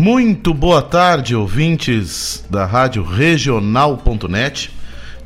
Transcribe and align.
Muito 0.00 0.54
boa 0.54 0.80
tarde, 0.80 1.36
ouvintes 1.36 2.42
da 2.48 2.64
Rádio 2.64 3.02
Regional.net. 3.02 4.70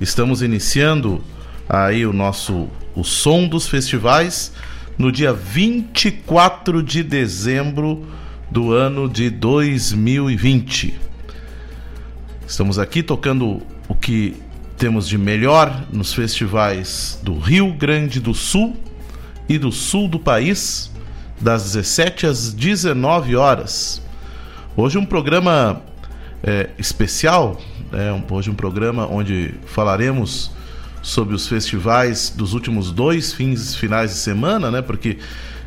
Estamos 0.01 0.43
iniciando 0.43 1.23
aí 1.69 2.05
o 2.05 2.13
nosso 2.13 2.69
o 2.93 3.05
som 3.05 3.47
dos 3.47 3.69
festivais 3.69 4.53
no 4.99 5.13
dia 5.13 5.33
24 5.33 6.83
de 6.83 7.05
dezembro 7.05 8.05
do 8.51 8.73
ano 8.73 9.09
de 9.09 9.31
2020. 9.31 10.99
Estamos 12.45 12.77
aqui 12.77 13.01
tocando 13.01 13.63
o 13.87 13.95
que 13.95 14.35
temos 14.77 15.07
de 15.07 15.17
melhor 15.17 15.85
nos 15.93 16.13
festivais 16.13 17.21
do 17.23 17.39
Rio 17.39 17.73
Grande 17.75 18.19
do 18.19 18.35
Sul 18.35 18.75
e 19.49 19.57
do 19.57 19.71
sul 19.71 20.09
do 20.09 20.19
país, 20.19 20.91
das 21.41 21.63
17 21.63 22.27
às 22.27 22.53
19 22.53 23.37
horas. 23.37 24.03
Hoje 24.77 24.99
um 24.99 25.07
programa 25.07 25.81
é, 26.43 26.69
especial, 26.77 27.61
é, 27.93 28.33
hoje 28.35 28.51
um 28.51 28.57
programa 28.57 29.07
onde 29.07 29.55
falaremos 29.67 30.51
sobre 31.01 31.33
os 31.33 31.47
festivais 31.47 32.29
dos 32.29 32.55
últimos 32.55 32.91
dois 32.91 33.33
fins 33.33 33.77
finais 33.77 34.11
de 34.11 34.17
semana, 34.17 34.73
né? 34.73 34.83
Porque 34.83 35.19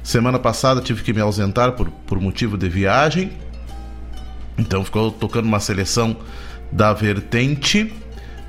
semana 0.03 0.37
passada 0.37 0.81
tive 0.81 1.03
que 1.03 1.13
me 1.13 1.21
ausentar 1.21 1.71
por, 1.71 1.89
por 1.89 2.19
motivo 2.19 2.57
de 2.57 2.67
viagem, 2.67 3.31
então 4.57 4.83
ficou 4.83 5.09
tocando 5.09 5.45
uma 5.45 5.61
seleção 5.61 6.17
da 6.69 6.91
vertente 6.91 7.93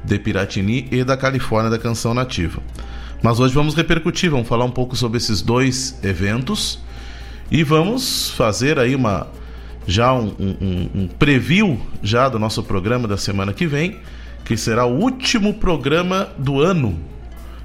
de 0.02 0.18
Piratini 0.18 0.88
e 0.90 1.04
da 1.04 1.16
Califórnia 1.16 1.70
da 1.70 1.78
canção 1.78 2.12
nativa. 2.12 2.60
Mas 3.22 3.38
hoje 3.38 3.54
vamos 3.54 3.76
repercutir, 3.76 4.28
vamos 4.28 4.48
falar 4.48 4.64
um 4.64 4.72
pouco 4.72 4.96
sobre 4.96 5.18
esses 5.18 5.40
dois 5.40 6.00
eventos 6.02 6.80
e 7.48 7.62
vamos 7.62 8.32
fazer 8.32 8.76
aí 8.76 8.96
uma 8.96 9.28
já 9.88 10.12
um, 10.12 10.34
um, 10.38 10.90
um 10.94 11.08
preview 11.08 11.80
já 12.02 12.28
do 12.28 12.38
nosso 12.38 12.62
programa 12.62 13.08
da 13.08 13.16
semana 13.16 13.54
que 13.54 13.66
vem, 13.66 13.96
que 14.44 14.54
será 14.54 14.84
o 14.84 15.00
último 15.00 15.54
programa 15.54 16.28
do 16.36 16.60
ano. 16.60 17.00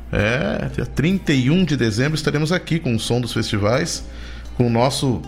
É, 0.10 0.70
dia 0.74 0.86
31 0.86 1.66
de 1.66 1.76
dezembro 1.76 2.16
estaremos 2.16 2.54
aqui 2.54 2.80
com 2.80 2.96
o 2.96 3.00
som 3.00 3.20
dos 3.20 3.34
festivais, 3.34 4.08
com 4.56 4.68
o 4.68 4.70
nosso 4.70 5.22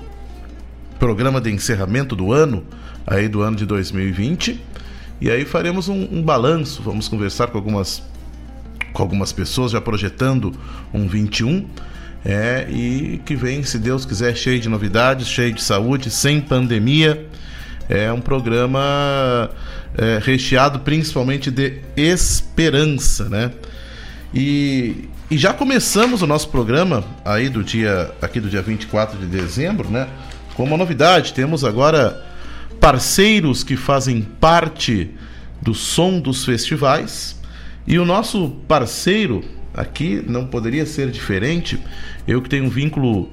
programa 0.98 1.42
de 1.42 1.52
encerramento 1.52 2.16
do 2.16 2.32
ano, 2.32 2.64
aí 3.06 3.28
do 3.28 3.42
ano 3.42 3.58
de 3.58 3.66
2020. 3.66 4.62
E 5.20 5.30
aí 5.30 5.44
faremos 5.44 5.90
um, 5.90 6.08
um 6.10 6.24
balanço, 6.24 6.82
vamos 6.82 7.10
conversar 7.10 7.48
com 7.48 7.58
algumas 7.58 8.02
com 8.94 9.04
algumas 9.04 9.34
pessoas 9.34 9.74
já 9.74 9.82
projetando 9.82 10.54
um 10.94 11.06
21 11.06 11.68
é, 12.26 12.66
e 12.70 13.22
que 13.24 13.36
vem, 13.36 13.64
se 13.64 13.78
Deus 13.78 14.04
quiser, 14.04 14.36
cheio 14.36 14.60
de 14.60 14.68
novidades, 14.68 15.28
cheio 15.28 15.54
de 15.54 15.62
saúde, 15.62 16.10
sem 16.10 16.42
pandemia. 16.42 17.28
É 17.88 18.12
um 18.12 18.20
programa 18.20 19.52
é, 19.96 20.20
recheado 20.20 20.80
principalmente 20.80 21.52
de 21.52 21.82
esperança, 21.96 23.30
né? 23.30 23.52
E, 24.34 25.08
e 25.30 25.38
já 25.38 25.54
começamos 25.54 26.24
o 26.24 26.28
nosso 26.28 26.50
programa 26.50 27.04
aí 27.24 27.48
do 27.48 27.64
dia 27.64 28.12
aqui 28.20 28.40
do 28.40 28.50
dia 28.50 28.62
24 28.64 29.20
de 29.20 29.28
dezembro, 29.28 29.88
né? 29.92 30.08
Com 30.56 30.64
uma 30.64 30.78
novidade, 30.78 31.32
temos 31.32 31.64
agora 31.64 32.26
parceiros 32.80 33.64
que 33.64 33.78
fazem 33.78 34.22
parte 34.22 35.12
do 35.62 35.76
som 35.76 36.20
dos 36.20 36.44
festivais. 36.44 37.40
E 37.86 38.00
o 38.00 38.06
nosso 38.06 38.50
parceiro 38.68 39.44
aqui 39.76 40.24
não 40.28 40.48
poderia 40.48 40.86
ser 40.86 41.12
diferente. 41.12 41.80
Eu 42.28 42.42
que 42.42 42.50
tenho 42.50 42.66
um 42.66 42.70
vínculo 42.70 43.30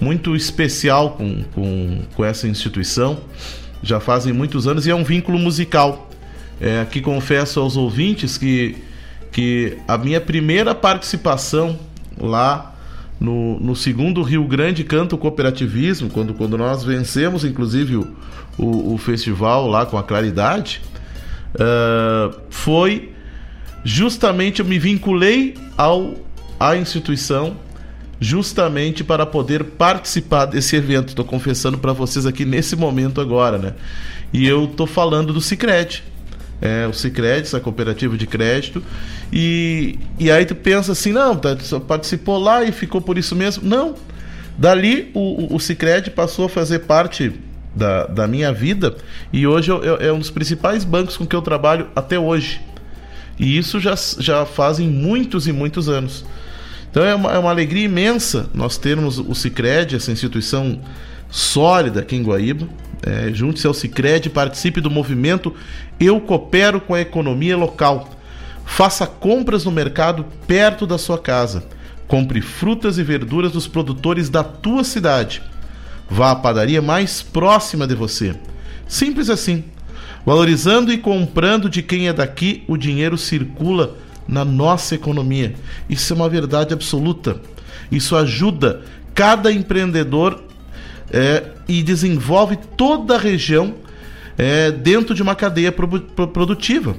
muito 0.00 0.34
especial 0.34 1.10
com, 1.10 1.44
com, 1.54 2.00
com 2.14 2.24
essa 2.24 2.48
instituição, 2.48 3.20
já 3.82 4.00
fazem 4.00 4.32
muitos 4.32 4.66
anos, 4.66 4.86
e 4.86 4.90
é 4.90 4.94
um 4.94 5.04
vínculo 5.04 5.38
musical. 5.38 6.10
É, 6.60 6.80
aqui 6.80 7.00
confesso 7.00 7.60
aos 7.60 7.76
ouvintes 7.76 8.36
que, 8.36 8.76
que 9.30 9.78
a 9.86 9.96
minha 9.96 10.20
primeira 10.20 10.74
participação 10.74 11.78
lá 12.18 12.74
no, 13.18 13.60
no 13.60 13.76
segundo 13.76 14.22
Rio 14.22 14.44
Grande 14.44 14.82
Canto 14.82 15.16
Cooperativismo, 15.16 16.10
quando, 16.10 16.34
quando 16.34 16.58
nós 16.58 16.82
vencemos, 16.82 17.44
inclusive, 17.44 17.96
o, 17.96 18.16
o, 18.58 18.94
o 18.94 18.98
festival 18.98 19.68
lá 19.68 19.86
com 19.86 19.96
a 19.96 20.02
Claridade, 20.02 20.80
uh, 21.54 22.36
foi 22.50 23.12
justamente 23.84 24.60
eu 24.60 24.66
me 24.66 24.78
vinculei 24.78 25.54
ao 25.76 26.14
à 26.58 26.76
instituição 26.76 27.56
justamente 28.22 29.02
para 29.02 29.26
poder 29.26 29.64
participar 29.64 30.46
desse 30.46 30.76
evento. 30.76 31.08
Estou 31.08 31.24
confessando 31.24 31.76
para 31.76 31.92
vocês 31.92 32.24
aqui 32.24 32.44
nesse 32.44 32.76
momento 32.76 33.20
agora, 33.20 33.58
né? 33.58 33.74
E 34.32 34.46
eu 34.46 34.64
estou 34.64 34.86
falando 34.86 35.32
do 35.32 35.40
Sicredi. 35.40 36.04
É, 36.60 36.86
o 36.86 36.92
Sicredi, 36.92 37.42
essa 37.42 37.58
cooperativa 37.58 38.16
de 38.16 38.24
crédito. 38.24 38.80
E, 39.32 39.98
e 40.20 40.30
aí 40.30 40.46
tu 40.46 40.54
pensa 40.54 40.92
assim, 40.92 41.10
não, 41.10 41.34
tá, 41.34 41.58
só 41.58 41.80
participou 41.80 42.38
lá 42.38 42.62
e 42.62 42.70
ficou 42.70 43.00
por 43.00 43.18
isso 43.18 43.34
mesmo. 43.34 43.68
Não. 43.68 43.96
Dali 44.56 45.10
o, 45.14 45.56
o 45.56 45.58
Cicred 45.58 46.10
passou 46.10 46.44
a 46.44 46.48
fazer 46.48 46.80
parte 46.80 47.32
da, 47.74 48.06
da 48.06 48.28
minha 48.28 48.52
vida 48.52 48.94
e 49.32 49.46
hoje 49.46 49.72
é 49.98 50.12
um 50.12 50.18
dos 50.18 50.30
principais 50.30 50.84
bancos 50.84 51.16
com 51.16 51.26
que 51.26 51.34
eu 51.34 51.42
trabalho 51.42 51.88
até 51.96 52.18
hoje. 52.18 52.60
E 53.36 53.58
isso 53.58 53.80
já, 53.80 53.94
já 54.18 54.46
fazem 54.46 54.88
muitos 54.88 55.48
e 55.48 55.52
muitos 55.52 55.88
anos. 55.88 56.24
Então 56.92 57.02
é 57.02 57.14
uma, 57.14 57.32
é 57.32 57.38
uma 57.38 57.48
alegria 57.48 57.86
imensa 57.86 58.50
nós 58.52 58.76
termos 58.76 59.18
o 59.18 59.34
Cicred, 59.34 59.96
essa 59.96 60.12
instituição 60.12 60.78
sólida 61.30 62.00
aqui 62.00 62.14
em 62.14 62.22
Guaíba. 62.22 62.68
É, 63.02 63.32
Junte-se 63.32 63.66
ao 63.66 63.72
Cicred, 63.72 64.28
participe 64.28 64.78
do 64.78 64.90
movimento 64.90 65.54
Eu 65.98 66.20
Coopero 66.20 66.82
com 66.82 66.94
a 66.94 67.00
Economia 67.00 67.56
Local. 67.56 68.10
Faça 68.66 69.06
compras 69.06 69.64
no 69.64 69.72
mercado 69.72 70.26
perto 70.46 70.86
da 70.86 70.98
sua 70.98 71.18
casa. 71.18 71.64
Compre 72.06 72.42
frutas 72.42 72.98
e 72.98 73.02
verduras 73.02 73.52
dos 73.52 73.66
produtores 73.66 74.28
da 74.28 74.44
tua 74.44 74.84
cidade. 74.84 75.42
Vá 76.10 76.32
à 76.32 76.36
padaria 76.36 76.82
mais 76.82 77.22
próxima 77.22 77.86
de 77.86 77.94
você. 77.94 78.34
Simples 78.86 79.30
assim. 79.30 79.64
Valorizando 80.26 80.92
e 80.92 80.98
comprando 80.98 81.70
de 81.70 81.82
quem 81.82 82.06
é 82.06 82.12
daqui, 82.12 82.64
o 82.68 82.76
dinheiro 82.76 83.16
circula 83.16 83.96
na 84.26 84.44
nossa 84.44 84.94
economia. 84.94 85.54
Isso 85.88 86.12
é 86.12 86.16
uma 86.16 86.28
verdade 86.28 86.72
absoluta. 86.72 87.40
Isso 87.90 88.16
ajuda 88.16 88.82
cada 89.14 89.52
empreendedor 89.52 90.42
é, 91.10 91.44
e 91.68 91.82
desenvolve 91.82 92.56
toda 92.76 93.16
a 93.16 93.18
região 93.18 93.74
é, 94.38 94.70
dentro 94.70 95.14
de 95.14 95.22
uma 95.22 95.34
cadeia 95.34 95.70
pro, 95.70 95.88
pro, 95.88 96.28
produtiva. 96.28 96.96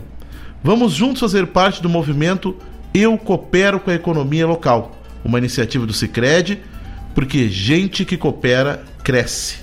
Vamos 0.64 0.94
juntos 0.94 1.20
fazer 1.20 1.48
parte 1.48 1.82
do 1.82 1.90
movimento 1.90 2.56
Eu 2.94 3.18
Coopero 3.18 3.80
com 3.80 3.90
a 3.90 3.96
Economia 3.96 4.46
Local, 4.46 4.96
uma 5.24 5.40
iniciativa 5.40 5.86
do 5.86 5.94
Cicred, 5.94 6.62
porque 7.16 7.50
gente 7.50 8.06
que 8.06 8.18
coopera 8.18 8.84
cresce. 9.04 9.58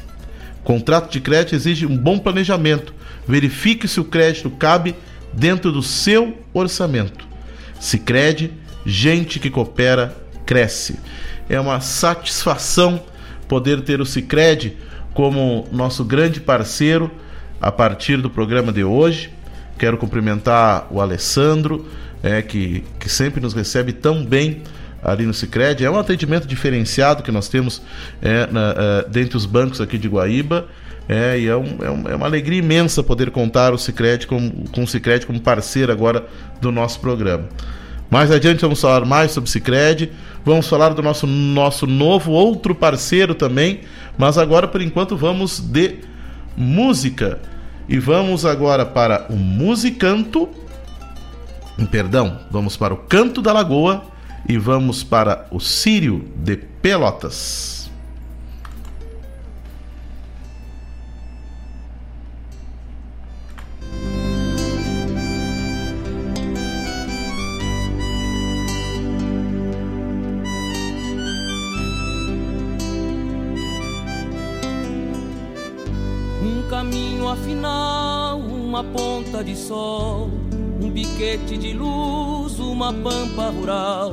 Contrato 0.65 1.11
de 1.11 1.21
crédito 1.21 1.55
exige 1.55 1.87
um 1.87 1.97
bom 1.97 2.19
planejamento 2.19 2.93
Verifique 3.31 3.87
se 3.87 4.01
o 4.01 4.05
crédito 4.05 4.51
cabe 4.51 4.95
dentro 5.33 5.71
do 5.71 5.83
seu 5.83 6.39
orçamento. 6.53 7.29
Sicredi, 7.81 8.53
gente 8.85 9.41
que 9.41 9.51
coopera 9.51 10.15
cresce. 10.45 11.01
É 11.49 11.59
uma 11.59 11.81
satisfação 11.81 13.03
poder 13.49 13.81
ter 13.81 14.01
o 14.01 14.07
Sicredi 14.07 14.77
como 15.15 15.67
nosso 15.73 16.05
grande 16.05 16.41
parceiro 16.41 17.11
a 17.61 17.73
partir 17.73 18.19
do 18.19 18.31
programa 18.31 18.71
de 18.71 18.85
hoje. 18.85 19.33
Quero 19.79 19.97
cumprimentar 19.97 20.87
o 20.91 21.01
Alessandro, 21.01 21.89
é, 22.23 22.43
que, 22.43 22.85
que 22.99 23.09
sempre 23.09 23.41
nos 23.41 23.55
recebe 23.55 23.93
tão 23.93 24.25
bem 24.25 24.63
ali 25.03 25.25
no 25.25 25.33
Sicredi. 25.33 25.85
É 25.85 25.91
um 25.91 25.99
atendimento 25.99 26.47
diferenciado 26.47 27.23
que 27.23 27.33
nós 27.33 27.49
temos 27.49 27.81
é, 28.21 28.47
na, 28.47 28.75
é, 28.77 29.09
dentre 29.09 29.37
os 29.37 29.47
bancos 29.47 29.81
aqui 29.81 29.97
de 29.97 30.07
Guaíba. 30.07 30.69
É, 31.13 31.41
e 31.41 31.49
é, 31.49 31.57
um, 31.57 31.77
é, 31.83 31.91
um, 31.91 32.09
é, 32.09 32.15
uma 32.15 32.27
alegria 32.27 32.61
imensa 32.61 33.03
poder 33.03 33.33
contar 33.33 33.75
o 33.75 33.79
Cicred 33.79 34.29
com, 34.29 34.49
com 34.71 34.85
o 34.85 34.87
Cicred 34.87 35.27
como 35.27 35.41
parceiro 35.41 35.91
agora 35.91 36.25
do 36.61 36.71
nosso 36.71 37.01
programa. 37.01 37.49
Mais 38.09 38.31
adiante 38.31 38.61
vamos 38.61 38.81
falar 38.81 39.05
mais 39.05 39.33
sobre 39.33 39.51
Cicred, 39.51 40.13
vamos 40.45 40.69
falar 40.69 40.91
do 40.91 41.03
nosso, 41.03 41.27
nosso 41.27 41.85
novo 41.85 42.31
outro 42.31 42.77
parceiro 42.77 43.35
também, 43.35 43.81
mas 44.17 44.39
agora 44.39 44.69
por 44.69 44.81
enquanto 44.81 45.17
vamos 45.17 45.59
de 45.59 45.97
música. 46.57 47.41
E 47.89 47.99
vamos 47.99 48.47
agora 48.47 48.87
para 48.87 49.27
o 49.31 49.35
Musicanto, 49.35 50.49
perdão, 51.91 52.39
vamos 52.53 52.77
para 52.77 52.95
o 52.95 52.99
Canto 52.99 53.43
da 53.43 53.53
Lagoa 53.53 54.05
e 54.49 54.57
vamos 54.57 55.03
para 55.03 55.45
o 55.51 55.59
Sírio 55.59 56.25
de 56.37 56.57
Pelotas. 56.57 57.80
Afinal 77.31 78.39
uma 78.39 78.83
ponta 78.83 79.43
de 79.43 79.55
sol, 79.57 80.31
um 80.83 80.91
biquete 80.91 81.57
de 81.57 81.73
luz, 81.73 82.59
uma 82.59 82.93
pampa 82.93 83.51
rural, 83.51 84.13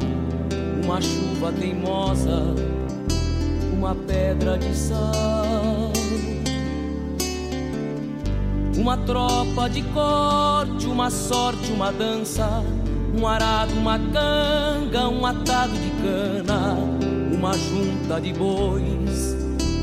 uma 0.83 1.01
chuva 1.01 1.51
teimosa, 1.51 2.55
uma 3.73 3.95
pedra 3.95 4.57
de 4.57 4.75
sal. 4.75 5.91
Uma 8.77 8.95
tropa 8.97 9.67
de 9.69 9.81
corte, 9.81 10.85
uma 10.85 11.09
sorte, 11.09 11.71
uma 11.71 11.91
dança, 11.91 12.63
um 13.17 13.27
arado, 13.27 13.73
uma 13.73 13.97
canga, 13.97 15.09
um 15.09 15.25
atado 15.25 15.73
de 15.73 15.89
cana, 16.01 16.75
uma 17.33 17.53
junta 17.53 18.21
de 18.21 18.31
bois, 18.33 19.36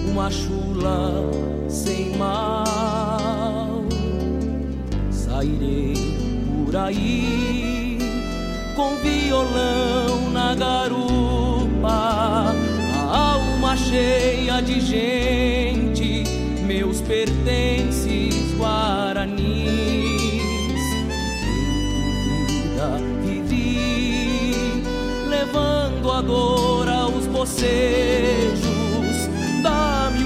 uma 0.07 0.31
chula 0.31 1.31
sem 1.69 2.17
mal. 2.17 3.85
Sairei 5.11 5.95
por 6.67 6.77
aí 6.77 7.99
com 8.77 8.97
violão 8.97 10.31
na 10.31 10.55
garupa, 10.55 12.55
a 12.95 13.35
alma 13.35 13.77
cheia 13.77 14.61
de 14.61 14.81
gente, 14.81 16.25
meus 16.67 17.01
pertences 17.01 18.53
guaranis. 18.59 19.55
Vida 22.49 22.99
vivi, 23.25 24.83
levando 25.29 26.11
a 26.11 26.21
dor 26.21 26.89
aos 26.89 27.27
bocejos. 27.27 28.74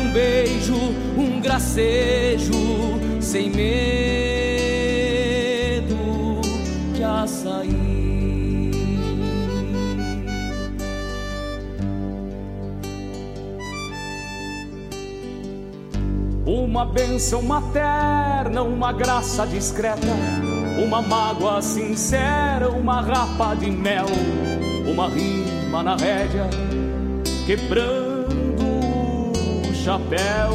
Um 0.08 0.12
beijo, 0.12 0.74
um 1.18 1.38
gracejo, 1.38 2.54
sem 3.20 3.50
medo 3.50 4.00
de 6.94 7.04
açaí. 7.04 8.70
Uma 16.46 16.86
bênção 16.86 17.42
materna, 17.42 18.62
uma 18.62 18.90
graça 18.92 19.46
discreta, 19.46 20.06
uma 20.82 21.02
mágoa 21.02 21.60
sincera, 21.60 22.70
uma 22.70 23.02
rapa 23.02 23.54
de 23.56 23.70
mel, 23.70 24.06
uma 24.90 25.06
rima 25.08 25.82
na 25.82 25.96
rédea, 25.96 26.48
quebrando 27.44 28.07
chapéu. 29.88 30.50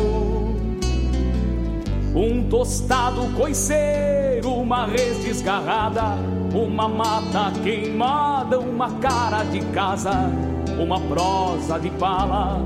Um 2.15 2.47
tostado 2.47 3.25
coiceiro, 3.35 4.53
uma 4.53 4.85
res 4.85 5.17
desgarrada, 5.23 6.17
uma 6.53 6.87
mata 6.87 7.51
queimada, 7.63 8.59
uma 8.59 8.91
cara 8.99 9.43
de 9.45 9.59
casa, 9.71 10.29
uma 10.79 10.99
prosa 10.99 11.79
de 11.79 11.89
bala, 11.89 12.61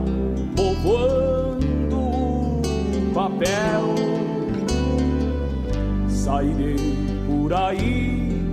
povoando 0.57 1.99
o 2.01 3.11
papel. 3.13 3.95
Sairei 6.09 6.97
por 7.25 7.53
aí 7.53 8.43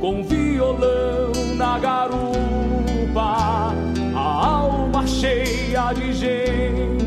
com 0.00 0.24
violão 0.24 1.30
na 1.56 1.78
garupa, 1.78 3.74
a 4.16 4.46
alma 4.46 5.06
cheia 5.06 5.92
de 5.92 6.12
gente, 6.14 7.01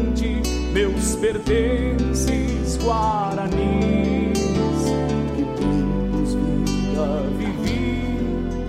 meus 0.76 1.16
pertences 1.16 2.78
guaranis. 2.84 4.38
Que 5.34 5.46
tempos 5.56 6.34
vida 6.36 7.24
vivi, 7.38 8.68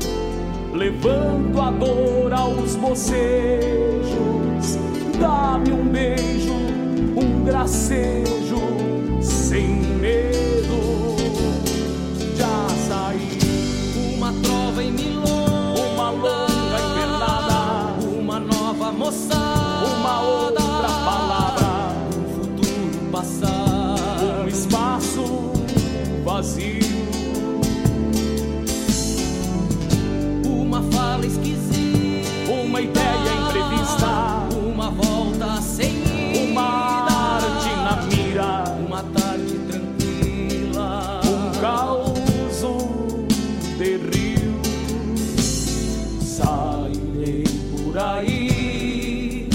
levando 0.72 1.60
a 1.60 1.70
dor 1.72 2.32
aos 2.32 2.76
bocejos. 2.76 4.06
Dá-me 5.18 5.72
um 5.72 5.88
beijo, 5.88 6.54
um 7.16 7.44
gracejo, 7.44 8.60
sem 9.20 9.66
medo 10.00 11.16
de 12.36 12.42
açaí. 12.42 13.38
Uma 14.16 14.32
trova 14.44 14.80
em 14.84 14.92
milonga, 14.92 15.80
Uma 15.92 16.10
longa 16.10 16.80
invernada, 16.92 17.98
uma 18.16 18.38
nova 18.38 18.92
moçada, 18.92 19.45
uma 32.48 32.80
ideia 32.80 33.34
imprevista, 33.48 34.46
uma 34.54 34.90
volta 34.90 35.60
sem 35.60 35.92
uma 36.52 36.62
arte 37.38 37.68
na 37.68 38.02
mira, 38.02 38.64
uma 38.86 39.02
tarde 39.02 39.58
tranquila, 39.68 41.20
um 41.24 41.60
caos 41.60 42.62
de 43.76 43.96
rio. 43.96 44.60
Sairei 46.20 47.44
por 47.72 47.98
aí. 47.98 49.48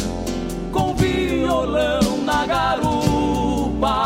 Com 0.74 0.94
violão 0.96 2.18
na 2.26 2.46
garupa, 2.46 4.06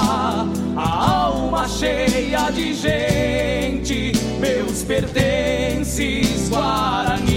a 0.76 1.20
alma 1.26 1.68
cheia 1.68 2.52
de 2.52 2.74
gente, 2.76 4.12
meus 4.40 4.84
pertences 4.84 6.50
guaranis. 6.50 7.35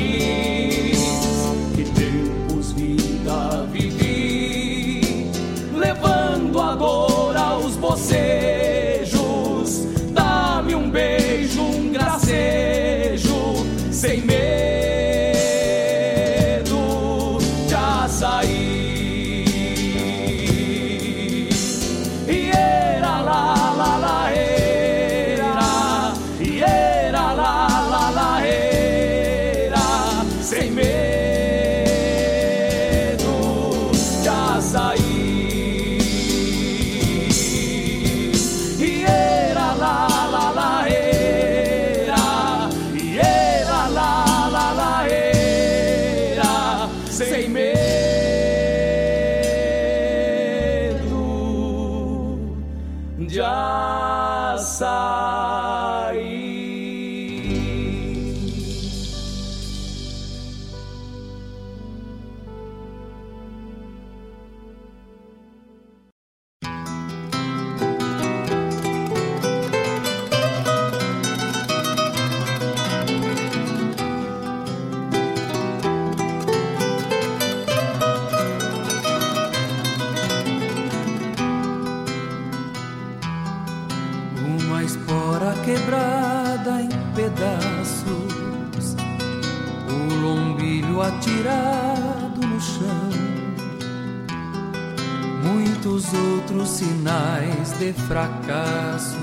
De 97.89 98.03
fracasso 98.03 99.17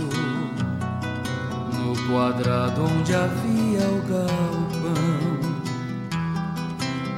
no 1.73 1.95
quadrado 2.07 2.85
onde 2.85 3.13
havia 3.13 3.87
o 3.87 4.01
galpão. 4.09 5.39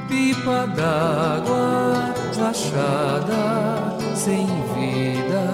Pipa 0.08 0.66
d'água 0.76 2.14
rachada 2.38 3.96
sem 4.14 4.46
vida 4.74 5.46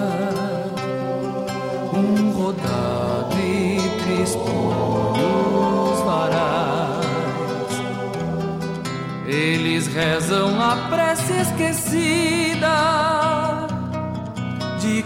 um 1.93 2.31
rodado 2.31 3.39
e 3.39 3.79
tristonhos 4.03 5.99
varais. 6.03 7.05
Eles 9.27 9.87
rezam 9.87 10.61
a 10.61 10.75
prece 10.89 11.33
esquecida 11.33 12.44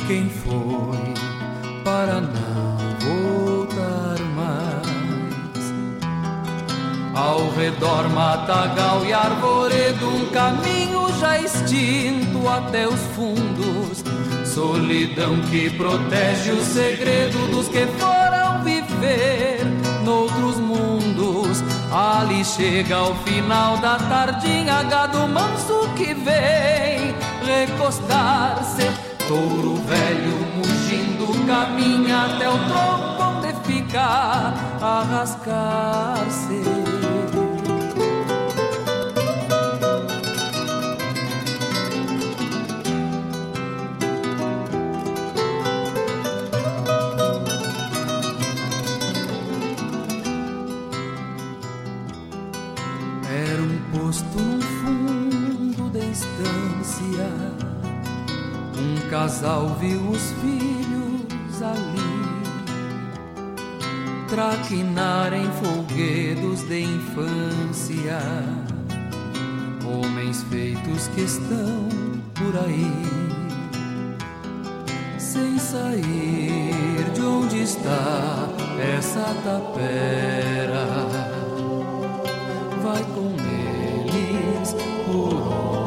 quem 0.10 0.28
foi 0.28 1.14
para 1.84 2.20
não 2.20 2.78
voltar 3.00 4.20
mais. 4.36 5.64
Ao 7.16 7.48
redor, 7.52 8.10
matagal 8.10 9.06
e 9.06 9.14
arvoredo, 9.14 10.10
um 10.10 10.26
caminho 10.32 11.14
já 11.20 11.40
extinto 11.40 12.50
até 12.50 12.88
os 12.88 13.00
fundos 13.16 14.04
Solidão 14.46 15.40
que 15.44 15.70
protege 15.70 16.54
o 16.54 16.66
segredo 16.66 17.52
dos 17.52 17.68
que 17.68 17.86
foram 18.00 18.64
viver 18.64 19.64
noutros 20.04 20.58
mundos. 20.58 21.64
Ali 21.92 22.44
chega 22.44 22.96
ao 22.96 23.14
final 23.18 23.78
da 23.78 23.98
tardinha, 23.98 24.82
gado 24.84 25.28
manso 25.28 25.88
que 25.96 26.16
vem 26.16 27.14
recostar-se. 27.46 29.09
Touro 29.30 29.76
velho 29.76 30.40
mugindo 30.58 31.46
caminha 31.46 32.26
até 32.26 32.50
o 32.50 32.58
tronco 32.68 33.22
onde 33.22 33.54
fica 33.64 34.02
a 34.02 35.04
rascar-se. 35.08 36.79
Casal 59.10 59.76
viu 59.80 60.00
os 60.10 60.32
filhos 60.34 61.62
ali 61.62 62.10
traquinar 64.30 65.34
em 65.34 65.52
folguedos 65.54 66.62
de 66.68 66.84
infância, 66.84 68.20
homens 69.84 70.44
feitos 70.44 71.08
que 71.08 71.22
estão 71.22 71.90
por 72.36 72.56
aí, 72.64 72.94
sem 75.18 75.58
sair 75.58 77.10
de 77.16 77.22
onde 77.22 77.64
está 77.64 78.48
essa 78.98 79.34
tapera. 79.44 80.86
Vai 82.84 83.04
com 83.16 83.36
eles 84.22 84.76
por 85.08 85.79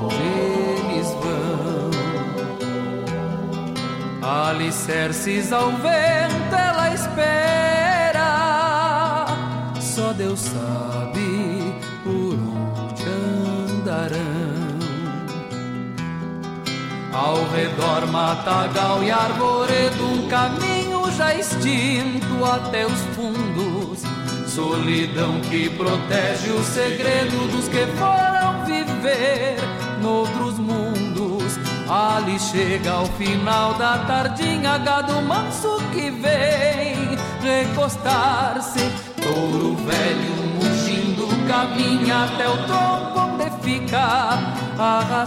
alicerces 4.53 5.51
ao 5.51 5.71
vento 5.71 6.55
ela 6.55 6.93
espera. 6.95 8.27
Só 9.81 10.13
Deus 10.13 10.41
sabe 10.41 11.75
por 12.05 12.35
onde 12.35 13.03
andarão. 13.73 14.21
Ao 17.15 17.37
redor 17.51 18.07
matagal 18.09 19.03
e 19.03 19.11
arvoredo, 19.11 20.05
um 20.05 20.29
caminho 20.29 21.11
já 21.13 21.35
extinto 21.35 22.45
até 22.45 22.85
os 22.87 23.01
fundos. 23.15 24.03
Solidão 24.47 25.41
que 25.51 25.71
protege 25.71 26.51
o 26.51 26.63
segredo 26.63 27.51
dos 27.53 27.69
que 27.69 27.87
foram 27.97 28.67
viver 28.67 29.57
noutros 30.03 30.59
mundos 30.59 30.82
Ali 31.89 32.39
chega 32.39 32.93
ao 32.93 33.07
final 33.07 33.75
da 33.75 33.99
tardinha, 33.99 34.79
gado 34.79 35.21
manso 35.23 35.79
que 35.93 36.11
vem 36.11 37.19
recostar-se. 37.43 38.81
Touro 39.21 39.77
velho 39.77 40.35
mugindo 40.55 41.27
caminha 41.47 42.25
até 42.25 42.49
o 42.49 42.57
tronco 42.67 43.21
onde 43.21 43.51
fica 43.63 43.99
a 44.79 45.27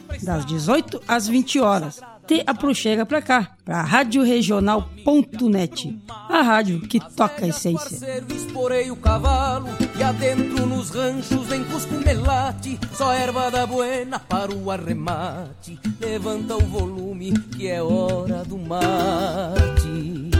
das 0.21 0.45
18 0.45 1.01
às 1.07 1.27
20 1.27 1.59
horas. 1.59 1.99
Te 2.27 2.43
aproxega 2.45 3.05
pra 3.05 3.21
cá, 3.21 3.51
pra 3.65 3.81
radioregional.net, 3.81 5.99
a 6.29 6.41
rádio 6.41 6.81
que 6.81 6.99
toca 6.99 7.45
a 7.45 7.47
essência. 7.47 8.23
Esporei 8.29 8.89
o 8.89 8.95
cavalo 8.95 9.67
e 9.97 10.03
adentro 10.03 10.65
nos 10.65 10.91
ranchos 10.91 11.45
vem 11.47 11.63
cusco 11.65 11.95
melate, 11.95 12.79
só 12.93 13.11
erva 13.11 13.51
da 13.51 13.65
buena 13.65 14.19
para 14.19 14.53
o 14.53 14.71
arremate. 14.71 15.77
Levanta 15.99 16.55
o 16.55 16.65
volume 16.65 17.33
que 17.57 17.67
é 17.67 17.81
hora 17.81 18.43
do 18.45 18.57
mate. 18.57 20.30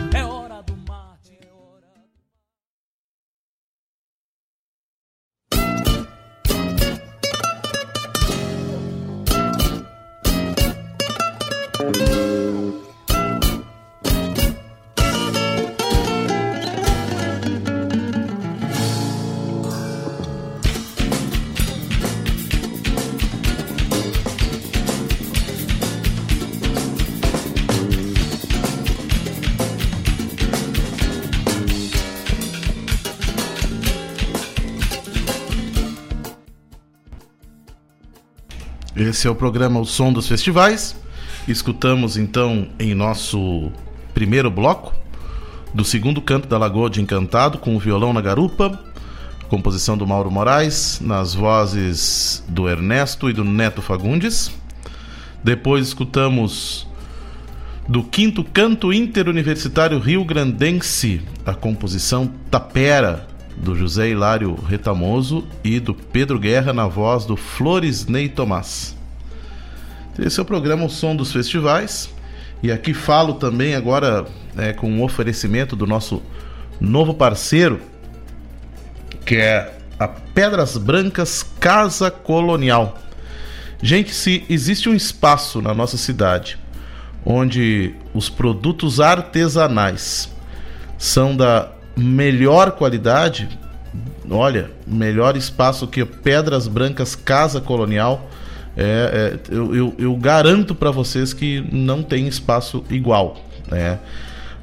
Esse 39.22 39.28
é 39.28 39.30
o 39.32 39.36
programa 39.36 39.80
O 39.80 39.86
Som 39.86 40.14
dos 40.14 40.28
Festivais. 40.28 41.01
Escutamos 41.48 42.18
então 42.18 42.68
em 42.80 42.94
nosso 42.94 43.72
primeiro 44.14 44.52
bloco 44.52 44.94
do 45.74 45.84
segundo 45.84 46.22
canto 46.22 46.48
da 46.48 46.58
Lagoa 46.58 46.90
de 46.90 47.02
Encantado 47.02 47.58
com 47.58 47.76
o 47.76 47.80
violão 47.80 48.14
na 48.14 48.22
garupa, 48.22 48.80
composição 49.50 49.98
do 49.98 50.06
Mauro 50.06 50.30
Moraes, 50.30 51.00
nas 51.02 51.34
vozes 51.34 52.44
do 52.48 52.70
Ernesto 52.70 53.30
e 53.30 53.34
do 53.34 53.44
Neto 53.44 53.82
Fagundes. 53.82 54.52
Depois 55.44 55.88
escutamos 55.88 56.88
do 57.88 58.04
quinto 58.04 58.44
canto 58.44 58.94
interuniversitário 58.94 59.98
Rio 59.98 60.24
Grandense, 60.24 61.22
a 61.44 61.56
composição 61.56 62.32
Tapera 62.52 63.28
do 63.58 63.76
José 63.76 64.10
Hilário 64.10 64.56
Retamoso 64.56 65.48
e 65.64 65.80
do 65.80 65.96
Pedro 65.96 66.38
Guerra 66.38 66.72
na 66.72 66.88
voz 66.88 67.26
do 67.26 67.36
Flores 67.36 68.06
Ney 68.06 68.30
Tomás. 68.30 69.01
Esse 70.22 70.40
é 70.40 70.44
o 70.44 70.46
programa 70.46 70.86
O 70.86 70.90
Som 70.90 71.16
dos 71.16 71.34
Festivais. 71.34 72.14
E 72.62 72.72
aqui 72.72 72.94
falo 72.94 73.34
também 73.34 73.74
agora 73.74 74.28
é, 74.56 74.72
com 74.72 74.88
um 74.88 75.02
oferecimento 75.02 75.76
do 75.76 75.88
nosso 75.88 76.22
novo 76.80 77.12
parceiro, 77.12 77.82
que 79.26 79.38
é 79.38 79.80
a 79.98 80.08
Pedras 80.08 80.78
Brancas 80.78 81.42
Casa 81.60 82.12
Colonial. 82.12 83.00
Gente, 83.82 84.14
se 84.14 84.46
existe 84.48 84.88
um 84.88 84.94
espaço 84.94 85.60
na 85.60 85.74
nossa 85.74 85.98
cidade 85.98 86.60
onde 87.26 87.96
os 88.14 88.30
produtos 88.30 89.00
artesanais 89.00 90.32
são 91.00 91.36
da 91.36 91.72
melhor 91.98 92.74
qualidade, 92.74 93.50
olha, 94.30 94.70
melhor 94.86 95.36
espaço 95.36 95.88
que 95.88 96.06
Pedras 96.06 96.68
Brancas 96.68 97.16
Casa 97.16 97.60
Colonial. 97.60 98.30
É, 98.76 99.40
é, 99.52 99.54
eu, 99.54 99.76
eu, 99.76 99.96
eu, 99.98 100.16
garanto 100.16 100.74
para 100.74 100.92
vocês 100.92 101.34
que 101.34 101.66
não 101.72 102.02
tem 102.02 102.28
espaço 102.28 102.84
igual. 102.90 103.38
Né? 103.70 104.00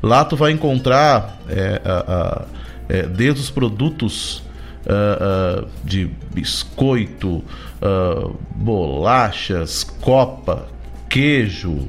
Lá 0.03 0.25
tu 0.25 0.37
vai 0.37 0.53
encontrar 0.53 1.41
é, 1.49 1.81
a, 1.85 2.13
a, 2.13 2.45
é, 2.89 3.03
desde 3.03 3.41
os 3.41 3.51
produtos 3.51 4.43
uh, 4.87 5.63
uh, 5.63 5.69
de 5.85 6.11
biscoito, 6.33 7.45
uh, 7.83 8.37
bolachas, 8.55 9.85
copa, 9.85 10.67
queijo, 11.09 11.89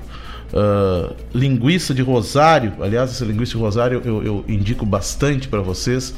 linguiça 1.33 1.93
de 1.93 2.01
rosário. 2.01 2.73
Aliás, 2.81 3.11
essa 3.11 3.23
linguiça 3.23 3.51
de 3.51 3.59
rosário 3.59 4.01
eu, 4.03 4.23
eu 4.23 4.45
indico 4.47 4.85
bastante 4.85 5.47
para 5.47 5.61
vocês. 5.61 6.13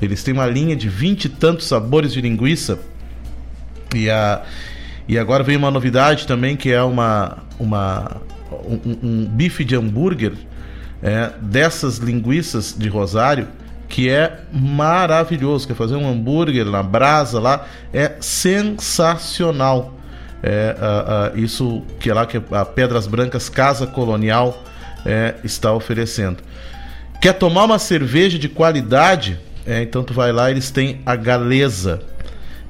Eles 0.00 0.22
têm 0.22 0.32
uma 0.32 0.46
linha 0.46 0.76
de 0.76 0.88
vinte 0.88 1.24
e 1.24 1.28
tantos 1.28 1.66
sabores 1.66 2.12
de 2.12 2.20
linguiça. 2.20 2.78
E, 3.92 4.08
a, 4.08 4.42
e 5.08 5.18
agora 5.18 5.42
vem 5.42 5.56
uma 5.56 5.70
novidade 5.70 6.26
também 6.26 6.56
que 6.56 6.70
é 6.70 6.82
uma, 6.82 7.38
uma, 7.58 8.20
um, 8.50 8.96
um 9.02 9.24
bife 9.26 9.64
de 9.64 9.74
hambúrguer 9.74 10.32
é, 11.02 11.30
dessas 11.40 11.98
linguiças 11.98 12.74
de 12.76 12.88
rosário 12.88 13.48
que 13.88 14.08
é 14.08 14.40
maravilhoso. 14.52 15.66
Quer 15.66 15.74
fazer 15.74 15.96
um 15.96 16.08
hambúrguer 16.08 16.64
na 16.64 16.82
brasa 16.82 17.38
lá 17.38 17.66
é 17.92 18.12
sensacional. 18.20 19.98
É, 20.42 20.74
isso 21.36 21.82
que 22.00 22.10
é 22.10 22.14
lá 22.14 22.24
que 22.24 22.40
a 22.50 22.64
Pedras 22.64 23.06
Brancas 23.06 23.48
Casa 23.48 23.86
Colonial 23.86 24.62
é, 25.04 25.34
está 25.44 25.72
oferecendo. 25.72 26.38
Quer 27.20 27.34
tomar 27.34 27.64
uma 27.64 27.78
cerveja 27.78 28.38
de 28.38 28.48
qualidade? 28.48 29.38
É, 29.66 29.82
então 29.82 30.02
tu 30.02 30.12
vai 30.12 30.32
lá, 30.32 30.50
eles 30.50 30.70
têm 30.70 31.00
a 31.06 31.14
galesa. 31.14 32.00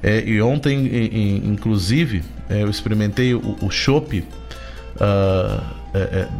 É, 0.03 0.21
e 0.25 0.41
ontem, 0.41 1.41
inclusive, 1.45 2.23
é, 2.49 2.61
eu 2.61 2.69
experimentei 2.69 3.33
o, 3.33 3.57
o 3.61 3.71
chopp 3.71 4.23
uh, 4.95 5.83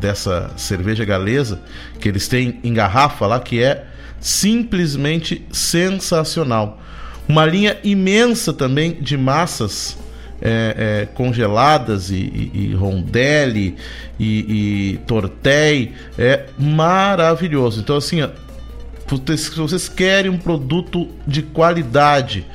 dessa 0.02 0.52
cerveja 0.58 1.06
galesa 1.06 1.62
que 2.00 2.10
eles 2.10 2.28
têm 2.28 2.60
em 2.64 2.74
garrafa 2.74 3.26
lá, 3.26 3.40
que 3.40 3.64
é 3.64 3.86
simplesmente 4.20 5.46
sensacional. 5.52 6.82
Uma 7.28 7.46
linha 7.46 7.78
imensa 7.84 8.52
também 8.52 8.94
de 8.94 9.16
massas 9.16 9.98
é, 10.42 11.04
é, 11.04 11.06
congeladas 11.06 12.10
e, 12.10 12.16
e, 12.16 12.52
e 12.54 12.74
rondelli 12.74 13.78
e, 14.20 14.94
e 14.94 14.98
tortei 15.08 15.94
é 16.18 16.48
maravilhoso. 16.60 17.80
Então 17.80 17.96
assim, 17.96 18.18
se 19.38 19.52
vocês 19.52 19.88
querem 19.88 20.30
um 20.30 20.38
produto 20.38 21.08
de 21.26 21.42
qualidade, 21.44 22.46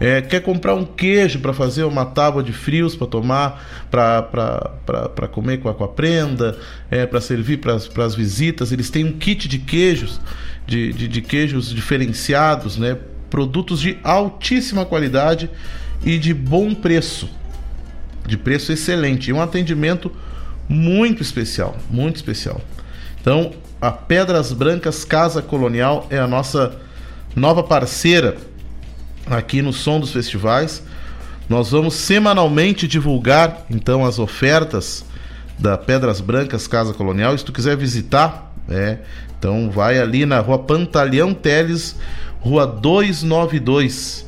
é, 0.00 0.20
quer 0.20 0.40
comprar 0.40 0.74
um 0.74 0.84
queijo 0.84 1.38
para 1.38 1.52
fazer 1.52 1.84
uma 1.84 2.04
tábua 2.04 2.42
de 2.42 2.52
frios 2.52 2.96
para 2.96 3.06
tomar, 3.06 3.86
para 3.90 5.28
comer 5.30 5.58
com 5.58 5.68
a, 5.68 5.74
com 5.74 5.84
a 5.84 5.88
prenda, 5.88 6.58
é, 6.90 7.06
para 7.06 7.20
servir 7.20 7.58
para 7.58 7.74
as 7.74 8.14
visitas. 8.14 8.72
Eles 8.72 8.90
têm 8.90 9.04
um 9.04 9.12
kit 9.12 9.48
de 9.48 9.58
queijos, 9.58 10.20
de, 10.66 10.92
de, 10.92 11.08
de 11.08 11.22
queijos 11.22 11.70
diferenciados, 11.70 12.76
né? 12.76 12.98
produtos 13.30 13.80
de 13.80 13.98
altíssima 14.02 14.84
qualidade 14.84 15.50
e 16.04 16.18
de 16.18 16.34
bom 16.34 16.74
preço, 16.74 17.28
de 18.26 18.36
preço 18.36 18.72
excelente, 18.72 19.30
e 19.30 19.32
um 19.32 19.40
atendimento 19.40 20.12
muito 20.68 21.22
especial, 21.22 21.76
muito 21.90 22.16
especial. 22.16 22.60
Então, 23.20 23.52
a 23.80 23.90
Pedras 23.90 24.52
Brancas 24.52 25.04
Casa 25.04 25.42
Colonial 25.42 26.06
é 26.10 26.18
a 26.18 26.26
nossa 26.26 26.76
nova 27.34 27.62
parceira 27.62 28.36
aqui 29.26 29.62
no 29.62 29.72
Som 29.72 30.00
dos 30.00 30.12
Festivais. 30.12 30.82
Nós 31.48 31.70
vamos 31.70 31.94
semanalmente 31.94 32.88
divulgar 32.88 33.66
então 33.70 34.04
as 34.04 34.18
ofertas 34.18 35.04
da 35.58 35.76
Pedras 35.76 36.20
Brancas 36.20 36.66
Casa 36.66 36.94
Colonial. 36.94 37.36
Se 37.36 37.44
tu 37.44 37.52
quiser 37.52 37.76
visitar, 37.76 38.52
é, 38.68 38.98
então 39.38 39.70
vai 39.70 39.98
ali 39.98 40.24
na 40.24 40.40
rua 40.40 40.58
Pantaleão 40.58 41.34
Teles, 41.34 41.96
rua 42.40 42.66
292, 42.66 44.26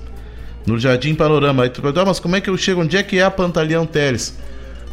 no 0.67 0.79
Jardim 0.79 1.15
Panorama. 1.15 1.63
Aí 1.63 1.71
tu 1.71 1.81
pergunta, 1.81 2.03
ah, 2.03 2.07
mas 2.07 2.21
como 2.21 2.37
é 2.37 2.41
que 2.41 2.51
eu 2.51 2.57
chego? 2.57 2.83
Onde 2.83 2.97
é 2.97 3.03
que 3.03 3.19
é 3.19 3.23
a 3.23 3.31
Pantaleão 3.31 3.87
Teles? 3.87 4.37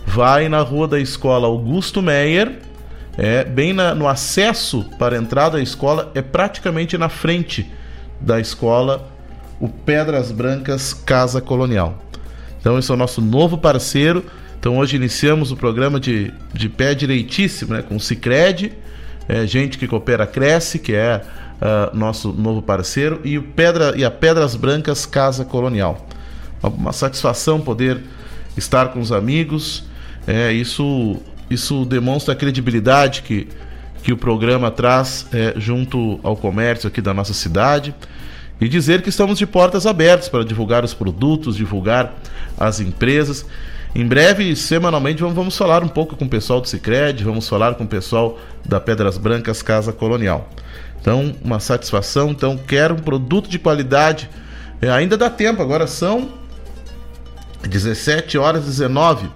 Vai 0.06 0.50
na 0.50 0.62
rua 0.62 0.88
da 0.88 1.00
escola 1.00 1.48
Augusto 1.48 2.02
Meyer, 2.02 2.60
é, 3.18 3.44
bem 3.44 3.74
na, 3.74 3.94
no 3.94 4.08
acesso 4.08 4.86
para 4.98 5.16
a 5.16 5.20
entrada 5.20 5.58
da 5.58 5.63
escola, 5.63 6.12
é 6.16 6.22
praticamente 6.22 6.98
na 6.98 7.10
frente 7.10 7.70
da 8.20 8.39
escola 8.39 9.12
o 9.60 9.68
Pedras 9.68 10.32
Brancas 10.32 10.94
Casa 10.94 11.42
Colonial. 11.42 11.98
Então, 12.60 12.80
esse 12.80 12.89
é 12.89 12.94
o 12.94 12.98
nosso 12.98 13.22
novo 13.22 13.58
parceiro. 13.58 14.24
Então, 14.60 14.78
hoje 14.78 14.96
iniciamos 14.96 15.52
o 15.52 15.58
programa 15.58 16.00
de, 16.00 16.34
de 16.54 16.70
pé 16.70 16.96
direitíssimo, 16.96 17.74
né, 17.74 17.82
com 17.82 17.98
o 17.98 18.00
Cicred, 18.00 18.72
é, 19.28 19.46
gente 19.46 19.78
que 19.78 19.88
coopera 19.88 20.26
cresce, 20.26 20.80
que 20.80 20.94
é 20.94 21.22
uh, 21.62 21.96
nosso 21.96 22.32
novo 22.32 22.62
parceiro, 22.62 23.20
e, 23.24 23.38
o 23.38 23.44
Pedra, 23.44 23.94
e 23.98 24.06
a 24.06 24.12
Pedras 24.12 24.56
Brancas 24.56 25.06
Casa 25.06 25.44
Colonial. 25.44 26.08
Uma, 26.62 26.70
uma 26.72 26.94
satisfação 26.94 27.60
poder 27.60 28.00
estar 28.56 28.89
com 28.89 29.02
os 29.02 29.12
amigos. 29.12 29.84
É, 30.26 30.52
isso, 30.54 31.18
isso 31.50 31.84
demonstra 31.84 32.34
a 32.34 32.38
credibilidade 32.38 33.22
que, 33.24 33.48
que 34.02 34.13
o 34.13 34.18
programa 34.18 34.72
traz 34.72 35.28
é, 35.34 35.54
junto 35.58 36.20
ao 36.24 36.38
comércio 36.38 36.88
aqui 36.88 37.02
da 37.02 37.13
nossa 37.13 37.34
cidade 37.34 37.94
e 38.60 38.68
dizer 38.70 39.02
que 39.02 39.10
estamos 39.10 39.38
de 39.38 39.46
portas 39.46 39.86
abertas 39.86 40.30
para 40.30 40.44
divulgar 40.44 40.84
os 40.84 40.94
produtos, 40.94 41.56
divulgar 41.56 42.13
as 42.58 42.80
empresas. 42.80 43.46
Em 43.96 44.06
breve, 44.06 44.56
semanalmente, 44.56 45.22
vamos 45.22 45.56
falar 45.56 45.84
um 45.84 45.88
pouco 45.88 46.16
com 46.16 46.26
o 46.26 46.30
pessoal 46.30 46.60
do 46.60 46.68
Cicred, 46.68 47.24
vamos 47.24 47.48
falar 47.48 47.76
com 47.76 47.84
o 47.84 47.88
pessoal 47.88 48.39
da 48.66 48.80
Pedras 48.80 49.18
Brancas 49.18 49.62
Casa 49.62 49.94
Colonial. 49.94 50.50
Então, 51.00 51.36
uma 51.44 51.60
satisfação. 51.60 52.32
Então, 52.32 52.58
quero 52.58 52.96
um 52.96 53.00
produto 53.00 53.50
de 53.50 53.60
qualidade. 53.60 54.30
É, 54.82 54.89
ainda 54.89 55.18
dá 55.18 55.30
tempo, 55.30 55.62
agora 55.62 55.86
são 55.86 56.30
17 57.62 58.38
horas 58.38 58.66
19. 58.66 59.30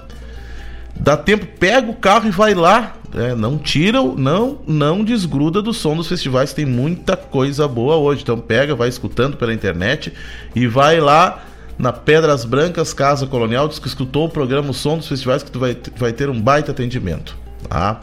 Dá 0.95 1.15
tempo, 1.15 1.45
pega 1.45 1.91
o 1.91 1.93
carro 1.93 2.27
e 2.27 2.31
vai 2.31 2.55
lá 2.55 2.96
é, 3.13 3.33
não 3.33 3.57
tira, 3.57 4.01
não, 4.01 4.59
não 4.67 5.03
desgruda 5.03 5.61
do 5.61 5.73
som 5.73 5.95
dos 5.95 6.07
festivais. 6.07 6.53
Tem 6.53 6.65
muita 6.65 7.15
coisa 7.15 7.67
boa 7.67 7.95
hoje. 7.95 8.21
Então 8.23 8.37
pega, 8.39 8.75
vai 8.75 8.89
escutando 8.89 9.37
pela 9.37 9.53
internet 9.53 10.13
e 10.55 10.67
vai 10.67 10.99
lá 10.99 11.43
na 11.77 11.93
Pedras 11.93 12.43
Brancas 12.43 12.93
Casa 12.93 13.25
Colonial. 13.27 13.67
Diz 13.67 13.79
que 13.79 13.87
escutou 13.87 14.25
o 14.25 14.29
programa 14.29 14.71
o 14.71 14.73
Som 14.73 14.97
dos 14.97 15.07
Festivais 15.07 15.43
que 15.43 15.51
tu 15.51 15.59
vai, 15.59 15.77
vai 15.95 16.11
ter 16.11 16.29
um 16.29 16.39
baita 16.39 16.71
atendimento. 16.71 17.37
Tá? 17.69 18.01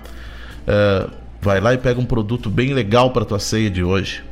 É, 0.67 1.07
vai 1.41 1.61
lá 1.61 1.75
e 1.75 1.79
pega 1.79 2.01
um 2.01 2.07
produto 2.07 2.49
bem 2.49 2.73
legal 2.73 3.11
para 3.11 3.25
tua 3.25 3.39
ceia 3.39 3.71
de 3.71 3.85
hoje. 3.85 4.23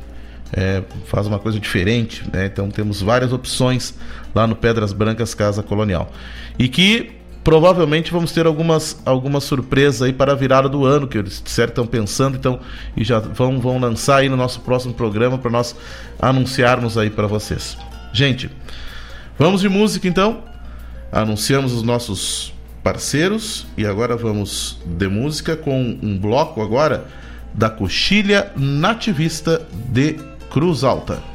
É, 0.55 0.83
faz 1.05 1.25
uma 1.25 1.39
coisa 1.39 1.59
diferente, 1.59 2.23
né? 2.31 2.45
Então 2.45 2.69
temos 2.69 3.01
várias 3.01 3.33
opções 3.33 3.95
lá 4.35 4.45
no 4.45 4.55
Pedras 4.55 4.93
Brancas 4.93 5.33
Casa 5.33 5.63
Colonial. 5.63 6.11
E 6.59 6.67
que 6.67 7.22
provavelmente 7.43 8.11
vamos 8.11 8.31
ter 8.31 8.45
algumas, 8.45 9.01
algumas 9.05 9.43
surpresas 9.43 10.01
aí 10.01 10.13
para 10.13 10.31
a 10.31 10.35
virada 10.35 10.69
do 10.69 10.85
ano, 10.85 11.07
que 11.07 11.17
eles 11.17 11.41
disseram 11.43 11.69
estão 11.69 11.85
pensando, 11.85 12.37
então, 12.37 12.59
e 12.95 13.03
já 13.03 13.19
vão, 13.19 13.59
vão 13.59 13.79
lançar 13.79 14.17
aí 14.17 14.29
no 14.29 14.37
nosso 14.37 14.61
próximo 14.61 14.93
programa 14.93 15.37
para 15.37 15.51
nós 15.51 15.75
anunciarmos 16.21 16.97
aí 16.97 17.09
para 17.09 17.27
vocês. 17.27 17.77
Gente, 18.13 18.49
vamos 19.37 19.61
de 19.61 19.69
música 19.69 20.07
então. 20.07 20.43
Anunciamos 21.11 21.73
os 21.73 21.83
nossos 21.83 22.53
parceiros 22.83 23.65
e 23.77 23.85
agora 23.85 24.15
vamos 24.15 24.79
de 24.85 25.07
música 25.07 25.55
com 25.55 25.97
um 26.01 26.17
bloco 26.17 26.61
agora 26.61 27.05
da 27.53 27.69
Coxilha 27.69 28.51
Nativista 28.55 29.61
de 29.89 30.17
Cruz 30.49 30.83
Alta. 30.83 31.32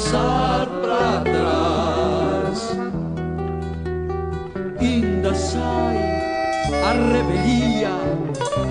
Passar 0.00 0.66
para 0.66 1.20
trás. 1.20 2.76
Ainda 4.80 5.34
sai 5.34 5.98
a 6.82 6.92
revelia, 6.92 7.90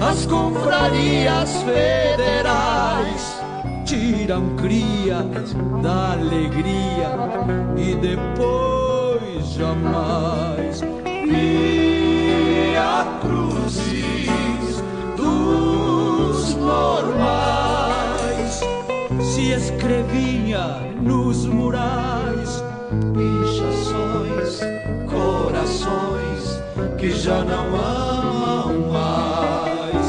as 0.01 0.25
confrarias 0.25 1.63
federais 1.63 3.39
tiram 3.85 4.55
crias 4.55 5.53
da 5.83 6.13
alegria 6.13 7.11
e 7.77 7.93
depois 7.95 9.53
jamais 9.53 10.81
via 11.25 13.05
cruzes 13.21 14.83
dos 15.15 16.55
normais 16.55 18.61
se 19.21 19.51
escrevia 19.51 20.38
já 27.29 27.43
não 27.43 27.65
amam 27.75 28.89
mais. 28.91 30.07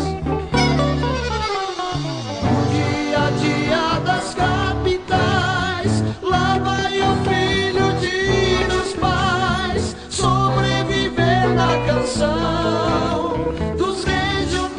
Dia 2.73 3.19
a 3.19 3.31
dia 3.43 4.01
das 4.07 4.33
capitais, 4.33 5.93
lá 6.23 6.57
vai 6.65 6.99
o 6.99 7.15
filho 7.29 7.93
de 8.01 8.65
nos 8.73 8.95
pais 8.95 9.95
sobreviver 10.09 11.51
na 11.55 11.73
canção. 11.87 13.53
dos 13.77 14.05
regionais. 14.05 14.71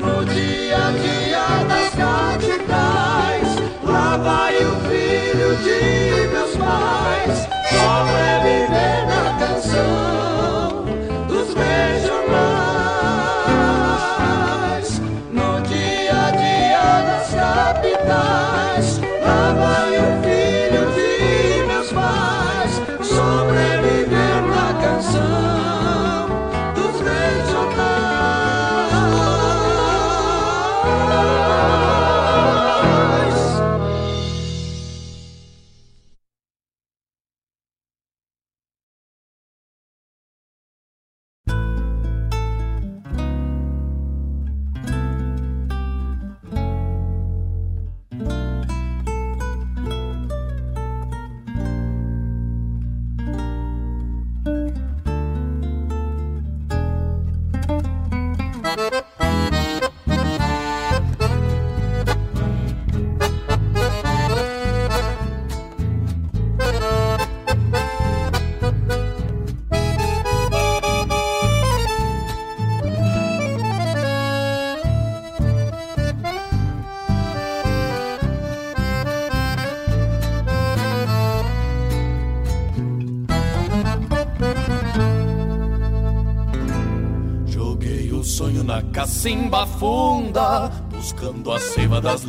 No 0.00 0.24
dia 0.24 0.76
a 0.76 0.90
dia 1.04 1.46
das 1.68 1.90
capitais, 1.94 3.48
lá 3.84 4.16
vai 4.16 4.56
o 4.56 4.74
filho 4.88 5.56
de 5.62 5.99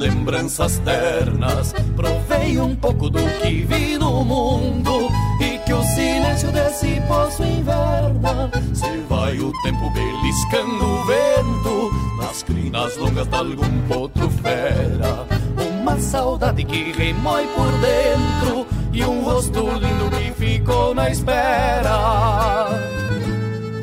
lembranças 0.02 0.80
ternas. 0.80 1.74
Provei 1.96 2.60
um 2.60 2.76
pouco 2.76 3.10
do 3.10 3.20
que 3.40 3.62
vi 3.62 3.98
no 4.00 4.26
mundo 4.26 5.10
e 5.40 5.60
que 5.60 5.74
o 5.74 5.84
silêncio 5.84 6.52
desse 6.52 7.00
poço 7.08 7.44
inverna. 7.44 8.50
Se 8.74 8.98
vai 9.08 9.38
o 9.38 9.52
tempo 9.62 9.90
beliscando 9.92 10.86
o 10.86 11.06
vento 11.06 11.92
nas 12.18 12.42
crinas 12.42 12.98
longas 12.98 13.28
de 13.28 13.36
algum 13.36 13.82
potro 13.88 14.30
fera. 14.30 15.28
Uma 15.72 16.00
saudade 16.00 16.64
que 16.64 16.92
remói 16.92 17.46
por 17.56 17.72
dentro 17.80 18.68
e 18.92 19.06
um 19.06 19.24
rosto 19.24 19.60
lindo 19.60 20.10
que 20.18 20.32
ficou 20.34 20.96
na 20.96 21.12
espera. 21.12 21.81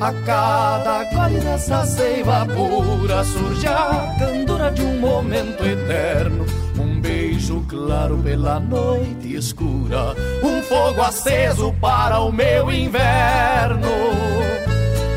A 0.00 0.12
cada 0.24 1.02
gole 1.12 1.40
dessa 1.40 1.84
seiva 1.84 2.46
pura 2.46 3.24
surge 3.24 3.66
a 3.66 4.14
candura 4.16 4.70
de 4.70 4.82
um 4.82 5.00
momento 5.00 5.64
eterno. 5.66 6.46
Um 6.78 7.00
beijo 7.00 7.64
claro 7.68 8.16
pela 8.18 8.60
noite 8.60 9.34
escura, 9.34 10.14
um 10.40 10.62
fogo 10.62 11.02
aceso 11.02 11.74
para 11.80 12.20
o 12.20 12.30
meu 12.30 12.70
inverno. 12.70 13.88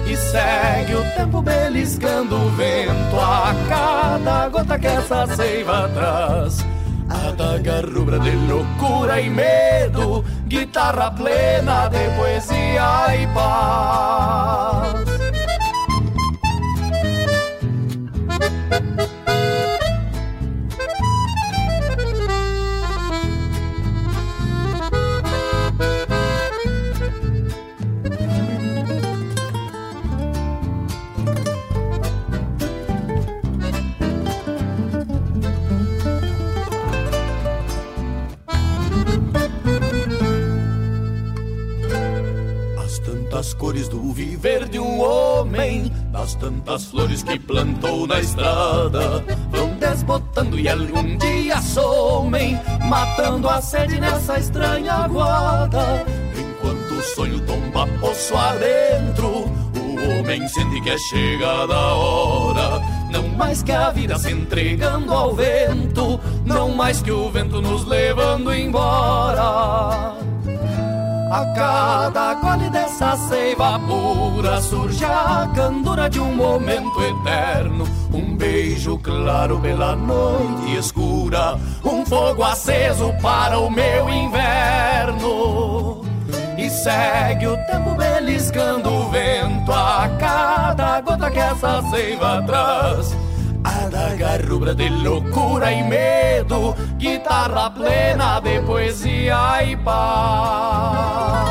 E 0.08 0.18
segue 0.18 0.96
o 0.96 1.04
tempo 1.16 1.44
beliscando 1.44 2.36
o 2.36 2.50
vento 2.50 3.20
a 3.20 3.54
cada 3.70 4.50
gota 4.50 4.80
que 4.80 4.88
essa 4.88 5.28
seiva 5.28 5.88
traz. 5.94 6.66
Adaga 7.08 7.82
rubra 7.82 8.18
de 8.20 8.32
loucura 8.32 9.22
e 9.22 9.30
medo, 9.30 10.24
guitarra 10.52 11.10
plena 11.12 11.88
de 11.88 12.10
poesia 12.18 13.16
e 13.16 13.28
paz. 13.28 15.01
Das 43.42 43.56
cores 43.56 43.88
do 43.88 44.14
viver 44.14 44.70
de 44.70 44.78
um 44.78 45.02
homem, 45.02 45.92
das 46.12 46.36
tantas 46.36 46.86
flores 46.86 47.24
que 47.24 47.40
plantou 47.40 48.06
na 48.06 48.20
estrada, 48.20 49.26
vão 49.50 49.74
desbotando 49.80 50.60
e 50.60 50.70
algum 50.70 51.18
dia 51.18 51.60
somem, 51.60 52.54
matando 52.88 53.50
a 53.50 53.60
sede 53.60 54.00
nessa 54.00 54.38
estranha 54.38 55.08
guarda. 55.08 56.06
Enquanto 56.38 56.92
o 56.94 57.02
sonho 57.02 57.40
tomba 57.48 57.88
poço 58.00 58.36
adentro, 58.38 59.28
o 59.28 60.20
homem 60.20 60.48
sente 60.48 60.80
que 60.80 60.92
é 60.92 60.98
chegada 61.00 61.74
a 61.74 61.96
hora. 61.96 62.80
Não 63.12 63.28
mais 63.30 63.64
que 63.64 63.72
a 63.72 63.90
vida 63.90 64.20
se 64.20 64.32
entregando 64.32 65.12
ao 65.12 65.34
vento, 65.34 66.20
não 66.46 66.70
mais 66.70 67.02
que 67.02 67.12
o 67.12 67.32
vento 67.32 67.60
nos 67.60 67.88
levando 67.88 68.54
embora. 68.54 70.30
A 71.32 71.46
cada 71.56 72.34
gole 72.34 72.70
dessa 72.70 73.16
seiva 73.16 73.80
pura 73.80 74.60
surge 74.60 75.06
a 75.06 75.50
candura 75.56 76.10
de 76.10 76.20
um 76.20 76.36
momento 76.36 77.02
eterno. 77.02 77.86
Um 78.14 78.36
beijo 78.36 78.98
claro 78.98 79.58
pela 79.62 79.96
noite 79.96 80.76
escura, 80.78 81.58
um 81.86 82.06
fogo 82.06 82.44
aceso 82.44 83.14
para 83.22 83.58
o 83.58 83.72
meu 83.72 84.10
inverno. 84.10 86.02
E 86.58 86.70
segue 86.70 87.48
o 87.48 87.56
tempo 87.66 87.96
beliscando 87.96 88.92
o 88.92 89.10
vento 89.10 89.72
a 89.72 90.10
cada 90.20 91.00
gota 91.00 91.32
que 91.32 91.40
essa 91.40 91.82
seiva 91.92 92.44
traz. 92.46 93.16
Adaga 94.12 94.46
rubra 94.46 94.76
de 94.76 94.90
loucura 94.90 95.72
e 95.72 95.84
medo, 95.84 96.76
guitarra 96.98 97.70
plena 97.72 98.42
de 98.42 98.60
poesia 98.60 99.64
e 99.64 99.78
paz. 99.78 101.51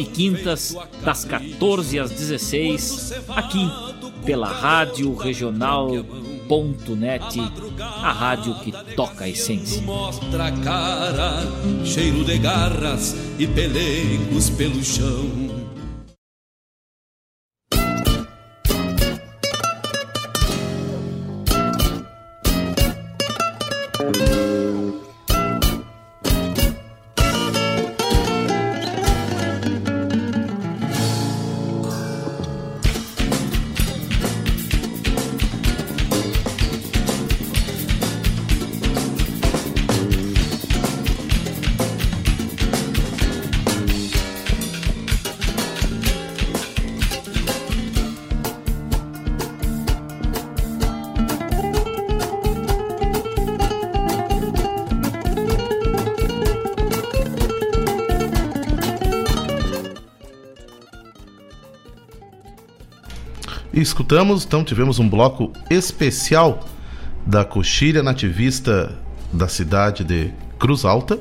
e 0.00 0.04
quintas, 0.06 0.74
das 1.04 1.24
14 1.24 1.98
às 1.98 2.10
16, 2.10 3.12
aqui 3.28 3.70
pela 4.24 4.48
Rádio 4.48 5.14
Regional.net, 5.14 5.92
a 7.78 8.12
rádio 8.12 8.54
que 8.60 8.72
toca 8.94 9.24
a 9.24 9.28
essência. 9.28 9.82
Mostra 9.82 10.46
a 10.46 10.52
cara, 10.52 11.42
cheiro 11.84 12.24
de 12.24 12.38
garras 12.38 13.14
e 13.38 13.46
pelegos 13.46 14.48
pelo 14.50 14.82
chão. 14.82 15.39
Escutamos, 63.82 64.44
então 64.44 64.64
tivemos 64.64 64.98
um 64.98 65.08
bloco 65.08 65.52
especial 65.70 66.66
da 67.26 67.44
coxilha 67.44 68.02
nativista 68.02 68.96
da 69.32 69.48
cidade 69.48 70.04
de 70.04 70.30
Cruz 70.58 70.84
Alta, 70.84 71.18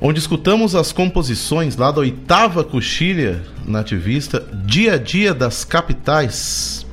onde 0.00 0.18
escutamos 0.18 0.74
as 0.74 0.92
composições 0.92 1.76
lá 1.76 1.90
da 1.90 2.00
oitava 2.00 2.64
coxilha 2.64 3.42
nativista 3.66 4.46
Dia 4.64 4.94
a 4.94 4.98
Dia 4.98 5.34
das 5.34 5.64
Capitais. 5.64 6.86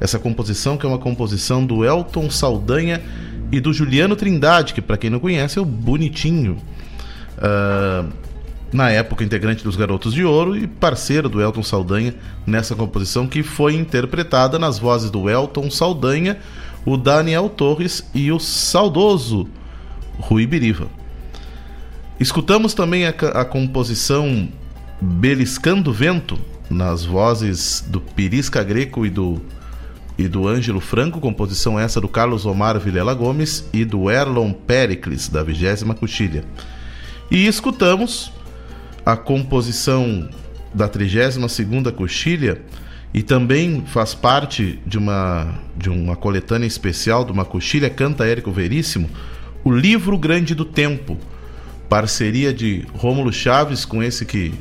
Essa 0.00 0.18
composição 0.18 0.76
que 0.76 0.86
é 0.86 0.88
uma 0.88 0.98
composição 0.98 1.64
do 1.64 1.84
Elton 1.84 2.30
Saldanha 2.30 3.02
e 3.50 3.60
do 3.60 3.72
Juliano 3.72 4.16
Trindade, 4.16 4.74
que 4.74 4.80
para 4.80 4.96
quem 4.96 5.10
não 5.10 5.20
conhece 5.20 5.58
é 5.58 5.62
o 5.62 5.64
Bonitinho. 5.64 6.58
Ah, 7.38 8.04
na 8.72 8.90
época 8.90 9.22
integrante 9.22 9.62
dos 9.62 9.76
Garotos 9.76 10.14
de 10.14 10.24
Ouro 10.24 10.56
e 10.56 10.66
parceiro 10.66 11.28
do 11.28 11.40
Elton 11.40 11.62
Saldanha 11.62 12.14
nessa 12.46 12.74
composição 12.74 13.26
que 13.26 13.42
foi 13.42 13.74
interpretada 13.74 14.58
nas 14.58 14.78
vozes 14.78 15.10
do 15.10 15.28
Elton 15.28 15.70
Saldanha, 15.70 16.38
o 16.84 16.96
Daniel 16.96 17.48
Torres 17.50 18.08
e 18.14 18.32
o 18.32 18.40
saudoso 18.40 19.46
Rui 20.18 20.46
Biriva. 20.46 20.86
Escutamos 22.18 22.72
também 22.72 23.06
a, 23.06 23.10
a 23.10 23.44
composição 23.44 24.48
Beliscando 25.00 25.92
Vento 25.92 26.38
nas 26.70 27.04
vozes 27.04 27.84
do 27.86 28.00
Pirisca 28.00 28.62
Greco 28.62 29.04
e 29.04 29.10
do 29.10 29.40
e 30.18 30.28
do 30.28 30.46
Ângelo 30.46 30.78
Franco, 30.78 31.20
composição 31.20 31.78
essa 31.78 32.00
do 32.00 32.06
Carlos 32.06 32.44
Omar 32.44 32.78
Vilela 32.78 33.14
Gomes 33.14 33.64
e 33.72 33.82
do 33.82 34.10
Erlon 34.10 34.52
Pericles, 34.52 35.28
da 35.28 35.42
vigésima 35.42 35.94
coxilha. 35.94 36.44
E 37.30 37.46
escutamos 37.46 38.30
a 39.04 39.16
composição 39.16 40.28
da 40.72 40.88
32ª 40.88 41.92
coxilha 41.92 42.62
e 43.12 43.22
também 43.22 43.84
faz 43.86 44.14
parte 44.14 44.80
de 44.86 44.96
uma 44.96 45.54
de 45.76 45.90
uma 45.90 46.16
coletânea 46.16 46.66
especial 46.66 47.24
de 47.24 47.32
uma 47.32 47.44
coxilha 47.44 47.90
Canta 47.90 48.24
Érico 48.24 48.52
Veríssimo, 48.52 49.10
o 49.64 49.70
Livro 49.70 50.16
Grande 50.18 50.54
do 50.54 50.64
Tempo, 50.64 51.18
parceria 51.88 52.52
de 52.52 52.86
Rômulo 52.94 53.32
Chaves 53.32 53.84
com 53.84 54.02
esse 54.02 54.24
que 54.24 54.54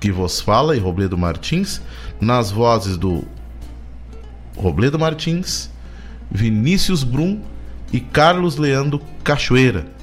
que 0.00 0.12
vos 0.12 0.40
fala 0.40 0.76
e 0.76 0.78
Robledo 0.78 1.18
Martins, 1.18 1.80
nas 2.20 2.52
vozes 2.52 2.96
do 2.96 3.24
Robledo 4.56 4.98
Martins, 4.98 5.70
Vinícius 6.30 7.02
Brum 7.02 7.40
e 7.92 7.98
Carlos 7.98 8.56
Leandro 8.56 9.00
Cachoeira. 9.24 9.97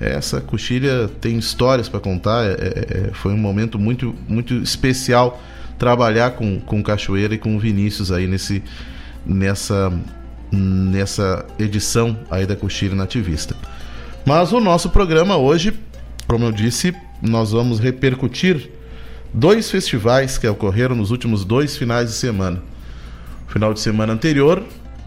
Essa 0.00 0.40
coxilha 0.40 1.08
tem 1.20 1.38
histórias 1.38 1.88
para 1.88 2.00
contar. 2.00 2.44
é- 2.46 2.52
é- 2.52 3.08
é- 3.08 3.10
foi 3.12 3.32
um 3.32 3.36
momento 3.36 3.78
muito, 3.78 4.14
muito 4.26 4.54
especial 4.54 5.40
trabalhar 5.78 6.32
com, 6.32 6.58
com 6.60 6.82
Cachoeira 6.82 7.34
e 7.34 7.38
com 7.38 7.56
o 7.56 7.58
Vinícius 7.58 8.10
aí 8.10 8.26
nesse, 8.26 8.62
nessa, 9.24 9.92
nessa 10.50 11.44
edição 11.58 12.18
aí 12.30 12.46
da 12.46 12.56
coxilha 12.56 12.94
nativista. 12.94 13.54
Mas 14.24 14.52
o 14.52 14.60
nosso 14.60 14.90
programa 14.90 15.36
hoje, 15.36 15.72
como 16.26 16.44
eu 16.44 16.52
disse, 16.52 16.94
nós 17.22 17.52
vamos 17.52 17.78
repercutir 17.78 18.70
dois 19.32 19.70
festivais 19.70 20.38
que 20.38 20.46
ocorreram 20.46 20.96
nos 20.96 21.10
últimos 21.10 21.44
dois 21.44 21.76
finais 21.76 22.08
de 22.08 22.14
semana. 22.14 22.62
Final 23.48 23.74
de 23.74 23.80
semana 23.80 24.12
anterior, 24.12 24.62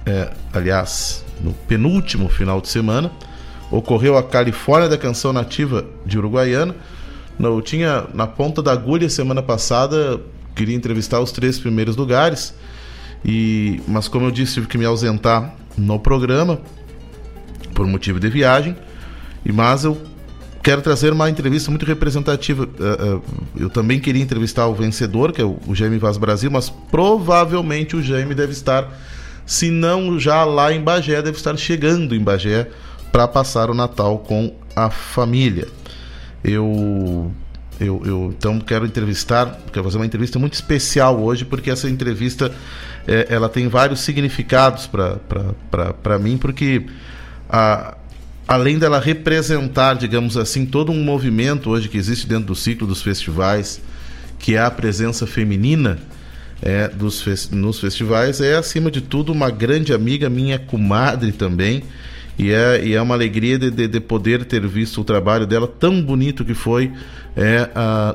é, 0.05 0.31
aliás, 0.51 1.23
no 1.41 1.53
penúltimo 1.53 2.29
final 2.29 2.59
de 2.59 2.67
semana, 2.69 3.11
ocorreu 3.73 4.17
a 4.17 4.23
Califórnia 4.23 4.87
da 4.87 4.97
Canção 4.97 5.33
Nativa 5.33 5.85
de 6.05 6.17
Uruguaiana. 6.17 6.75
Eu 7.39 7.61
tinha 7.61 8.05
na 8.13 8.27
ponta 8.27 8.61
da 8.61 8.71
agulha 8.71 9.09
semana 9.09 9.41
passada, 9.41 10.21
queria 10.55 10.75
entrevistar 10.75 11.19
os 11.19 11.31
três 11.31 11.57
primeiros 11.57 11.95
lugares, 11.95 12.53
e 13.25 13.81
mas 13.87 14.07
como 14.07 14.27
eu 14.27 14.31
disse, 14.31 14.53
tive 14.53 14.67
que 14.67 14.77
me 14.77 14.85
ausentar 14.85 15.55
no 15.75 15.99
programa 15.99 16.59
por 17.73 17.87
motivo 17.87 18.19
de 18.19 18.29
viagem. 18.29 18.75
E 19.43 19.51
mas 19.51 19.83
eu 19.83 19.97
quero 20.61 20.81
trazer 20.81 21.11
uma 21.11 21.27
entrevista 21.27 21.71
muito 21.71 21.85
representativa. 21.85 22.63
Uh, 22.65 23.17
uh, 23.17 23.23
eu 23.57 23.69
também 23.69 23.99
queria 23.99 24.21
entrevistar 24.21 24.67
o 24.67 24.75
vencedor, 24.75 25.31
que 25.31 25.41
é 25.41 25.43
o, 25.43 25.57
o 25.67 25.73
Jaime 25.73 25.97
Vaz 25.97 26.17
Brasil, 26.17 26.51
mas 26.51 26.69
provavelmente 26.69 27.95
o 27.95 28.03
Jaime 28.03 28.35
deve 28.35 28.51
estar, 28.51 28.87
se 29.47 29.71
não 29.71 30.19
já 30.19 30.43
lá 30.45 30.71
em 30.71 30.81
Bagé, 30.81 31.21
deve 31.23 31.37
estar 31.37 31.57
chegando 31.57 32.15
em 32.15 32.19
Bagé 32.19 32.69
para 33.13 33.27
passar 33.27 33.69
o 33.69 33.75
Natal 33.75 34.17
com 34.17 34.51
a 34.75 34.89
família. 34.89 35.67
Eu, 36.43 37.31
eu, 37.79 38.01
eu 38.03 38.35
então 38.35 38.59
quero 38.59 38.87
entrevistar, 38.87 39.59
quero 39.71 39.85
fazer 39.85 39.97
uma 39.97 40.05
entrevista 40.05 40.39
muito 40.39 40.53
especial 40.53 41.21
hoje, 41.21 41.45
porque 41.45 41.69
essa 41.69 41.87
entrevista 41.87 42.51
é, 43.07 43.27
ela 43.29 43.47
tem 43.47 43.67
vários 43.67 43.99
significados 43.99 44.89
para 44.89 46.19
mim, 46.19 46.39
porque 46.39 46.87
a, 47.47 47.95
além 48.47 48.79
dela 48.79 48.99
representar, 48.99 49.93
digamos 49.93 50.35
assim, 50.35 50.65
todo 50.65 50.91
um 50.91 51.03
movimento 51.03 51.69
hoje 51.69 51.89
que 51.89 51.97
existe 51.99 52.25
dentro 52.25 52.47
do 52.47 52.55
ciclo 52.55 52.87
dos 52.87 53.03
festivais, 53.03 53.79
que 54.39 54.55
é 54.55 54.59
a 54.59 54.71
presença 54.71 55.27
feminina 55.27 55.99
é, 56.63 56.87
dos, 56.87 57.51
nos 57.51 57.79
festivais, 57.79 58.41
é 58.41 58.55
acima 58.55 58.89
de 58.89 59.01
tudo 59.01 59.31
uma 59.31 59.51
grande 59.51 59.93
amiga, 59.93 60.31
minha 60.31 60.57
comadre 60.57 61.31
também. 61.31 61.83
E 62.37 62.51
é, 62.51 62.83
e 62.83 62.93
é 62.93 63.01
uma 63.01 63.13
alegria 63.13 63.59
de, 63.59 63.69
de, 63.69 63.87
de 63.87 63.99
poder 63.99 64.43
ter 64.45 64.65
visto 64.67 65.01
o 65.01 65.03
trabalho 65.03 65.45
dela 65.45 65.67
tão 65.67 66.01
bonito 66.01 66.43
que 66.43 66.53
foi 66.53 66.91
é, 67.35 67.69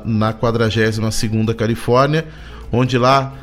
na 0.05 0.33
42ª 0.33 1.53
Califórnia, 1.55 2.25
onde 2.71 2.97
lá 2.97 3.33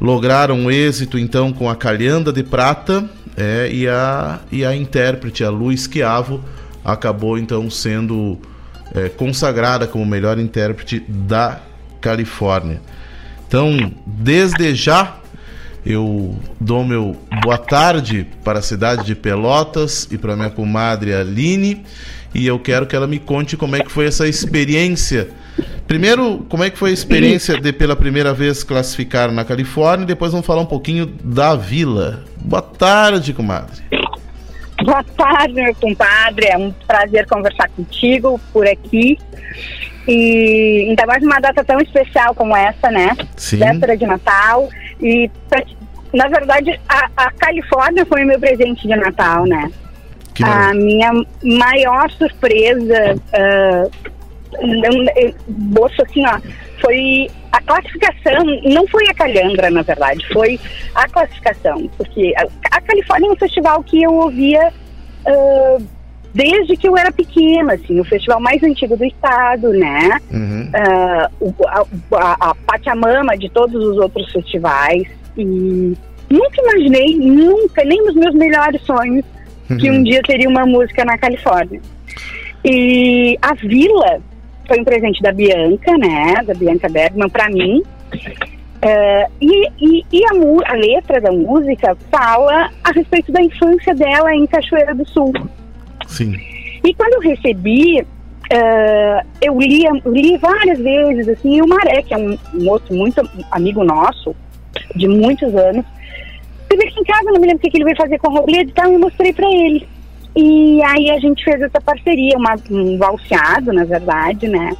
lograram 0.00 0.70
êxito 0.70 1.18
então 1.18 1.52
com 1.52 1.70
a 1.70 1.76
Calhanda 1.76 2.32
de 2.32 2.42
Prata, 2.42 3.08
é, 3.36 3.68
e, 3.70 3.86
a, 3.86 4.40
e 4.50 4.64
a 4.64 4.74
intérprete, 4.74 5.44
a 5.44 5.50
Lu 5.50 5.76
Schiavo, 5.76 6.42
acabou 6.84 7.38
então 7.38 7.68
sendo 7.70 8.38
é, 8.94 9.08
consagrada 9.08 9.86
como 9.86 10.06
melhor 10.06 10.38
intérprete 10.38 11.04
da 11.06 11.60
Califórnia. 12.00 12.80
Então, 13.46 13.92
desde 14.06 14.74
já, 14.74 15.18
eu 15.86 16.36
dou 16.60 16.84
meu 16.84 17.16
boa 17.42 17.56
tarde 17.56 18.26
para 18.44 18.58
a 18.58 18.62
cidade 18.62 19.04
de 19.04 19.14
Pelotas 19.14 20.08
e 20.10 20.18
para 20.18 20.36
minha 20.36 20.50
comadre 20.50 21.14
Aline. 21.14 21.84
E 22.34 22.46
eu 22.46 22.58
quero 22.58 22.86
que 22.86 22.94
ela 22.94 23.06
me 23.06 23.18
conte 23.18 23.56
como 23.56 23.76
é 23.76 23.80
que 23.80 23.90
foi 23.90 24.06
essa 24.06 24.28
experiência 24.28 25.28
Primeiro, 25.86 26.44
como 26.48 26.64
é 26.64 26.70
que 26.70 26.76
foi 26.76 26.90
a 26.90 26.92
experiência 26.92 27.60
de 27.60 27.72
pela 27.72 27.94
primeira 27.94 28.34
vez 28.34 28.64
classificar 28.64 29.30
na 29.30 29.44
Califórnia? 29.44 30.02
E 30.02 30.06
depois 30.06 30.32
vamos 30.32 30.46
falar 30.46 30.62
um 30.62 30.66
pouquinho 30.66 31.06
da 31.06 31.54
Vila. 31.54 32.24
Boa 32.38 32.60
tarde, 32.60 33.32
comadre. 33.32 33.82
Boa 34.84 35.04
tarde, 35.16 35.54
meu 35.54 35.74
compadre. 35.76 36.46
É 36.48 36.58
um 36.58 36.72
prazer 36.86 37.26
conversar 37.26 37.68
contigo 37.70 38.40
por 38.52 38.66
aqui. 38.66 39.16
E 40.08 40.86
ainda 40.88 41.06
mais 41.06 41.22
uma 41.22 41.40
data 41.40 41.64
tão 41.64 41.80
especial 41.80 42.34
como 42.34 42.56
essa, 42.56 42.90
né? 42.90 43.16
Sim. 43.36 43.58
Véspera 43.58 43.96
de 43.96 44.06
Natal. 44.06 44.68
E, 45.00 45.30
na 46.16 46.28
verdade, 46.28 46.80
a, 46.88 47.10
a 47.14 47.30
Califórnia 47.32 48.06
foi 48.06 48.24
o 48.24 48.26
meu 48.26 48.40
presente 48.40 48.88
de 48.88 48.96
Natal, 48.96 49.44
né? 49.44 49.70
A 50.42 50.74
minha 50.74 51.12
maior 51.42 52.10
surpresa 52.10 53.16
uh, 53.16 53.90
bolso 55.48 56.02
assim, 56.02 56.26
ó, 56.26 56.38
foi 56.80 57.28
a 57.52 57.60
classificação, 57.62 58.44
não 58.64 58.86
foi 58.88 59.08
a 59.08 59.14
Calhandra, 59.14 59.70
na 59.70 59.82
verdade, 59.82 60.26
foi 60.32 60.60
a 60.94 61.08
classificação, 61.08 61.88
porque 61.96 62.34
a, 62.36 62.76
a 62.76 62.80
Califórnia 62.80 63.28
é 63.28 63.32
um 63.32 63.36
festival 63.36 63.82
que 63.82 64.02
eu 64.02 64.12
ouvia 64.12 64.72
uh, 65.26 65.86
desde 66.34 66.76
que 66.76 66.86
eu 66.86 66.96
era 66.96 67.10
pequena, 67.10 67.74
assim, 67.74 67.98
o 67.98 68.04
festival 68.04 68.40
mais 68.40 68.62
antigo 68.62 68.96
do 68.96 69.04
estado, 69.04 69.70
né? 69.70 70.18
Uhum. 70.30 70.70
Uh, 71.40 71.54
a, 71.66 71.86
a, 72.12 72.50
a 72.50 72.54
Pachamama 72.54 73.36
de 73.38 73.48
todos 73.50 73.82
os 73.82 73.96
outros 73.96 74.30
festivais 74.32 75.08
e 75.36 75.96
nunca 76.30 76.62
imaginei, 76.62 77.16
nunca, 77.16 77.84
nem 77.84 78.04
nos 78.04 78.14
meus 78.14 78.34
melhores 78.34 78.80
sonhos, 78.82 79.24
uhum. 79.70 79.76
que 79.76 79.90
um 79.90 80.02
dia 80.02 80.20
teria 80.22 80.48
uma 80.48 80.66
música 80.66 81.04
na 81.04 81.16
Califórnia. 81.18 81.80
E 82.64 83.38
a 83.40 83.54
Vila 83.54 84.20
foi 84.66 84.80
um 84.80 84.84
presente 84.84 85.22
da 85.22 85.32
Bianca, 85.32 85.96
né? 85.96 86.34
Da 86.44 86.54
Bianca 86.54 86.88
Bergman 86.88 87.28
para 87.28 87.48
mim. 87.48 87.82
Uh, 88.76 89.32
e, 89.40 89.68
e, 89.80 90.04
e 90.12 90.24
a, 90.26 90.72
a, 90.72 90.74
letra 90.74 91.20
da 91.20 91.32
música 91.32 91.96
fala 92.10 92.70
a 92.84 92.92
respeito 92.92 93.32
da 93.32 93.40
infância 93.40 93.94
dela 93.94 94.34
em 94.34 94.46
Cachoeira 94.46 94.94
do 94.94 95.06
Sul. 95.08 95.32
Sim. 96.06 96.34
E 96.84 96.94
quando 96.94 97.14
eu 97.14 97.20
recebi, 97.20 98.00
uh, 98.00 99.26
eu 99.40 99.58
li, 99.58 99.84
li 100.06 100.36
várias 100.36 100.78
vezes, 100.78 101.28
assim, 101.28 101.56
e 101.56 101.62
o 101.62 101.68
Maré, 101.68 102.02
que 102.02 102.14
é 102.14 102.18
um, 102.18 102.38
um 102.54 102.68
outro 102.68 102.94
muito 102.94 103.22
amigo 103.50 103.82
nosso, 103.82 104.34
de 104.94 105.08
muitos 105.08 105.54
anos, 105.54 105.84
teve 106.68 106.84
aqui 106.84 107.00
em 107.00 107.04
casa, 107.04 107.24
não 107.24 107.40
me 107.40 107.46
lembro 107.46 107.56
o 107.56 107.70
que 107.70 107.76
ele 107.76 107.84
veio 107.84 107.96
fazer 107.96 108.18
com 108.18 108.30
o 108.30 108.34
Robledo 108.34 108.70
e 108.70 108.72
tal, 108.72 108.92
eu 108.92 108.98
mostrei 108.98 109.32
para 109.32 109.48
ele. 109.50 109.86
E 110.36 110.82
aí 110.82 111.10
a 111.10 111.18
gente 111.18 111.42
fez 111.42 111.60
essa 111.62 111.80
parceria, 111.80 112.36
uma, 112.36 112.56
um 112.70 112.98
valseado, 112.98 113.72
na 113.72 113.84
verdade, 113.84 114.46
né? 114.46 114.76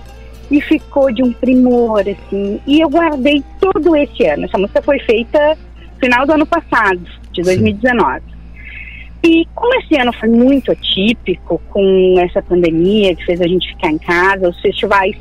E 0.51 0.61
ficou 0.61 1.11
de 1.11 1.23
um 1.23 1.33
primor, 1.33 2.01
assim. 2.01 2.61
E 2.67 2.81
eu 2.81 2.91
guardei 2.91 3.43
todo 3.59 3.97
esse 3.97 4.27
ano. 4.27 4.45
Essa 4.45 4.59
música 4.59 4.83
foi 4.83 4.99
feita 5.01 5.57
final 5.99 6.27
do 6.27 6.33
ano 6.33 6.47
passado, 6.47 7.01
de 7.33 7.43
2019. 7.43 8.21
Sim. 8.21 8.37
E 9.25 9.49
como 9.55 9.75
esse 9.81 9.99
ano 9.99 10.13
foi 10.13 10.29
muito 10.29 10.71
atípico, 10.71 11.61
com 11.71 12.15
essa 12.21 12.43
pandemia 12.43 13.17
que 13.17 13.25
fez 13.25 13.41
a 13.41 13.47
gente 13.47 13.69
ficar 13.71 13.91
em 13.91 13.99
casa, 13.99 14.49
os 14.49 14.61
festivais 14.61 15.17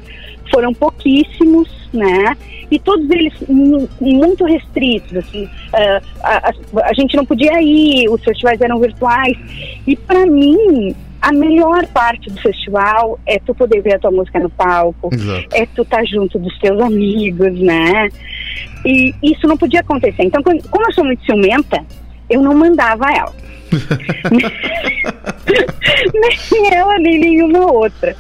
foram 0.49 0.73
pouquíssimos, 0.73 1.69
né? 1.93 2.35
E 2.69 2.79
todos 2.79 3.09
eles 3.09 3.33
muito 3.47 4.43
restritos, 4.45 5.15
assim, 5.15 5.45
uh, 5.45 6.01
a, 6.23 6.49
a, 6.49 6.53
a, 6.89 6.93
gente 6.93 7.15
não 7.15 7.25
podia 7.25 7.61
ir, 7.61 8.09
os 8.09 8.23
festivais 8.23 8.59
eram 8.59 8.79
virtuais. 8.79 9.37
E 9.85 9.95
para 9.95 10.25
mim, 10.25 10.95
a 11.21 11.31
melhor 11.31 11.85
parte 11.87 12.29
do 12.29 12.41
festival 12.41 13.19
é 13.25 13.39
tu 13.39 13.53
poder 13.53 13.81
ver 13.81 13.95
a 13.95 13.99
tua 13.99 14.11
música 14.11 14.39
no 14.39 14.49
palco, 14.49 15.09
Exato. 15.13 15.47
é 15.53 15.65
tu 15.67 15.83
estar 15.83 15.97
tá 15.97 16.05
junto 16.05 16.39
dos 16.39 16.57
teus 16.59 16.81
amigos, 16.81 17.59
né? 17.59 18.09
E 18.85 19.13
isso 19.21 19.47
não 19.47 19.57
podia 19.57 19.81
acontecer. 19.81 20.23
Então, 20.23 20.41
como 20.43 20.85
eu 20.87 20.93
sou 20.93 21.05
muito 21.05 21.23
ciumenta, 21.23 21.83
eu 22.29 22.41
não 22.41 22.55
mandava 22.55 23.05
ela. 23.11 23.33
nem 26.13 26.73
ela, 26.73 26.97
nem 26.97 27.19
nenhuma 27.19 27.71
outra 27.71 28.15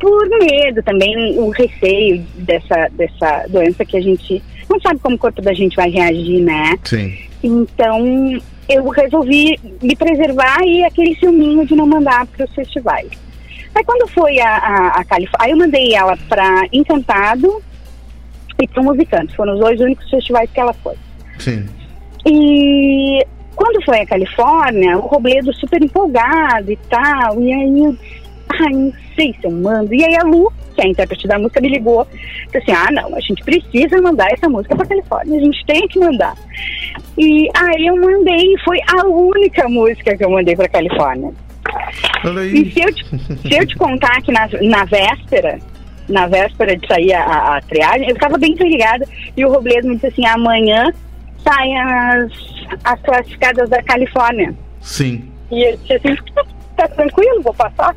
por 0.00 0.28
medo 0.28 0.82
também, 0.82 1.38
o 1.38 1.50
receio 1.50 2.24
dessa, 2.36 2.88
dessa 2.92 3.46
doença 3.48 3.84
que 3.84 3.98
a 3.98 4.00
gente 4.00 4.42
não 4.68 4.80
sabe 4.80 4.98
como 5.00 5.16
o 5.16 5.18
corpo 5.18 5.42
da 5.42 5.52
gente 5.52 5.76
vai 5.76 5.90
reagir, 5.90 6.40
né? 6.40 6.78
Sim. 6.84 7.16
Então, 7.42 8.40
eu 8.68 8.88
resolvi 8.88 9.58
me 9.82 9.94
preservar 9.94 10.62
e 10.64 10.82
aquele 10.84 11.14
filminho 11.16 11.66
de 11.66 11.74
não 11.74 11.86
mandar 11.86 12.26
para 12.26 12.46
os 12.46 12.54
festivais. 12.54 13.10
Aí 13.74 13.84
quando 13.84 14.08
foi 14.08 14.40
a, 14.40 14.56
a, 14.56 14.88
a 15.00 15.04
Califórnia, 15.04 15.38
aí 15.46 15.50
eu 15.52 15.58
mandei 15.58 15.94
ela 15.94 16.16
para 16.28 16.66
Encantado 16.72 17.62
e 18.60 18.66
para 18.66 18.80
o 18.80 18.84
Musicante. 18.84 19.36
Foram 19.36 19.54
os 19.54 19.60
dois 19.60 19.80
únicos 19.80 20.08
festivais 20.08 20.50
que 20.50 20.60
ela 20.60 20.72
foi. 20.72 20.94
Sim. 21.38 21.66
E 22.26 23.24
quando 23.54 23.84
foi 23.84 24.00
a 24.00 24.06
Califórnia, 24.06 24.96
o 24.96 25.00
Robledo 25.00 25.52
super 25.54 25.82
empolgado 25.82 26.70
e 26.70 26.76
tal, 26.88 27.40
e 27.40 27.52
aí 27.52 27.84
eu 27.84 27.96
ai, 28.52 28.72
não 28.72 28.92
sei 29.14 29.34
se 29.40 29.46
eu 29.46 29.50
mando. 29.50 29.94
E 29.94 30.04
aí 30.04 30.16
a 30.16 30.22
Lu, 30.24 30.52
que 30.74 30.80
é 30.80 30.84
a 30.84 30.88
intérprete 30.88 31.28
da 31.28 31.38
música, 31.38 31.60
me 31.60 31.68
ligou, 31.68 32.06
disse 32.46 32.58
assim, 32.58 32.72
ah, 32.72 32.90
não, 32.90 33.14
a 33.14 33.20
gente 33.20 33.42
precisa 33.44 34.00
mandar 34.00 34.28
essa 34.32 34.48
música 34.48 34.74
para 34.76 34.86
Califórnia, 34.86 35.38
a 35.38 35.42
gente 35.42 35.66
tem 35.66 35.86
que 35.88 35.98
mandar. 35.98 36.36
E 37.18 37.48
aí 37.54 37.86
eu 37.86 37.96
mandei, 37.96 38.54
foi 38.64 38.78
a 38.98 39.06
única 39.06 39.68
música 39.68 40.16
que 40.16 40.24
eu 40.24 40.30
mandei 40.30 40.56
para 40.56 40.68
Califórnia. 40.68 41.32
E 42.52 42.70
se 42.70 42.80
eu, 42.80 42.94
te, 42.94 43.04
se 43.48 43.54
eu 43.54 43.66
te 43.66 43.76
contar 43.76 44.20
que 44.22 44.32
na, 44.32 44.48
na 44.62 44.84
véspera, 44.84 45.58
na 46.08 46.26
véspera 46.26 46.76
de 46.76 46.86
sair 46.86 47.12
a, 47.12 47.24
a, 47.24 47.56
a 47.56 47.60
triagem, 47.62 48.08
eu 48.08 48.14
estava 48.14 48.36
bem 48.36 48.54
ligada 48.54 49.06
e 49.36 49.44
o 49.44 49.50
Robledo 49.50 49.88
me 49.88 49.94
disse 49.94 50.08
assim, 50.08 50.26
amanhã 50.26 50.92
saem 51.42 51.78
as, 51.80 52.32
as 52.84 53.00
classificadas 53.02 53.68
da 53.70 53.82
Califórnia. 53.82 54.54
Sim. 54.80 55.30
E 55.50 55.62
eu 55.62 55.76
disse 55.78 55.94
assim, 55.94 56.16
tá 56.76 56.88
tranquilo, 56.88 57.42
vou 57.42 57.54
passar 57.54 57.94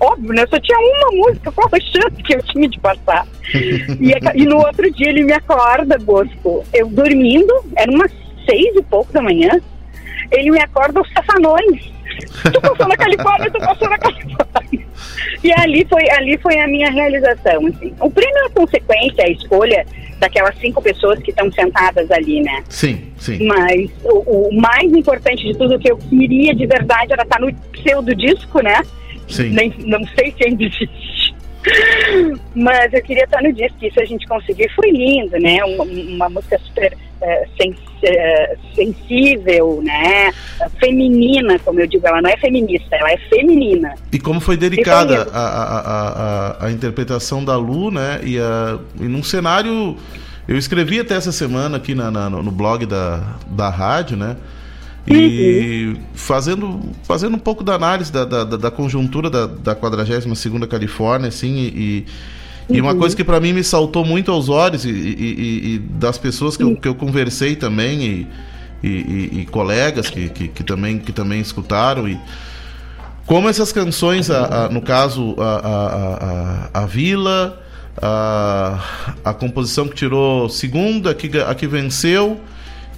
óbvio, 0.00 0.32
né? 0.32 0.44
Só 0.48 0.58
tinha 0.60 0.78
uma 0.78 1.26
música, 1.26 1.52
qual 1.52 1.68
a 1.72 1.80
chance 1.80 2.22
que 2.22 2.34
eu 2.34 2.42
tinha 2.42 2.68
de 2.68 2.78
passar? 2.80 3.26
e, 3.54 4.42
e, 4.42 4.46
no 4.46 4.58
outro 4.58 4.90
dia 4.90 5.08
ele 5.08 5.24
me 5.24 5.32
acorda, 5.32 5.98
Bosco, 5.98 6.64
eu 6.72 6.88
dormindo, 6.88 7.52
era 7.76 7.90
umas 7.90 8.12
seis 8.48 8.76
e 8.76 8.82
pouco 8.82 9.12
da 9.12 9.22
manhã, 9.22 9.50
ele 10.30 10.50
me 10.50 10.60
acorda 10.60 11.00
os 11.00 11.12
safanões. 11.12 11.92
Tu 12.42 12.60
passou 12.60 12.86
na 12.86 12.96
Califórnia, 12.96 13.50
tu 13.50 13.58
passou 13.58 13.88
na 13.88 13.98
Califórnia. 13.98 14.86
E 15.42 15.52
ali 15.52 15.86
foi, 15.88 16.08
ali 16.10 16.38
foi 16.38 16.58
a 16.58 16.66
minha 16.66 16.90
realização. 16.90 17.66
Assim. 17.66 17.94
O 18.00 18.10
prêmio 18.10 18.38
é 18.38 18.46
a 18.46 18.50
consequência, 18.50 19.24
a 19.24 19.28
escolha 19.28 19.84
daquelas 20.18 20.56
cinco 20.58 20.80
pessoas 20.80 21.18
que 21.20 21.30
estão 21.30 21.50
sentadas 21.52 22.10
ali, 22.10 22.40
né? 22.42 22.62
Sim, 22.68 23.12
sim. 23.18 23.46
Mas 23.46 23.90
o, 24.04 24.48
o 24.48 24.60
mais 24.60 24.90
importante 24.92 25.44
de 25.44 25.56
tudo 25.56 25.78
que 25.78 25.90
eu 25.90 25.96
queria 25.96 26.54
de 26.54 26.66
verdade 26.66 27.12
era 27.12 27.22
estar 27.22 27.40
no 27.40 27.52
pseudo 27.72 28.14
disco, 28.14 28.62
né? 28.62 28.80
Sim. 29.28 29.50
Nem, 29.50 29.72
não 29.78 30.04
sei 30.16 30.34
se 30.36 30.44
ainda 30.44 30.64
existe. 30.64 31.34
Mas 32.54 32.92
eu 32.92 33.02
queria 33.02 33.24
estar 33.24 33.42
no 33.42 33.52
disco, 33.52 33.76
isso 33.82 33.98
a 33.98 34.04
gente 34.04 34.26
conseguiu, 34.26 34.68
foi 34.76 34.90
lindo, 34.90 35.38
né? 35.38 35.64
Uma, 35.64 35.84
uma 35.84 36.28
música 36.28 36.58
super 36.58 36.94
é, 37.22 37.46
sens, 37.58 37.76
é, 38.02 38.56
sensível, 38.74 39.80
né? 39.82 40.30
Feminina, 40.78 41.58
como 41.60 41.80
eu 41.80 41.86
digo, 41.86 42.06
ela 42.06 42.20
não 42.20 42.30
é 42.30 42.36
feminista, 42.36 42.94
ela 42.96 43.10
é 43.10 43.16
feminina. 43.16 43.94
E 44.12 44.18
como 44.18 44.40
foi 44.40 44.56
dedicada 44.56 45.26
a, 45.32 45.38
a, 45.38 45.78
a, 46.60 46.66
a, 46.66 46.70
interpretação 46.70 47.42
da 47.42 47.56
Lu, 47.56 47.90
né? 47.90 48.20
E, 48.22 48.38
a, 48.38 48.78
e 49.00 49.04
num 49.04 49.22
cenário. 49.22 49.96
Eu 50.46 50.58
escrevi 50.58 51.00
até 51.00 51.14
essa 51.14 51.32
semana 51.32 51.78
aqui 51.78 51.94
na, 51.94 52.10
na 52.10 52.28
no 52.28 52.50
blog 52.50 52.84
da, 52.84 53.36
da 53.48 53.70
rádio, 53.70 54.14
né? 54.14 54.36
E 55.06 55.88
uhum. 55.88 56.02
fazendo, 56.14 56.80
fazendo 57.02 57.36
um 57.36 57.38
pouco 57.38 57.62
da 57.62 57.74
análise 57.74 58.10
da, 58.10 58.24
da, 58.24 58.44
da 58.44 58.70
conjuntura 58.70 59.28
da, 59.28 59.46
da 59.46 59.76
42ª 59.76 60.66
Califórnia, 60.66 61.28
assim, 61.28 61.54
e, 61.56 62.06
e 62.70 62.80
uma 62.80 62.92
uhum. 62.92 62.98
coisa 62.98 63.14
que 63.14 63.22
para 63.22 63.38
mim 63.38 63.52
me 63.52 63.62
saltou 63.62 64.04
muito 64.04 64.30
aos 64.30 64.48
olhos, 64.48 64.86
e, 64.86 64.90
e, 64.90 65.74
e 65.74 65.78
das 65.78 66.16
pessoas 66.16 66.56
que 66.56 66.62
eu, 66.62 66.74
que 66.74 66.88
eu 66.88 66.94
conversei 66.94 67.54
também, 67.54 68.26
e, 68.82 69.46
colegas 69.50 70.08
que, 70.08 70.28
que, 70.28 70.48
que, 70.48 70.64
também, 70.64 70.98
que 70.98 71.12
também 71.12 71.40
escutaram, 71.40 72.08
e 72.08 72.18
como 73.26 73.48
essas 73.48 73.72
canções, 73.72 74.30
a, 74.30 74.66
a, 74.66 74.68
no 74.68 74.82
caso, 74.82 75.34
a, 75.38 76.70
a, 76.74 76.82
a, 76.82 76.86
Vila, 76.86 77.62
a, 78.00 78.78
a 79.24 79.34
composição 79.34 79.88
que 79.88 79.94
tirou 79.94 80.48
segunda, 80.48 81.14
que, 81.14 81.38
a 81.38 81.54
que 81.54 81.66
venceu, 81.66 82.40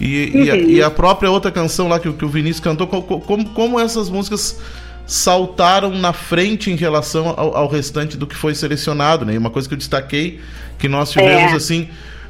e, 0.00 0.30
uhum. 0.34 0.44
e, 0.44 0.50
a, 0.50 0.56
e, 0.56 0.82
a, 0.82 0.90
própria 0.90 1.30
outra 1.30 1.50
canção 1.50 1.88
lá 1.88 1.98
que, 1.98 2.12
que 2.12 2.24
o 2.24 2.28
Vinícius 2.28 2.60
cantou, 2.60 2.86
como, 2.86 3.48
como 3.50 3.80
essas 3.80 4.10
músicas 4.10 4.58
saltaram 5.06 5.90
na 5.90 6.12
frente 6.12 6.70
em 6.70 6.76
relação 6.76 7.28
ao, 7.28 7.56
ao, 7.56 7.68
restante 7.68 8.16
do 8.16 8.26
que 8.26 8.34
foi 8.34 8.54
selecionado, 8.54 9.24
né? 9.24 9.34
E 9.34 9.38
uma 9.38 9.50
coisa 9.50 9.68
que 9.68 9.74
eu 9.74 9.78
destaquei 9.78 10.40
que 10.78 10.88
nós 10.88 11.10
tivemos 11.10 11.52
é. 11.52 11.56
assim 11.56 11.88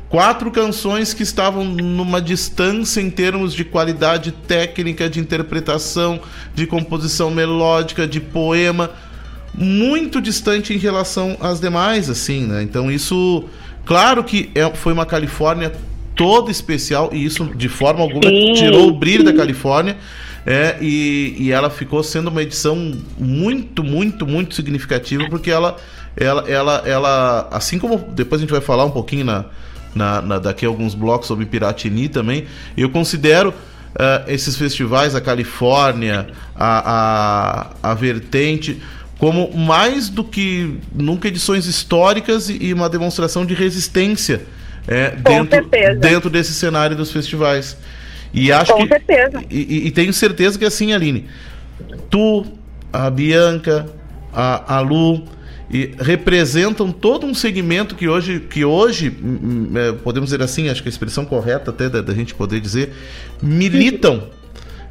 quatro 0.08 0.50
canções 0.50 1.12
que 1.12 1.22
estavam 1.22 1.64
numa 1.64 2.20
distância 2.20 3.00
em 3.00 3.10
termos 3.10 3.52
de 3.52 3.64
qualidade 3.64 4.30
técnica, 4.30 5.10
de 5.10 5.18
interpretação, 5.18 6.20
de 6.54 6.66
composição 6.66 7.30
melódica, 7.30 8.06
de 8.06 8.20
poema, 8.20 8.90
muito 9.52 10.20
distante 10.20 10.72
em 10.72 10.78
relação 10.78 11.36
às 11.40 11.60
demais, 11.60 12.08
assim, 12.08 12.46
né? 12.46 12.62
Então 12.62 12.90
isso, 12.90 13.44
claro 13.84 14.22
que 14.22 14.50
é, 14.54 14.68
foi 14.74 14.92
uma 14.92 15.06
Califórnia 15.06 15.72
toda 16.16 16.50
especial 16.50 17.10
e 17.12 17.24
isso 17.24 17.44
de 17.54 17.68
forma 17.68 18.00
alguma 18.02 18.28
sim, 18.28 18.54
tirou 18.54 18.88
o 18.88 18.92
brilho 18.92 19.18
sim. 19.18 19.24
da 19.24 19.34
Califórnia. 19.34 19.96
É, 20.48 20.76
e, 20.80 21.34
e 21.40 21.50
ela 21.50 21.68
ficou 21.68 22.04
sendo 22.04 22.28
uma 22.28 22.40
edição 22.40 22.96
muito, 23.18 23.82
muito, 23.82 24.24
muito 24.24 24.54
significativa, 24.54 25.28
porque 25.28 25.50
ela, 25.50 25.76
ela, 26.16 26.48
ela, 26.48 26.82
ela 26.86 27.48
assim 27.50 27.80
como 27.80 27.98
depois 27.98 28.40
a 28.40 28.42
gente 28.42 28.52
vai 28.52 28.60
falar 28.60 28.84
um 28.84 28.92
pouquinho 28.92 29.24
na, 29.24 29.46
na, 29.92 30.22
na 30.22 30.38
daqui 30.38 30.64
a 30.64 30.68
alguns 30.68 30.94
blocos 30.94 31.26
sobre 31.26 31.46
Piratini 31.46 32.08
também, 32.08 32.44
eu 32.76 32.88
considero 32.90 33.48
uh, 33.50 34.30
esses 34.30 34.56
festivais, 34.56 35.16
a 35.16 35.20
Califórnia, 35.20 36.28
a, 36.54 37.72
a, 37.82 37.90
a 37.90 37.94
Vertente, 37.94 38.80
como 39.18 39.50
mais 39.56 40.08
do 40.08 40.22
que 40.22 40.78
nunca 40.94 41.26
edições 41.26 41.66
históricas 41.66 42.48
e, 42.48 42.66
e 42.66 42.72
uma 42.72 42.88
demonstração 42.88 43.44
de 43.44 43.54
resistência 43.54 44.42
é, 44.86 45.10
dentro, 45.10 45.68
dentro 45.98 46.30
desse 46.30 46.54
cenário 46.54 46.96
dos 46.96 47.10
festivais. 47.10 47.76
E 48.32 48.52
acho 48.52 48.72
Com 48.72 48.82
que, 48.82 48.88
certeza. 48.88 49.42
E, 49.50 49.86
e, 49.86 49.90
tenho 49.90 50.12
certeza 50.12 50.58
que 50.58 50.64
é 50.64 50.68
assim, 50.68 50.92
Aline, 50.92 51.26
tu, 52.10 52.44
a 52.92 53.08
Bianca, 53.08 53.86
a, 54.32 54.76
a 54.76 54.80
Lu, 54.80 55.24
e 55.70 55.92
representam 55.98 56.92
todo 56.92 57.26
um 57.26 57.34
segmento 57.34 57.94
que 57.94 58.08
hoje, 58.08 58.40
que 58.40 58.64
hoje 58.64 59.16
é, 59.74 59.92
podemos 59.92 60.30
dizer 60.30 60.42
assim, 60.42 60.68
acho 60.68 60.82
que 60.82 60.88
a 60.88 60.90
expressão 60.90 61.24
correta 61.24 61.70
até 61.70 61.88
da, 61.88 62.00
da 62.00 62.14
gente 62.14 62.34
poder 62.34 62.60
dizer, 62.60 62.92
militam 63.42 64.28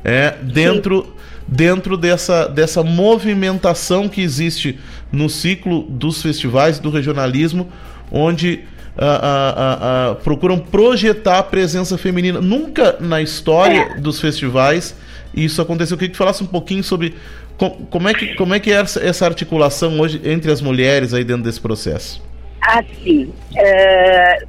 é, 0.04 0.36
dentro, 0.42 1.16
dentro 1.48 1.96
dessa, 1.96 2.48
dessa 2.48 2.84
movimentação 2.84 4.10
que 4.10 4.22
existe 4.22 4.78
no 5.12 5.30
ciclo 5.30 5.84
dos 5.84 6.22
festivais, 6.22 6.78
do 6.78 6.90
regionalismo, 6.90 7.72
onde 8.12 8.66
procuram 10.24 10.58
projetar 10.58 11.40
a 11.40 11.44
presença 11.44 11.98
feminina. 11.98 12.40
Nunca 12.40 12.98
na 13.00 13.22
história 13.22 13.94
é. 13.96 14.00
dos 14.00 14.20
festivais 14.20 14.96
isso 15.36 15.62
aconteceu. 15.62 15.96
Eu 15.96 16.00
queria 16.00 16.12
que 16.12 16.18
falasse 16.18 16.42
um 16.42 16.48
pouquinho 16.48 16.84
sobre 16.84 17.16
como 17.58 18.08
é 18.08 18.14
que, 18.14 18.36
como 18.36 18.54
é, 18.54 18.60
que 18.60 18.72
é 18.72 18.76
essa 18.78 19.26
articulação 19.26 20.00
hoje 20.00 20.22
entre 20.24 20.52
as 20.52 20.62
mulheres 20.62 21.14
aí 21.14 21.24
dentro 21.24 21.44
desse 21.44 21.60
processo. 21.60 22.24
Assim, 22.62 23.26
uh, 23.26 24.48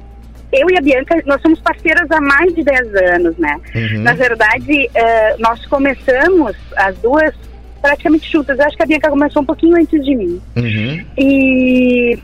eu 0.51 0.69
e 0.69 0.77
a 0.77 0.81
Bianca, 0.81 1.21
nós 1.25 1.41
somos 1.41 1.59
parceiras 1.59 2.09
há 2.09 2.19
mais 2.19 2.53
de 2.55 2.63
10 2.63 2.95
anos, 3.13 3.37
né? 3.37 3.59
Uhum. 3.75 4.01
Na 4.01 4.13
verdade, 4.13 4.87
uh, 4.87 5.39
nós 5.41 5.65
começamos 5.67 6.55
as 6.75 6.97
duas 6.97 7.33
praticamente 7.81 8.31
juntas. 8.31 8.57
Eu 8.57 8.65
acho 8.65 8.75
que 8.75 8.83
a 8.83 8.87
Bianca 8.87 9.09
começou 9.09 9.41
um 9.41 9.45
pouquinho 9.45 9.77
antes 9.77 10.03
de 10.03 10.15
mim. 10.15 10.41
Uhum. 10.55 11.05
E 11.17 12.17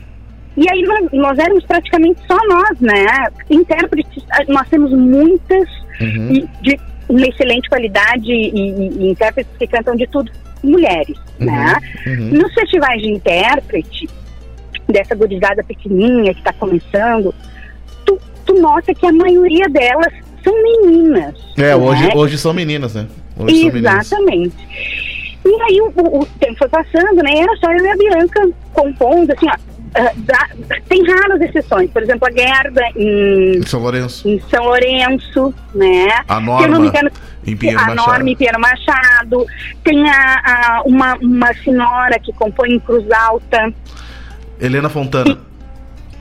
e 0.56 0.68
aí 0.70 0.82
nós, 0.82 1.12
nós, 1.12 1.38
éramos 1.38 1.64
praticamente 1.64 2.20
só 2.26 2.38
nós, 2.48 2.80
né? 2.80 3.06
Intérpretes, 3.50 4.24
nós 4.48 4.68
temos 4.68 4.92
muitas 4.92 5.68
uhum. 6.00 6.48
de 6.62 6.78
uma 7.08 7.26
excelente 7.26 7.68
qualidade 7.68 8.32
e, 8.32 8.50
e, 8.50 8.88
e, 8.88 9.10
intérpretes 9.10 9.52
que 9.58 9.66
cantam 9.66 9.96
de 9.96 10.06
tudo, 10.06 10.30
mulheres, 10.62 11.18
uhum. 11.40 11.46
né? 11.46 11.76
Uhum. 12.06 12.30
Nos 12.38 12.54
festivais 12.54 13.02
de 13.02 13.10
intérprete, 13.10 14.08
dessa 14.88 15.14
gurizada 15.14 15.62
pequenininha 15.64 16.32
que 16.32 16.40
está 16.40 16.52
começando, 16.52 17.34
tu, 18.04 18.18
tu 18.44 18.54
nota 18.60 18.94
que 18.94 19.06
a 19.06 19.12
maioria 19.12 19.68
delas 19.68 20.12
são 20.42 20.54
meninas. 20.62 21.34
É, 21.56 21.62
né? 21.62 21.76
hoje, 21.76 22.10
hoje 22.14 22.38
são 22.38 22.52
meninas, 22.52 22.94
né? 22.94 23.06
Hoje 23.36 23.66
Exatamente. 23.66 24.56
E 25.44 25.62
aí 25.62 25.80
o, 25.80 25.92
o, 25.96 26.20
o, 26.20 26.26
tempo 26.38 26.56
foi 26.56 26.68
passando, 26.68 27.22
né? 27.22 27.38
Era 27.38 27.56
só 27.56 27.72
eu 27.72 27.84
e 27.84 27.88
a 27.88 27.96
Bianca 27.96 28.48
compondo, 28.72 29.30
assim, 29.32 29.46
ó, 29.46 29.73
Uh, 29.96 30.20
da, 30.22 30.48
tem 30.88 31.04
raras 31.06 31.40
exceções, 31.40 31.88
por 31.90 32.02
exemplo, 32.02 32.26
a 32.26 32.32
Gerda 32.32 32.82
em, 32.96 33.58
em 33.58 33.62
São 33.66 33.80
Lourenço, 33.80 34.28
em 34.28 34.40
São 34.50 34.64
Lourenço, 34.64 35.54
né? 35.72 36.08
A 36.26 36.40
Norma, 36.40 36.86
engano, 36.86 37.10
em 37.46 37.56
Pinheiro 37.56 37.80
a 37.80 37.86
Machado. 37.86 38.08
Norma 38.08 38.30
em 38.30 38.36
Pinheiro 38.36 38.60
Machado, 38.60 39.46
tem 39.84 40.10
a, 40.10 40.42
a, 40.44 40.82
uma, 40.84 41.14
uma 41.18 41.54
senhora 41.54 42.18
que 42.18 42.32
compõe 42.32 42.72
em 42.72 42.80
Cruz 42.80 43.08
Alta, 43.12 43.72
Helena 44.60 44.88
Fontana. 44.88 45.38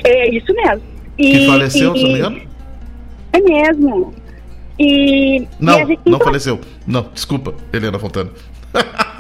E, 0.06 0.08
é 0.08 0.36
isso 0.36 0.54
mesmo. 0.54 0.84
E, 1.18 1.32
que 1.32 1.48
faleceu, 1.48 1.96
e, 1.96 1.98
se 1.98 2.04
não 2.04 2.12
me 2.12 2.20
engano? 2.20 2.42
É 3.34 3.42
mesmo. 3.42 4.14
E, 4.80 5.48
não, 5.60 5.92
e 5.92 6.00
não 6.06 6.20
faleceu. 6.20 6.60
Não, 6.86 7.10
desculpa, 7.14 7.54
Helena 7.72 7.98
Fontana. 7.98 8.30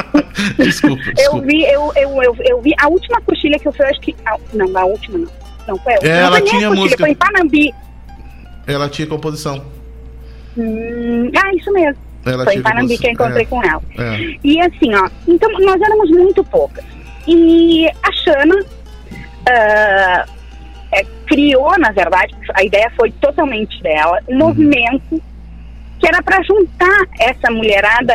desculpa, 0.57 1.03
desculpa. 1.13 1.37
Eu 1.37 1.41
vi, 1.41 1.63
eu, 1.63 1.91
eu, 1.95 2.23
eu, 2.23 2.35
eu, 2.39 2.61
vi 2.61 2.73
a 2.79 2.87
última 2.87 3.21
coxilha 3.21 3.59
que 3.59 3.67
eu 3.67 3.71
fiz, 3.71 3.85
acho 3.85 4.01
que. 4.01 4.15
A, 4.25 4.37
não, 4.53 4.77
a 4.77 4.85
última 4.85 5.17
não. 5.19 5.29
Não, 5.67 5.77
foi 5.77 5.93
a 5.93 5.95
última. 5.95 6.13
Ela 6.13 6.39
não, 6.39 6.45
tinha 6.45 6.69
música. 6.69 7.03
Foi 7.03 7.11
em 7.11 7.15
Panambi. 7.15 7.73
Ela 8.67 8.89
tinha 8.89 9.07
composição. 9.07 9.65
Hum, 10.57 11.31
ah, 11.35 11.55
isso 11.55 11.71
mesmo. 11.71 12.01
Ela 12.25 12.43
foi 12.45 12.55
em 12.55 12.61
Panambi 12.61 12.97
que 12.97 13.07
eu 13.07 13.11
encontrei 13.11 13.43
é. 13.43 13.45
com 13.45 13.63
ela. 13.63 13.81
É. 13.97 14.37
E 14.43 14.61
assim, 14.61 14.93
ó, 14.95 15.09
então 15.27 15.49
nós 15.59 15.81
éramos 15.81 16.09
muito 16.11 16.43
poucas. 16.45 16.83
E 17.27 17.87
a 17.87 18.11
Xana 18.11 18.55
uh, 18.55 20.31
é, 20.91 21.05
criou, 21.27 21.77
na 21.79 21.91
verdade, 21.91 22.35
a 22.53 22.63
ideia 22.63 22.91
foi 22.95 23.11
totalmente 23.11 23.81
dela, 23.81 24.19
um 24.27 24.33
uhum. 24.33 24.39
movimento 24.39 25.21
que 25.99 26.07
era 26.07 26.21
para 26.21 26.41
juntar 26.43 27.05
essa 27.19 27.49
mulherada 27.49 28.13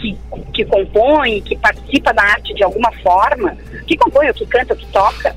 que, 0.00 0.16
que 0.54 0.64
compõe, 0.64 1.40
que 1.42 1.56
participa 1.56 2.12
da 2.12 2.22
arte 2.22 2.54
de 2.54 2.62
alguma 2.64 2.90
forma, 3.02 3.56
que 3.86 3.96
compõe, 3.96 4.28
ou 4.28 4.34
que 4.34 4.46
canta, 4.46 4.74
ou 4.74 4.78
que 4.78 4.86
toca. 4.86 5.36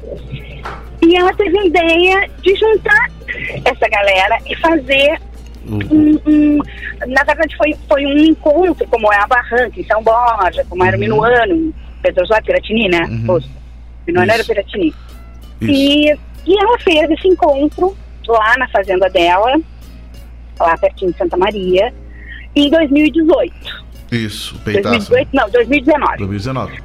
E 1.02 1.16
ela 1.16 1.34
teve 1.34 1.58
a 1.58 1.66
ideia 1.66 2.30
de 2.42 2.56
juntar 2.56 3.10
essa 3.66 3.88
galera 3.90 4.38
e 4.46 4.56
fazer 4.58 5.20
um, 5.66 6.20
um, 6.26 6.60
na 7.08 7.24
verdade 7.24 7.56
foi, 7.56 7.76
foi 7.88 8.06
um 8.06 8.18
encontro, 8.18 8.88
como 8.88 9.12
é 9.14 9.18
a 9.18 9.28
Barranca, 9.28 9.80
em 9.80 9.86
São 9.86 10.04
Borja, 10.04 10.66
como 10.68 10.84
era 10.84 10.98
o 10.98 11.00
uhum. 11.00 11.06
Minuano, 11.06 11.74
Pedro 12.02 12.26
João 12.26 12.42
Piratini, 12.42 12.90
né? 12.90 13.04
Uhum. 13.04 13.40
Minuano 14.08 14.32
era 14.32 14.44
Piratini. 14.44 14.94
E, 15.62 16.12
e 16.12 16.58
ela 16.60 16.80
fez 16.80 17.10
esse 17.12 17.28
encontro 17.28 17.96
lá 18.28 18.56
na 18.58 18.68
fazenda 18.70 19.08
dela, 19.10 19.60
lá 20.60 20.78
pertinho 20.78 21.12
de 21.12 21.18
Santa 21.18 21.38
Maria, 21.38 21.94
em 22.56 22.70
2018. 22.70 23.91
Isso, 24.12 24.56
o 24.56 24.60
peitaço. 24.60 25.10
2018, 25.10 25.30
não, 25.34 25.50
2019. 25.50 26.18
2019. 26.18 26.84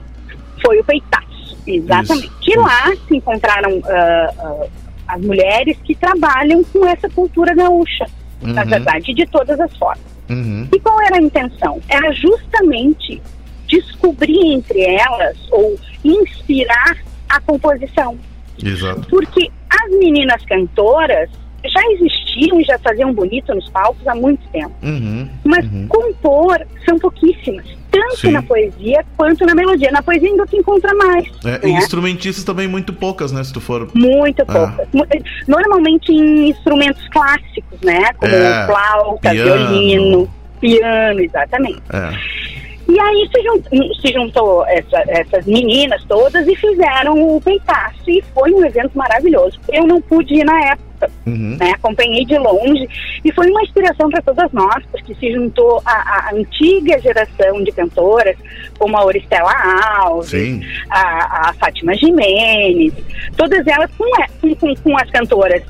Foi 0.65 0.81
o 0.81 0.85
peitaço, 0.85 1.59
exatamente. 1.67 2.27
Isso, 2.27 2.51
e 2.51 2.57
lá 2.57 2.95
se 3.09 3.17
encontraram 3.17 3.79
uh, 3.79 4.65
uh, 4.65 4.71
as 5.09 5.21
mulheres 5.21 5.77
que 5.85 5.95
trabalham 5.95 6.63
com 6.65 6.87
essa 6.87 7.09
cultura 7.11 7.55
gaúcha, 7.55 8.07
uhum. 8.43 8.53
na 8.53 8.65
verdade, 8.65 9.13
de 9.13 9.27
todas 9.27 9.59
as 9.59 9.77
formas. 9.77 10.05
Uhum. 10.29 10.69
E 10.73 10.81
qual 10.81 11.01
era 11.03 11.17
a 11.17 11.23
intenção? 11.23 11.81
Era 11.89 12.13
justamente 12.13 13.21
descobrir 13.67 14.53
entre 14.53 14.81
elas, 14.83 15.37
ou 15.51 15.79
inspirar 16.05 16.97
a 17.29 17.41
composição. 17.41 18.17
Exato. 18.63 19.07
Porque 19.09 19.51
as 19.69 19.91
meninas 19.99 20.45
cantoras 20.45 21.29
já 21.69 21.81
existiam 21.93 22.61
e 22.61 22.65
já 22.65 22.79
faziam 22.79 23.13
bonito 23.13 23.55
nos 23.55 23.69
palcos 23.71 24.07
há 24.07 24.15
muito 24.15 24.47
tempo. 24.49 24.73
Uhum, 24.83 25.29
Mas 25.45 25.65
uhum. 25.67 25.87
compor 25.89 26.59
são 26.85 26.99
pouquíssimas, 26.99 27.65
tanto 27.91 28.17
Sim. 28.19 28.31
na 28.33 28.43
poesia 28.43 29.05
quanto 29.17 29.45
na 29.47 29.55
melodia. 29.55 29.91
Na 29.91 30.03
poesia 30.03 30.29
ainda 30.29 30.47
se 30.47 30.57
encontra 30.57 30.95
mais. 30.95 31.27
É, 31.45 31.67
e 31.69 31.73
né? 31.73 31.79
instrumentistas 31.79 32.45
também 32.45 32.67
muito 32.69 32.93
poucas, 32.93 33.33
né? 33.33 33.43
Se 33.45 33.53
tu 33.53 33.61
for. 33.61 33.89
Muito 33.95 34.43
Ah. 34.43 34.53
poucas. 34.53 34.89
Mu- 34.93 35.07
Normalmente 35.49 36.13
em 36.13 36.51
instrumentos 36.51 37.07
clássicos, 37.09 37.81
né? 37.83 38.13
Como 38.19 38.33
É, 38.33 38.67
flauta, 38.67 39.31
piano. 39.31 39.69
violino, 39.69 40.31
piano, 40.61 41.21
exatamente. 41.21 41.83
É. 41.93 42.56
E 42.89 43.01
aí 43.01 43.29
se, 43.35 43.43
jun- 43.43 43.95
se 44.01 44.13
juntou 44.13 44.65
essa- 44.67 45.03
essas 45.09 45.45
meninas 45.47 46.03
todas 46.05 46.47
e 46.47 46.55
fizeram 46.55 47.15
o 47.37 47.41
peitaço. 47.41 48.09
E 48.09 48.23
foi 48.33 48.53
um 48.53 48.65
evento 48.65 48.97
maravilhoso. 48.97 49.59
Eu 49.73 49.87
não 49.87 50.01
pude 50.01 50.35
ir 50.35 50.45
na 50.45 50.57
época, 50.71 51.11
Uhum. 51.27 51.57
né? 51.61 51.73
Acompanhei 51.75 52.25
de 52.25 52.39
longe 52.39 52.89
e 53.25 53.33
foi 53.33 53.51
uma 53.51 53.63
inspiração 53.63 54.09
para 54.09 54.23
todas 54.23 54.51
nós, 54.53 54.85
porque 54.91 55.15
se 55.17 55.33
juntou 55.33 55.83
a, 55.85 56.29
a 56.29 56.31
antiga 56.35 56.99
geração 57.01 57.63
de 57.65 57.73
cantoras, 57.73 58.37
como 58.79 58.97
a 58.97 59.05
Oristela 59.05 59.53
Alves, 59.99 60.61
a, 60.89 61.49
a 61.49 61.53
Fátima 61.55 61.93
Jimenez, 61.95 62.95
todas 63.37 63.67
elas 63.67 63.91
com, 63.99 64.05
com, 64.41 64.55
com, 64.55 64.75
com 64.77 64.97
as 64.99 65.11
cantoras 65.11 65.63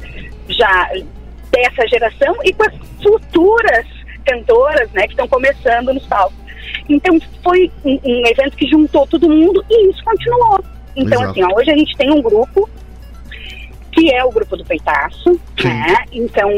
já 0.49 0.91
dessa 1.51 1.89
geração 1.89 2.35
e 2.45 2.53
com 2.53 2.65
as 2.65 2.75
futuras 3.03 3.87
cantoras, 4.25 4.91
né, 4.93 5.03
que 5.05 5.13
estão 5.13 5.27
começando 5.29 5.93
nos 5.95 6.05
palcos. 6.07 6.46
Então 6.89 7.19
foi 7.43 7.71
um, 7.85 7.99
um 8.05 8.27
evento 8.27 8.57
que 8.57 8.67
juntou 8.69 9.07
todo 9.07 9.29
mundo 9.29 9.65
e 9.71 9.91
isso 9.91 10.03
continuou. 10.05 10.65
Então 10.95 11.23
Exato. 11.23 11.31
assim, 11.31 11.43
ó, 11.43 11.59
hoje 11.59 11.71
a 11.71 11.77
gente 11.77 11.97
tem 11.97 12.11
um 12.11 12.23
grupo 12.23 12.69
que 13.93 14.13
é 14.13 14.25
o 14.25 14.31
grupo 14.31 14.57
do 14.57 14.65
Peitaço, 14.65 15.41
Sim. 15.59 15.69
né? 15.69 15.97
Então 16.13 16.51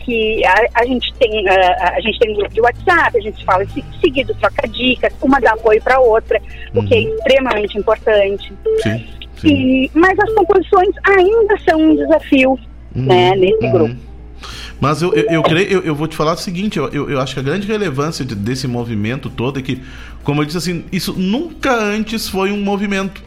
que 0.00 0.44
a, 0.44 0.66
a 0.74 0.84
gente 0.84 1.12
tem 1.14 1.48
ah, 1.48 1.92
a 1.96 2.00
gente 2.00 2.18
tem 2.18 2.32
um 2.32 2.36
grupo 2.36 2.54
de 2.54 2.60
WhatsApp, 2.60 3.16
a 3.16 3.20
gente 3.20 3.44
fala 3.44 3.64
se- 3.66 3.84
seguido, 4.00 4.34
troca 4.34 4.68
dicas, 4.68 5.12
uma 5.22 5.40
dá 5.40 5.52
apoio 5.52 5.82
para 5.82 5.98
outra, 5.98 6.40
o 6.74 6.82
que 6.84 6.94
é 6.94 7.00
extremamente 7.00 7.78
importante. 7.78 8.52
Sim. 8.82 9.04
Sim. 9.36 9.48
E, 9.48 9.90
mas 9.94 10.18
as 10.18 10.32
composições 10.34 10.94
ainda 11.04 11.58
são 11.68 11.80
um 11.80 11.96
desafio, 11.96 12.58
né, 12.94 13.34
nesse 13.34 13.64
uhum. 13.64 13.72
grupo. 13.72 13.96
Mas 14.80 15.00
eu, 15.02 15.14
eu, 15.14 15.24
eu 15.30 15.42
creio, 15.42 15.68
eu, 15.68 15.82
eu 15.82 15.94
vou 15.94 16.06
te 16.06 16.16
falar 16.16 16.32
o 16.32 16.36
seguinte, 16.36 16.78
eu, 16.78 16.88
eu, 16.92 17.20
acho 17.20 17.34
que 17.34 17.40
a 17.40 17.42
grande 17.42 17.66
relevância 17.66 18.24
de- 18.24 18.34
desse 18.34 18.66
movimento 18.66 19.30
todo 19.30 19.58
é 19.58 19.62
que, 19.62 19.80
como 20.22 20.40
eu 20.42 20.44
disse 20.44 20.58
assim, 20.58 20.84
isso 20.92 21.12
nunca 21.14 21.74
antes 21.74 22.28
foi 22.28 22.50
um 22.50 22.60
movimento. 22.60 23.22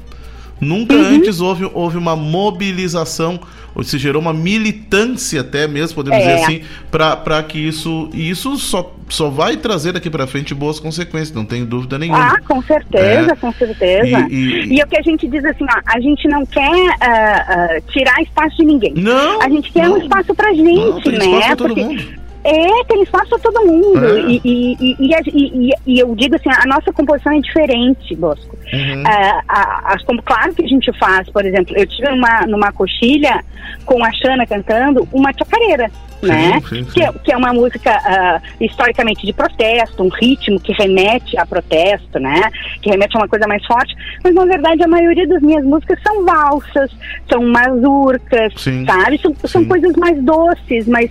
Nunca 0.59 0.95
Uhum. 0.95 1.15
antes 1.15 1.39
houve, 1.39 1.69
houve 1.73 1.97
uma 1.97 2.15
mobilização, 2.15 3.39
ou 3.75 3.83
se 3.83 3.97
gerou 3.97 4.19
uma 4.21 4.33
militância 4.33 5.41
até 5.41 5.67
mesmo, 5.67 5.95
podemos 5.95 6.17
É. 6.19 6.21
dizer 6.21 6.43
assim, 6.43 6.61
para 6.89 7.43
que 7.43 7.59
isso. 7.59 8.09
E 8.13 8.27
isso 8.29 8.57
só, 8.57 8.91
só 9.07 9.29
vai 9.29 9.55
trazer 9.57 9.91
daqui 9.91 10.09
para 10.09 10.25
frente 10.25 10.55
boas 10.55 10.79
consequências, 10.79 11.31
não 11.31 11.45
tenho 11.45 11.65
dúvida 11.65 11.99
nenhuma. 11.99 12.33
Ah, 12.33 12.41
com 12.41 12.61
certeza, 12.63 13.31
É. 13.31 13.35
com 13.35 13.53
certeza. 13.53 14.27
E- 14.29 14.33
e- 14.33 14.73
E, 14.75 14.81
é 14.81 14.83
o 14.83 14.87
que 14.87 14.97
a 14.97 15.01
gente 15.03 15.27
diz 15.27 15.45
assim, 15.45 15.63
ó, 15.65 15.81
a 15.85 15.99
gente 15.99 16.27
não 16.27 16.43
quer 16.45 16.95
ah, 17.01 17.45
ah, 17.47 17.81
tirar 17.91 18.19
espaço 18.23 18.57
de 18.57 18.65
ninguém. 18.65 18.93
Não! 18.95 19.41
A 19.41 19.49
gente 19.49 19.71
quer 19.71 19.87
não. 19.87 19.93
um 19.95 19.97
espaço 20.01 20.33
pra 20.33 20.49
Não, 20.49 20.55
gente, 20.55 21.03
tem 21.19 21.29
né? 21.31 21.39
pra 21.45 21.55
todo 21.55 21.67
Porque- 21.69 21.83
mundo. 21.83 22.03
É, 22.49 22.83
tem 22.85 23.03
espaço 23.03 23.29
para 23.29 23.39
todo 23.39 23.65
mundo. 23.65 24.05
É. 24.05 24.19
E, 24.21 24.41
e, 24.43 24.77
e, 24.79 24.95
e, 24.99 25.11
e- 25.33 25.69
e- 25.69 25.73
e 25.95 25.99
eu 25.99 26.15
digo 26.15 26.35
assim, 26.35 26.49
a 26.49 26.65
nossa 26.65 26.93
composição 26.93 27.33
é 27.33 27.39
diferente, 27.39 28.15
Bosco. 28.15 28.55
Uhum. 28.73 29.03
Ah, 29.05 29.41
a- 29.47 29.93
as 29.93 30.01
como, 30.03 30.21
claro 30.23 30.53
que 30.53 30.63
a 30.63 30.67
gente 30.67 30.91
faz, 30.97 31.29
por 31.29 31.45
exemplo, 31.45 31.75
eu 31.77 31.85
tive 31.85 32.09
numa, 32.09 32.41
numa 32.47 32.71
coxilha 32.71 33.43
com 33.85 34.03
a 34.03 34.11
Xana 34.13 34.45
cantando 34.47 35.07
uma 35.11 35.31
chacareira, 35.33 35.91
Sim, 36.19 36.27
né? 36.27 36.61
sim, 36.67 36.83
sim. 36.83 36.85
Que, 36.85 37.03
é, 37.03 37.11
que 37.11 37.31
é 37.31 37.37
uma 37.37 37.53
música 37.53 37.91
ah, 37.91 38.41
historicamente 38.59 39.25
de 39.25 39.33
protesto, 39.33 40.03
um 40.03 40.09
ritmo 40.09 40.59
que 40.59 40.73
remete 40.73 41.37
a 41.37 41.45
protesto, 41.45 42.19
né? 42.19 42.49
Que 42.81 42.89
remete 42.89 43.15
a 43.15 43.19
uma 43.19 43.27
coisa 43.27 43.47
mais 43.47 43.65
forte. 43.65 43.95
Mas 44.23 44.33
na 44.33 44.45
verdade 44.45 44.83
a 44.83 44.87
maioria 44.87 45.27
das 45.27 45.41
minhas 45.41 45.63
músicas 45.63 45.99
são 46.01 46.25
valsas, 46.25 46.91
são 47.29 47.41
mazurcas, 47.43 48.53
sabe? 48.85 49.19
São, 49.21 49.35
são 49.45 49.65
coisas 49.65 49.95
mais 49.95 50.21
doces, 50.23 50.87
mas 50.87 51.09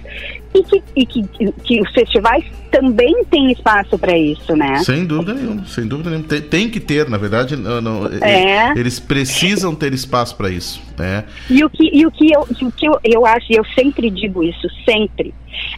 e 0.55 0.63
que, 0.63 0.83
e 0.97 1.07
que, 1.07 1.23
que 1.65 1.81
os 1.81 1.91
festivais 1.93 2.45
também 2.71 3.25
têm 3.31 3.51
espaço 3.53 3.99
para 3.99 4.17
isso, 4.17 4.55
né? 4.57 4.77
Sem 4.79 5.05
dúvida 5.05 5.35
nenhuma, 5.35 5.64
sem 5.67 5.87
dúvida 5.87 6.11
nenhuma. 6.11 6.29
Tem, 6.29 6.41
tem 6.43 6.71
que 6.71 6.81
ter, 6.81 7.09
na 7.09 7.17
verdade, 7.19 7.57
não, 7.57 7.81
não, 7.81 8.07
É. 8.23 8.73
eles 8.77 8.99
precisam 9.01 9.75
ter 9.75 9.93
espaço 9.93 10.37
para 10.37 10.51
isso. 10.51 10.81
né? 10.99 11.25
E 11.51 11.64
o 11.64 11.71
que, 11.71 11.91
e 11.93 12.07
o 12.07 12.11
que, 12.11 12.33
eu, 12.33 12.41
o 12.41 12.73
que 12.73 12.87
eu, 12.89 12.99
eu 13.05 13.27
acho, 13.27 13.53
e 13.53 13.57
eu 13.57 13.64
sempre 13.75 14.11
digo 14.11 14.43
isso, 14.43 14.67
sempre, 14.85 15.35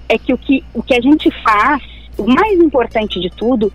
é 0.08 0.16
que 0.18 0.32
o 0.32 0.38
que, 0.38 0.62
o 0.74 0.82
que 0.82 0.94
a 0.94 1.00
gente 1.00 1.30
faz, 1.42 1.82
o 2.18 2.26
mais 2.26 2.58
importante 2.58 3.20
de 3.20 3.30
tudo, 3.30 3.72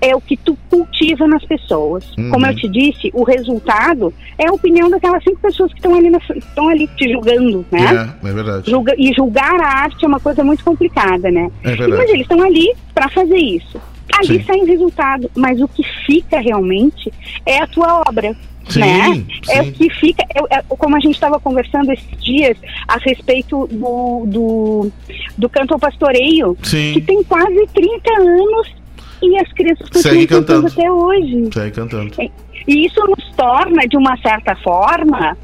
é 0.00 0.14
o 0.14 0.20
que 0.20 0.36
tu 0.36 0.56
cultiva 0.68 1.26
nas 1.26 1.44
pessoas. 1.44 2.04
Uhum. 2.18 2.30
Como 2.30 2.46
eu 2.46 2.54
te 2.54 2.68
disse, 2.68 3.10
o 3.14 3.22
resultado 3.24 4.12
é 4.38 4.48
a 4.48 4.52
opinião 4.52 4.90
daquelas 4.90 5.22
cinco 5.22 5.40
pessoas 5.40 5.70
que 5.72 5.78
estão 5.78 5.94
ali, 5.94 6.10
na, 6.10 6.18
estão 6.36 6.68
ali 6.68 6.86
te 6.96 7.10
julgando, 7.12 7.64
né? 7.70 8.16
É, 8.22 8.28
é 8.28 8.32
verdade. 8.32 8.70
Julga- 8.70 8.94
e 8.98 9.12
julgar 9.14 9.60
a 9.60 9.82
arte 9.84 10.04
é 10.04 10.08
uma 10.08 10.20
coisa 10.20 10.42
muito 10.42 10.64
complicada, 10.64 11.30
né? 11.30 11.50
É 11.62 11.68
verdade. 11.70 11.92
Mas 11.92 12.10
eles 12.10 12.22
estão 12.22 12.42
ali 12.42 12.74
para 12.92 13.08
fazer 13.08 13.38
isso. 13.38 13.80
Ali 14.12 14.38
Sim. 14.38 14.44
sai 14.44 14.60
o 14.60 14.66
resultado, 14.66 15.30
mas 15.34 15.60
o 15.60 15.68
que 15.68 15.82
fica 16.06 16.40
realmente 16.40 17.12
é 17.46 17.58
a 17.62 17.66
tua 17.66 18.02
obra. 18.06 18.34
Sim, 18.68 18.80
né? 18.80 19.24
É 19.50 19.62
sim. 19.62 19.68
o 19.68 19.72
que 19.72 19.90
fica, 19.90 20.22
é, 20.34 20.56
é 20.58 20.62
como 20.68 20.96
a 20.96 21.00
gente 21.00 21.14
estava 21.14 21.38
conversando 21.38 21.92
esses 21.92 22.22
dias 22.22 22.56
a 22.88 22.96
respeito 22.98 23.66
do, 23.70 24.24
do, 24.26 24.90
do 25.36 25.48
canto 25.50 25.74
ao 25.74 25.78
pastoreio, 25.80 26.56
Sim. 26.62 26.92
que 26.94 27.00
tem 27.02 27.22
quase 27.24 27.66
30 27.74 28.10
anos 28.20 28.74
e 29.22 29.36
as 29.38 29.52
crianças 29.52 29.86
continuam 29.88 30.14
Segue 30.14 30.26
cantando 30.26 30.66
até 30.66 30.90
hoje. 30.90 31.48
Sai 31.52 31.70
cantando. 31.70 32.14
E 32.66 32.86
isso 32.86 33.00
nos 33.06 33.30
torna, 33.36 33.86
de 33.86 33.96
uma 33.98 34.16
certa 34.18 34.56
forma, 34.56 35.36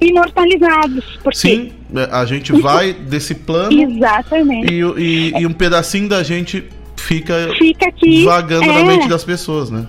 imortalizados. 0.00 1.18
Porque 1.22 1.38
Sim, 1.38 1.72
é, 1.94 2.08
a 2.10 2.24
gente 2.24 2.52
vai 2.60 2.92
desse 2.92 3.34
plano 3.34 3.72
Exatamente. 3.80 4.72
e, 4.72 4.80
e- 4.82 5.32
e 5.40 5.46
um 5.46 5.52
pedacinho 5.52 6.08
da 6.08 6.22
gente 6.22 6.64
fica 7.04 7.34
Fica 7.58 7.88
aqui. 7.88 8.24
vagando 8.24 8.66
na 8.66 8.80
é. 8.80 8.84
mente 8.84 9.08
das 9.08 9.24
pessoas, 9.24 9.70
né? 9.70 9.86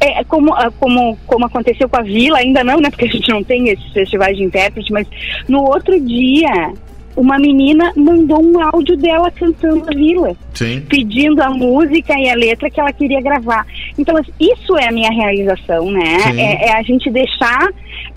É, 0.00 0.24
como, 0.24 0.52
ah, 0.52 0.70
como, 0.78 1.16
como 1.26 1.46
aconteceu 1.46 1.88
com 1.88 1.96
a 1.96 2.02
Vila, 2.02 2.38
ainda 2.38 2.64
não, 2.64 2.80
né? 2.80 2.90
Porque 2.90 3.06
a 3.06 3.08
gente 3.08 3.30
não 3.30 3.42
tem 3.42 3.68
esses 3.68 3.92
festivais 3.92 4.36
de 4.36 4.42
intérprete, 4.42 4.92
mas 4.92 5.06
no 5.48 5.62
outro 5.62 5.98
dia, 6.00 6.72
uma 7.16 7.38
menina 7.38 7.92
mandou 7.96 8.42
um 8.42 8.60
áudio 8.60 8.96
dela 8.96 9.30
cantando 9.30 9.84
a 9.88 9.94
Vila, 9.94 10.36
Sim. 10.52 10.82
pedindo 10.88 11.40
a 11.40 11.50
música 11.50 12.12
e 12.18 12.28
a 12.28 12.34
letra 12.34 12.68
que 12.68 12.80
ela 12.80 12.92
queria 12.92 13.20
gravar. 13.20 13.64
Então, 13.96 14.16
assim, 14.16 14.32
isso 14.40 14.76
é 14.76 14.88
a 14.88 14.92
minha 14.92 15.10
realização, 15.10 15.90
né? 15.90 16.18
É, 16.36 16.66
é 16.66 16.76
a 16.76 16.82
gente 16.82 17.10
deixar 17.10 17.68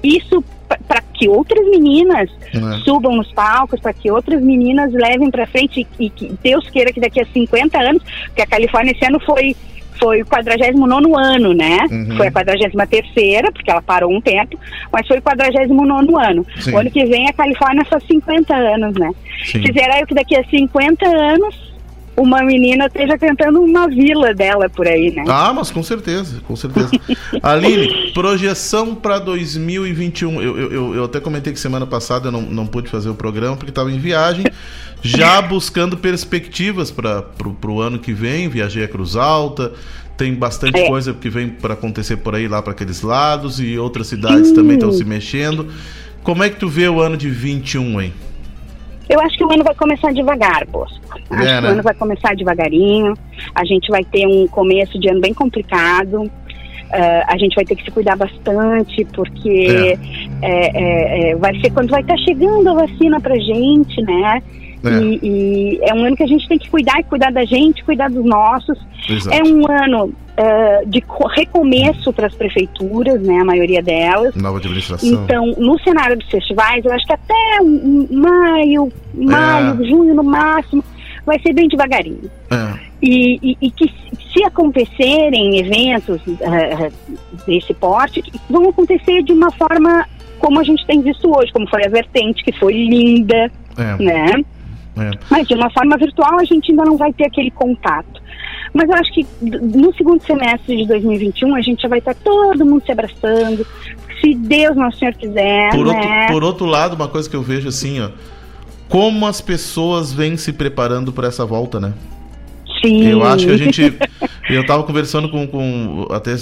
isso 0.03 0.43
para 0.67 1.01
que 1.13 1.27
outras 1.27 1.65
meninas 1.69 2.29
É. 2.53 2.77
subam 2.83 3.15
nos 3.15 3.31
palcos, 3.33 3.79
para 3.79 3.93
que 3.93 4.11
outras 4.11 4.41
meninas 4.41 4.91
levem 4.93 5.29
para 5.31 5.47
frente 5.47 5.87
e, 5.99 6.05
e 6.05 6.09
que 6.09 6.33
Deus 6.43 6.69
queira 6.69 6.91
que 6.91 6.99
daqui 6.99 7.19
a 7.19 7.25
50 7.25 7.79
anos, 7.79 8.03
porque 8.27 8.41
a 8.41 8.47
Califórnia 8.47 8.91
esse 8.91 9.05
ano 9.05 9.19
foi 9.19 9.55
foi 9.99 10.21
o 10.21 10.25
49 10.27 11.11
ano, 11.17 11.53
né? 11.53 11.79
Uhum. 11.89 12.17
Foi 12.17 12.27
a 12.27 12.31
43 12.31 13.41
porque 13.51 13.71
ela 13.71 13.81
parou 13.81 14.11
um 14.11 14.21
tempo, 14.21 14.57
mas 14.91 15.07
foi 15.07 15.17
o 15.17 15.21
49 15.21 15.73
ano. 16.23 16.45
Sim. 16.59 16.73
O 16.73 16.77
ano 16.77 16.91
que 16.91 17.03
vem 17.05 17.27
a 17.27 17.33
Califórnia 17.33 17.83
faz 17.85 18.03
50 18.05 18.55
anos, 18.55 18.93
né? 18.95 19.09
Sim. 19.43 19.61
Fizeram 19.63 20.05
que 20.05 20.13
daqui 20.13 20.35
a 20.35 20.43
50 20.43 21.05
anos 21.07 21.76
uma 22.17 22.43
menina 22.43 22.87
esteja 22.87 23.15
cantando 23.17 23.61
uma 23.61 23.87
vila 23.87 24.33
dela 24.33 24.67
por 24.67 24.87
aí, 24.87 25.13
né? 25.13 25.23
Ah, 25.27 25.53
mas 25.53 25.69
com 25.69 25.83
certeza, 25.83 26.41
com 26.47 26.55
certeza. 26.55 26.89
Aline, 27.43 28.11
projeção 28.11 28.95
para 28.95 29.19
2021. 29.19 30.41
Eu, 30.41 30.57
eu, 30.57 30.71
eu, 30.71 30.95
eu 30.95 31.03
até 31.05 31.19
comentei 31.19 31.53
que 31.53 31.59
semana 31.59 31.85
passada 31.85 32.29
eu 32.29 32.31
não, 32.31 32.41
não 32.41 32.65
pude 32.65 32.89
fazer 32.89 33.09
o 33.09 33.13
programa 33.13 33.55
porque 33.55 33.69
estava 33.69 33.91
em 33.91 33.99
viagem, 33.99 34.45
já 35.03 35.39
buscando 35.41 35.95
perspectivas 35.95 36.89
para 36.89 37.23
o 37.67 37.79
ano 37.81 37.99
que 37.99 38.13
vem. 38.13 38.49
Viajei 38.49 38.83
a 38.83 38.87
Cruz 38.87 39.15
Alta, 39.15 39.73
tem 40.17 40.33
bastante 40.33 40.79
É. 40.79 40.87
coisa 40.87 41.13
que 41.13 41.29
vem 41.29 41.47
para 41.49 41.75
acontecer 41.75 42.17
por 42.17 42.33
aí, 42.33 42.47
lá 42.47 42.63
para 42.63 42.71
aqueles 42.71 43.03
lados, 43.03 43.59
e 43.59 43.77
outras 43.77 44.07
cidades 44.07 44.51
também 44.51 44.73
estão 44.73 44.91
se 44.91 45.05
mexendo. 45.05 45.67
Como 46.23 46.43
é 46.43 46.49
que 46.49 46.59
tu 46.59 46.67
vê 46.67 46.89
o 46.89 46.99
ano 46.99 47.15
de 47.15 47.29
21, 47.29 48.01
hein? 48.01 48.13
Eu 49.09 49.19
acho 49.21 49.37
que 49.37 49.43
o 49.43 49.51
ano 49.51 49.63
vai 49.63 49.73
começar 49.75 50.13
devagar, 50.13 50.65
Bosco. 50.67 50.99
Acho 51.29 51.43
É, 51.43 51.55
que 51.55 51.61
né? 51.61 51.69
o 51.69 51.71
ano 51.71 51.83
vai 51.83 51.93
começar 51.93 52.35
devagarinho. 52.35 53.13
A 53.55 53.63
gente 53.63 53.89
vai 53.89 54.03
ter 54.03 54.27
um 54.27 54.47
começo 54.47 54.99
de 54.99 55.09
ano 55.09 55.21
bem 55.21 55.33
complicado. 55.33 56.29
Ah, 56.91 57.25
a 57.33 57.37
gente 57.37 57.55
vai 57.55 57.65
ter 57.65 57.75
que 57.75 57.83
se 57.83 57.91
cuidar 57.91 58.15
bastante, 58.15 59.05
porque 59.13 59.97
é, 60.41 60.47
é, 60.47 61.31
é, 61.31 61.35
vai 61.35 61.57
ser 61.59 61.69
quando 61.71 61.89
vai 61.89 62.01
estar 62.01 62.17
chegando 62.19 62.69
a 62.69 62.73
vacina 62.73 63.19
pra 63.19 63.35
gente, 63.35 64.01
né? 64.03 64.41
É. 64.83 64.89
E, 64.89 65.19
e 65.23 65.79
é 65.81 65.93
um 65.93 66.05
ano 66.05 66.15
que 66.15 66.23
a 66.23 66.27
gente 66.27 66.47
tem 66.47 66.57
que 66.57 66.69
cuidar 66.69 66.99
e 66.99 67.03
cuidar 67.03 67.31
da 67.31 67.45
gente, 67.45 67.83
cuidar 67.83 68.09
dos 68.09 68.25
nossos. 68.25 68.77
Exato. 69.09 69.35
É 69.35 69.43
um 69.43 69.63
ano 69.69 70.05
uh, 70.05 70.89
de 70.89 71.03
recomeço 71.35 72.13
para 72.13 72.27
as 72.27 72.35
prefeituras, 72.35 73.21
né, 73.21 73.39
a 73.39 73.45
maioria 73.45 73.81
delas. 73.81 74.35
Nova 74.35 74.57
administração. 74.57 75.09
Então, 75.09 75.45
no 75.57 75.79
cenário 75.79 76.17
dos 76.17 76.29
festivais, 76.29 76.83
eu 76.85 76.91
acho 76.91 77.05
que 77.05 77.13
até 77.13 77.61
maio, 78.11 78.91
maio, 79.13 79.83
é. 79.83 79.87
junho 79.87 80.13
no 80.13 80.23
máximo, 80.23 80.83
vai 81.25 81.39
ser 81.39 81.53
bem 81.53 81.67
devagarinho. 81.67 82.29
É. 82.51 82.87
E, 83.01 83.51
e, 83.51 83.57
e, 83.61 83.71
que 83.71 83.93
se 84.33 84.43
acontecerem 84.43 85.59
eventos 85.59 86.19
uh, 86.25 86.93
desse 87.45 87.73
porte, 87.75 88.23
vão 88.49 88.69
acontecer 88.69 89.21
de 89.23 89.33
uma 89.33 89.51
forma 89.51 90.07
como 90.39 90.59
a 90.59 90.63
gente 90.63 90.85
tem 90.85 91.01
visto 91.01 91.29
hoje, 91.35 91.51
como 91.51 91.67
foi 91.67 91.85
a 91.85 91.89
vertente, 91.89 92.43
que 92.43 92.51
foi 92.53 92.73
linda, 92.73 93.51
é. 93.77 94.03
né? 94.03 94.43
É. 94.99 95.11
Mas 95.29 95.47
de 95.47 95.53
uma 95.53 95.69
forma 95.69 95.97
virtual 95.97 96.39
a 96.39 96.43
gente 96.43 96.71
ainda 96.71 96.85
não 96.85 96.97
vai 96.97 97.11
ter 97.13 97.25
aquele 97.25 97.51
contato. 97.51 98.21
Mas 98.73 98.89
eu 98.89 98.95
acho 98.95 99.13
que 99.13 99.25
no 99.41 99.93
segundo 99.95 100.21
semestre 100.23 100.77
de 100.77 100.87
2021 100.87 101.55
a 101.55 101.61
gente 101.61 101.81
já 101.81 101.87
vai 101.87 101.99
estar 101.99 102.13
todo 102.15 102.65
mundo 102.65 102.83
se 102.85 102.91
abraçando, 102.91 103.65
se 104.21 104.35
Deus 104.35 104.75
Nosso 104.75 104.99
Senhor 104.99 105.13
quiser. 105.13 105.71
Por, 105.71 105.85
né? 105.85 105.93
outro, 105.93 106.33
por 106.33 106.43
outro 106.43 106.65
lado, 106.65 106.95
uma 106.95 107.07
coisa 107.07 107.29
que 107.29 107.35
eu 107.35 107.41
vejo 107.41 107.67
assim, 107.67 107.99
ó, 108.01 108.09
como 108.89 109.25
as 109.25 109.41
pessoas 109.41 110.13
vêm 110.13 110.37
se 110.37 110.53
preparando 110.53 111.11
para 111.11 111.27
essa 111.27 111.45
volta, 111.45 111.79
né? 111.79 111.93
Sim. 112.83 113.07
Eu 113.07 113.23
acho 113.23 113.45
que 113.45 113.51
a 113.51 113.57
gente. 113.57 113.81
eu 114.49 114.61
estava 114.61 114.83
conversando 114.83 115.29
com, 115.29 115.47
com. 115.47 116.07
Até 116.11 116.35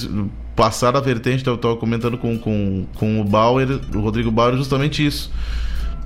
passar 0.55 0.95
a 0.95 0.99
vertente, 0.99 1.45
eu 1.45 1.55
estava 1.55 1.75
comentando 1.75 2.17
com, 2.17 2.37
com, 2.37 2.85
com 2.95 3.21
o 3.21 3.23
Bauer, 3.23 3.79
o 3.93 3.99
Rodrigo 3.99 4.31
Bauer, 4.31 4.55
justamente 4.55 5.05
isso. 5.05 5.31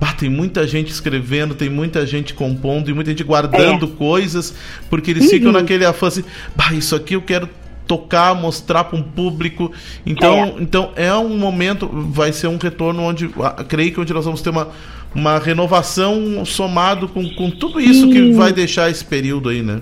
Ah, 0.00 0.12
tem 0.12 0.28
muita 0.28 0.66
gente 0.66 0.90
escrevendo, 0.90 1.54
tem 1.54 1.68
muita 1.68 2.04
gente 2.04 2.34
compondo 2.34 2.90
e 2.90 2.94
muita 2.94 3.10
gente 3.10 3.22
guardando 3.22 3.86
é. 3.86 3.96
coisas, 3.96 4.54
porque 4.88 5.10
eles 5.12 5.24
uhum. 5.24 5.30
ficam 5.30 5.52
naquele 5.52 5.84
afã 5.84 6.08
assim, 6.08 6.24
bah, 6.56 6.72
isso 6.72 6.96
aqui 6.96 7.14
eu 7.14 7.22
quero 7.22 7.48
tocar, 7.86 8.34
mostrar 8.34 8.84
para 8.84 8.98
um 8.98 9.02
público. 9.02 9.72
Então, 10.04 10.34
é. 10.34 10.54
então 10.58 10.92
é 10.96 11.14
um 11.14 11.36
momento, 11.36 11.88
vai 11.88 12.32
ser 12.32 12.48
um 12.48 12.56
retorno 12.56 13.02
onde, 13.02 13.30
creio 13.68 13.92
que 13.92 14.00
onde 14.00 14.12
nós 14.12 14.24
vamos 14.24 14.42
ter 14.42 14.50
uma, 14.50 14.68
uma 15.14 15.38
renovação 15.38 16.44
somado 16.44 17.08
com, 17.08 17.28
com 17.34 17.50
tudo 17.50 17.80
isso 17.80 18.08
que 18.10 18.32
vai 18.32 18.52
deixar 18.52 18.90
esse 18.90 19.04
período 19.04 19.48
aí, 19.48 19.62
né? 19.62 19.80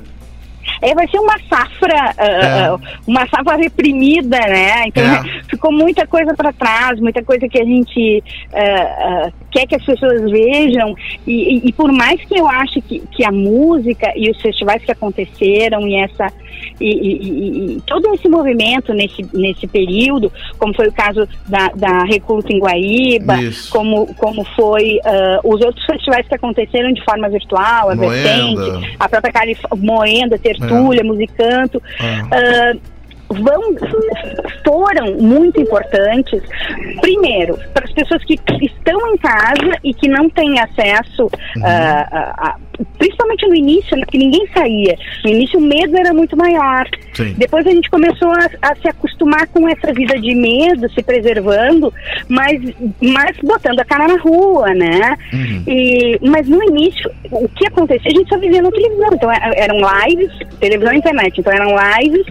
É, 0.80 0.94
vai 0.94 1.08
ser 1.08 1.18
uma 1.18 1.38
safra, 1.48 2.14
uh, 2.16 2.80
é. 2.80 3.00
uma 3.06 3.26
safra 3.26 3.56
reprimida, 3.56 4.38
né? 4.38 4.86
Então 4.86 5.02
é. 5.02 5.42
ficou 5.48 5.72
muita 5.72 6.06
coisa 6.06 6.34
para 6.34 6.52
trás, 6.52 7.00
muita 7.00 7.22
coisa 7.22 7.48
que 7.48 7.60
a 7.60 7.64
gente 7.64 8.22
uh, 8.52 9.28
uh, 9.28 9.32
quer 9.50 9.66
que 9.66 9.74
as 9.74 9.84
pessoas 9.84 10.22
vejam. 10.30 10.94
E, 11.26 11.32
e, 11.32 11.68
e, 11.68 11.72
por 11.72 11.90
mais 11.92 12.20
que 12.24 12.38
eu 12.38 12.46
ache 12.46 12.80
que, 12.80 13.00
que 13.10 13.24
a 13.24 13.32
música 13.32 14.12
e 14.16 14.30
os 14.30 14.40
festivais 14.40 14.84
que 14.84 14.92
aconteceram 14.92 15.86
e 15.86 15.96
essa 15.96 16.32
e, 16.80 17.76
e 17.76 17.80
todo 17.86 18.12
esse 18.14 18.28
movimento 18.28 18.92
nesse, 18.92 19.26
nesse 19.32 19.66
período, 19.66 20.30
como 20.58 20.74
foi 20.74 20.88
o 20.88 20.92
caso 20.92 21.26
da, 21.46 21.68
da 21.74 22.04
Recruta 22.04 22.52
em 22.52 22.58
Guaíba, 22.58 23.36
como, 23.70 24.12
como 24.14 24.44
foi 24.56 24.98
os 25.44 25.60
outros 25.60 25.84
festivais 25.86 26.26
que 26.26 26.34
aconteceram 26.34 26.92
de 26.92 27.02
forma 27.04 27.28
virtual, 27.28 27.90
a 27.90 27.94
Vertente, 27.94 28.96
a 28.98 29.08
própria 29.08 29.32
Calif 29.32 29.60
Moenda, 29.76 30.38
ter 30.38 30.58
Tertúlia, 30.58 31.00
é. 31.00 31.04
Musicanto. 31.04 31.82
É. 32.00 32.74
Uh, 32.74 32.97
vão, 33.30 33.74
foram 34.64 35.14
muito 35.20 35.60
importantes, 35.60 36.42
primeiro, 37.00 37.58
para 37.74 37.84
as 37.84 37.92
pessoas 37.92 38.24
que 38.24 38.38
estão 38.62 39.14
em 39.14 39.16
casa 39.18 39.78
e 39.84 39.92
que 39.92 40.08
não 40.08 40.28
têm 40.30 40.58
acesso, 40.58 41.24
uhum. 41.24 41.62
uh, 41.62 42.06
a, 42.12 42.56
principalmente 42.98 43.46
no 43.46 43.54
início, 43.54 43.96
né, 43.96 44.04
que 44.10 44.18
ninguém 44.18 44.46
saía. 44.54 44.96
No 45.24 45.30
início 45.30 45.58
o 45.58 45.62
medo 45.62 45.96
era 45.96 46.12
muito 46.14 46.36
maior. 46.36 46.88
Sim. 47.12 47.34
Depois 47.36 47.66
a 47.66 47.70
gente 47.70 47.90
começou 47.90 48.30
a, 48.30 48.48
a, 48.62 48.74
se 48.76 48.88
acostumar 48.88 49.46
com 49.48 49.68
essa 49.68 49.92
vida 49.92 50.18
de 50.18 50.34
medo, 50.34 50.88
se 50.90 51.02
preservando, 51.02 51.92
mas, 52.28 52.60
mas 53.02 53.36
botando 53.42 53.80
a 53.80 53.84
cara 53.84 54.08
na 54.08 54.20
rua, 54.20 54.72
né? 54.74 55.16
Uhum. 55.32 55.64
E, 55.66 56.18
mas 56.22 56.48
no 56.48 56.62
início, 56.62 57.10
o 57.30 57.48
que 57.48 57.66
acontecia? 57.66 58.10
A 58.10 58.14
gente 58.14 58.28
só 58.28 58.38
vivia 58.38 58.62
na 58.62 58.70
televisão, 58.70 59.08
então 59.12 59.30
é, 59.32 59.52
eram 59.56 59.76
lives, 60.06 60.32
televisão 60.60 60.92
e 60.94 60.98
internet, 60.98 61.40
então 61.40 61.52
eram 61.52 61.74
lives 61.98 62.26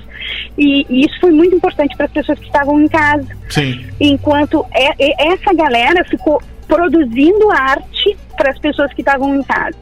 e, 0.57 0.86
e, 0.89 1.05
isso 1.05 1.19
foi 1.19 1.31
muito 1.31 1.55
importante 1.55 1.95
para 1.95 2.05
as 2.05 2.11
pessoas 2.11 2.39
que 2.39 2.45
estavam 2.45 2.81
em 2.81 2.87
casa. 2.87 3.27
Sim. 3.49 3.85
Enquanto 3.99 4.65
é, 4.73 4.89
é, 4.99 5.33
essa 5.33 5.53
galera 5.53 6.03
ficou 6.05 6.41
produzindo 6.67 7.49
arte 7.51 8.17
para 8.35 8.51
as 8.51 8.59
pessoas 8.59 8.93
que 8.93 9.01
estavam 9.01 9.35
em 9.35 9.43
casa. 9.43 9.77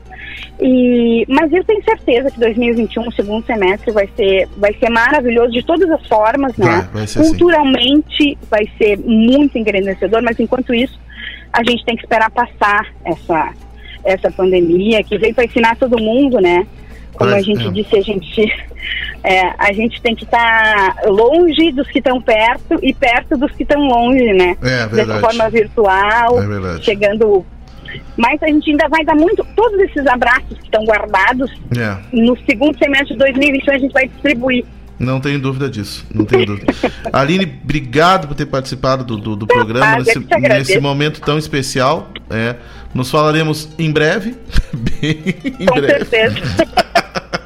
E, 0.60 1.26
mas 1.28 1.52
eu 1.52 1.64
tenho 1.64 1.84
certeza 1.84 2.32
que 2.32 2.40
2021, 2.40 3.08
o 3.08 3.12
segundo 3.12 3.46
semestre, 3.46 3.92
vai 3.92 4.10
ser, 4.16 4.48
vai 4.56 4.74
ser 4.74 4.90
maravilhoso 4.90 5.52
de 5.52 5.64
todas 5.64 5.90
as 5.90 6.08
formas, 6.08 6.56
né? 6.58 6.88
Vai, 6.94 7.06
vai 7.06 7.26
Culturalmente 7.26 8.24
assim. 8.24 8.38
vai 8.50 8.66
ser 8.78 8.98
muito 9.00 9.58
engrandecedor, 9.58 10.22
mas 10.24 10.40
enquanto 10.40 10.74
isso, 10.74 10.98
a 11.52 11.62
gente 11.64 11.84
tem 11.84 11.96
que 11.96 12.04
esperar 12.04 12.32
passar 12.32 12.88
essa, 13.04 13.54
essa 14.04 14.32
pandemia 14.32 15.04
que 15.04 15.18
veio 15.18 15.34
para 15.34 15.46
ensinar 15.46 15.76
todo 15.76 16.00
mundo, 16.00 16.40
né? 16.40 16.66
Como 17.18 17.32
a 17.32 17.42
gente 17.42 17.68
é. 17.68 17.72
disse, 17.72 17.98
a 17.98 18.02
gente, 18.02 18.54
é, 19.24 19.42
a 19.58 19.74
gente 19.74 20.02
tem 20.02 20.16
que 20.16 20.24
estar 20.24 20.96
tá 20.96 21.10
longe 21.10 21.72
dos 21.72 21.88
que 21.88 22.00
estão 22.00 22.22
perto 22.22 22.80
e 22.82 22.94
perto 22.94 23.38
dos 23.38 23.52
que 23.52 23.64
estão 23.64 23.82
longe, 23.82 24.34
né? 24.34 24.56
É, 24.62 24.88
verdade. 24.88 24.96
Dessa 24.96 25.20
forma 25.20 25.50
virtual, 25.50 26.40
é 26.42 26.82
chegando. 26.82 27.46
Mas 28.18 28.42
a 28.44 28.48
gente 28.48 28.72
ainda 28.72 28.88
vai 28.90 29.06
dar 29.06 29.16
muito. 29.16 29.46
Todos 29.56 29.80
esses 29.80 30.06
abraços 30.08 30.58
que 30.58 30.66
estão 30.66 30.84
guardados, 30.84 31.52
é. 31.78 31.98
no 32.12 32.38
segundo 32.46 32.78
semestre 32.78 33.14
de 33.14 33.18
2021 33.18 33.74
a 33.74 33.78
gente 33.78 33.94
vai 33.94 34.08
distribuir. 34.08 34.66
Não 34.98 35.20
tenho 35.20 35.40
dúvida 35.40 35.70
disso, 35.70 36.06
não 36.14 36.24
tenho 36.24 36.46
dúvida. 36.46 36.74
Aline, 37.12 37.60
obrigado 37.64 38.28
por 38.28 38.36
ter 38.36 38.46
participado 38.46 39.04
do, 39.04 39.18
do, 39.18 39.36
do 39.36 39.48
programa 39.48 39.98
nesse, 39.98 40.20
nesse, 40.20 40.80
momento 40.80 41.20
tão 41.20 41.38
especial. 41.38 42.10
É, 42.30 42.56
nos 42.94 43.12
falaremos 43.12 43.70
em 43.78 43.92
breve. 43.92 44.36
Bem 44.74 45.36
em 45.60 45.66
Com 45.66 45.76
breve. 45.76 46.06
certeza. 46.06 46.85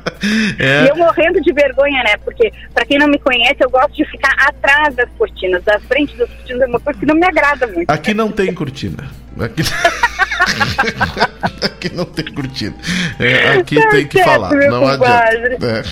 É. 0.59 0.85
E 0.85 0.89
eu 0.89 0.97
morrendo 0.97 1.41
de 1.41 1.53
vergonha, 1.53 2.03
né? 2.03 2.17
Porque, 2.25 2.51
pra 2.73 2.85
quem 2.85 2.97
não 2.97 3.07
me 3.07 3.17
conhece, 3.17 3.55
eu 3.61 3.69
gosto 3.69 3.93
de 3.93 4.03
ficar 4.05 4.35
atrás 4.37 4.93
das 4.93 5.09
cortinas. 5.17 5.63
Da 5.63 5.79
frente 5.79 6.15
das 6.17 6.29
cortinas 6.29 6.61
é 6.61 6.65
uma 6.65 6.79
coisa 6.79 6.99
que 6.99 7.05
não 7.05 7.15
me 7.15 7.25
agrada 7.25 7.65
muito. 7.67 7.89
Aqui 7.89 8.13
não 8.13 8.29
tem 8.29 8.53
cortina. 8.53 9.09
Aqui, 9.39 9.61
aqui 11.63 11.95
não 11.95 12.03
tem 12.03 12.25
cortina. 12.33 12.75
É, 13.17 13.59
aqui 13.59 13.81
tá 13.81 13.89
tem 13.89 14.07
que 14.07 14.21
falar. 14.21 14.51
Não 14.51 14.85
adianta. 14.85 15.65
É. 15.65 15.83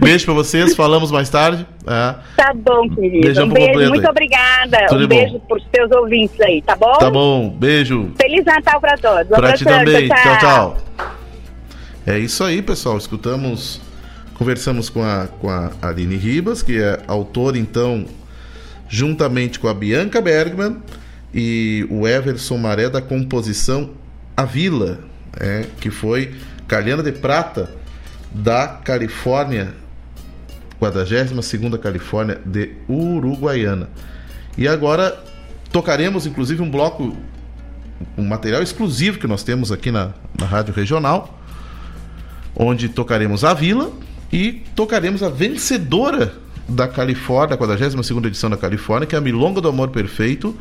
Beijo 0.00 0.24
pra 0.24 0.34
vocês, 0.34 0.74
falamos 0.74 1.12
mais 1.12 1.30
tarde. 1.30 1.64
É. 1.86 2.14
Tá 2.36 2.52
bom, 2.52 2.88
querido. 2.90 3.26
Beijão 3.26 3.46
um 3.46 3.50
beijo, 3.50 3.90
muito 3.90 4.08
obrigada. 4.08 4.86
Tudo 4.88 5.04
um 5.04 5.08
bom. 5.08 5.16
beijo 5.16 5.38
pros 5.40 5.64
seus 5.72 5.90
ouvintes 5.92 6.40
aí, 6.40 6.60
tá 6.62 6.74
bom? 6.74 6.98
Tá 6.98 7.10
bom, 7.10 7.50
beijo. 7.50 8.12
Feliz 8.20 8.44
Natal 8.44 8.80
pra 8.80 8.96
todos. 8.96 9.28
Pra 9.28 9.52
ti 9.52 9.64
também. 9.64 10.08
tchau. 10.08 10.38
tchau. 10.40 10.76
É 12.06 12.18
isso 12.18 12.44
aí, 12.44 12.60
pessoal. 12.60 12.98
Escutamos, 12.98 13.80
conversamos 14.34 14.90
com 14.90 15.02
a, 15.02 15.26
com 15.26 15.48
a 15.48 15.72
Aline 15.80 16.16
Ribas, 16.16 16.62
que 16.62 16.78
é 16.78 17.00
autora, 17.06 17.56
então, 17.56 18.04
juntamente 18.86 19.58
com 19.58 19.68
a 19.68 19.74
Bianca 19.74 20.20
Bergman 20.20 20.82
e 21.32 21.86
o 21.90 22.06
Everson 22.06 22.58
Maré 22.58 22.90
da 22.90 23.00
composição 23.00 23.92
A 24.36 24.44
Vila, 24.44 25.00
é, 25.40 25.64
que 25.80 25.90
foi 25.90 26.34
Calhana 26.68 27.02
de 27.02 27.10
Prata 27.10 27.70
da 28.30 28.68
Califórnia, 28.68 29.74
42ª 30.78 31.78
Califórnia 31.78 32.38
de 32.44 32.72
Uruguaiana. 32.86 33.88
E 34.58 34.68
agora 34.68 35.18
tocaremos 35.72 36.26
inclusive 36.26 36.60
um 36.60 36.70
bloco, 36.70 37.16
um 38.18 38.24
material 38.24 38.62
exclusivo 38.62 39.18
que 39.18 39.26
nós 39.26 39.42
temos 39.42 39.72
aqui 39.72 39.90
na, 39.90 40.12
na 40.38 40.44
Rádio 40.44 40.74
Regional, 40.74 41.40
onde 42.56 42.88
tocaremos 42.88 43.44
a 43.44 43.54
Vila 43.54 43.92
e 44.32 44.62
tocaremos 44.74 45.22
a 45.22 45.28
vencedora 45.28 46.34
da 46.68 46.88
Califórnia, 46.88 47.54
a 47.54 47.58
42 47.58 48.24
edição 48.24 48.50
da 48.50 48.56
Califórnia, 48.56 49.06
que 49.06 49.14
é 49.14 49.18
a 49.18 49.20
Milonga 49.20 49.60
do 49.60 49.68
Amor 49.68 49.88
Perfeito, 49.88 50.56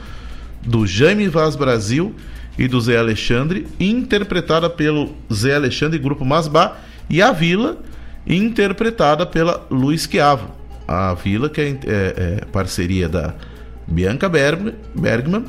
do 0.62 0.86
Jaime 0.86 1.28
Vaz 1.28 1.56
Brasil 1.56 2.14
e 2.58 2.68
do 2.68 2.80
Zé 2.80 2.98
Alexandre, 2.98 3.68
interpretada 3.80 4.70
pelo 4.70 5.14
Zé 5.32 5.56
Alexandre 5.56 5.98
e 5.98 6.02
Grupo 6.02 6.26
Masbá, 6.26 6.78
e 7.10 7.22
a 7.22 7.32
Vila, 7.32 7.78
interpretada 8.28 9.26
pela 9.26 9.66
Luiz 9.70 10.08
Chiavo. 10.10 10.50
A 10.88 11.14
Vila, 11.14 11.50
que 11.50 11.62
é, 11.62 11.66
é, 11.66 11.78
é 11.86 12.46
parceria 12.52 13.08
da 13.08 13.34
Bianca 13.88 14.30
Bergman, 14.30 15.46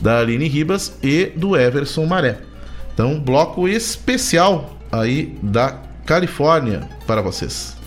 da 0.00 0.20
Aline 0.20 0.48
Ribas 0.48 0.98
e 1.02 1.26
do 1.36 1.56
Everson 1.56 2.06
Maré. 2.06 2.38
Então, 2.94 3.18
bloco 3.20 3.68
especial 3.68 4.78
aí 4.90 5.36
da 5.42 5.87
Califórnia 6.08 6.88
para 7.06 7.20
vocês. 7.20 7.77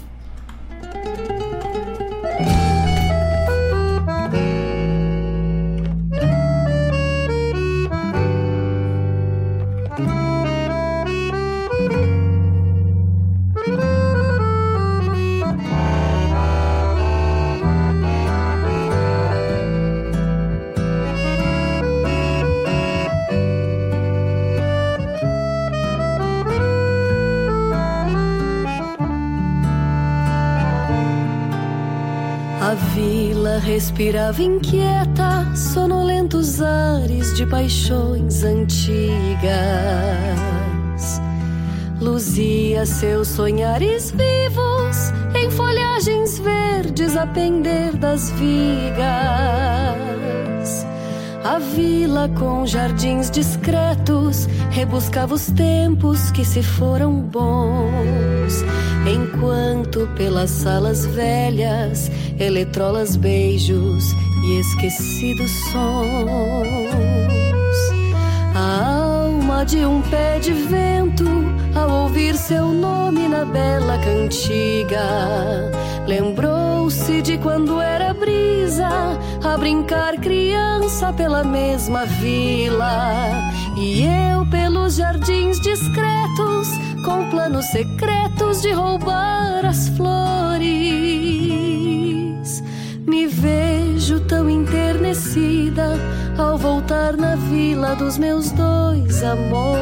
Respirava 34.31 34.43
inquieta, 34.43 35.55
sonolentos 35.55 36.61
ares 36.61 37.35
de 37.35 37.45
paixões 37.45 38.43
antigas. 38.43 39.51
Luzia 41.99 42.85
seus 42.85 43.27
sonhares 43.27 44.11
vivos 44.11 45.11
em 45.35 45.51
folhagens 45.51 46.39
verdes 46.39 47.15
a 47.17 47.27
pender 47.27 47.95
das 47.97 48.31
vigas. 48.31 49.01
A 51.43 51.57
vila 51.57 52.29
com 52.37 52.65
jardins 52.65 53.29
discretos 53.29 54.47
rebuscava 54.69 55.33
os 55.33 55.47
tempos 55.51 56.31
que 56.31 56.45
se 56.45 56.63
foram 56.63 57.19
bons. 57.19 58.63
Enquanto 59.11 60.07
pelas 60.15 60.51
salas 60.51 61.05
velhas, 61.07 62.11
eletrolas 62.39 63.15
beijos 63.15 64.15
e 64.43 64.59
esquecidos 64.59 65.51
sons. 65.71 66.71
A 68.55 69.23
alma 69.23 69.63
de 69.65 69.85
um 69.85 70.01
pé 70.03 70.39
de 70.39 70.53
vento, 70.53 71.25
ao 71.75 72.03
ouvir 72.03 72.35
seu 72.35 72.67
nome 72.67 73.27
na 73.27 73.45
bela 73.45 73.97
cantiga, 73.99 75.71
lembrou-se 76.07 77.21
de 77.21 77.37
quando 77.37 77.79
era 77.79 78.13
brisa 78.13 78.89
a 79.43 79.57
brincar 79.57 80.17
criança 80.17 81.13
pela 81.13 81.43
mesma 81.43 82.05
vila. 82.05 83.51
E 83.77 84.03
eu 84.03 84.45
pelos 84.49 84.95
jardins 84.95 85.59
discretos, 85.61 86.67
com 87.05 87.29
planos 87.29 87.65
secretos 87.67 88.61
de 88.61 88.71
roubar 88.71 89.65
as 89.65 89.87
flores. 89.89 90.71
Me 93.07 93.27
vejo 93.27 93.90
tão 94.19 94.49
enternecida 94.49 95.97
ao 96.37 96.57
voltar 96.57 97.15
na 97.15 97.35
vila 97.35 97.95
dos 97.95 98.17
meus 98.17 98.51
dois 98.51 99.23
amores. 99.23 99.81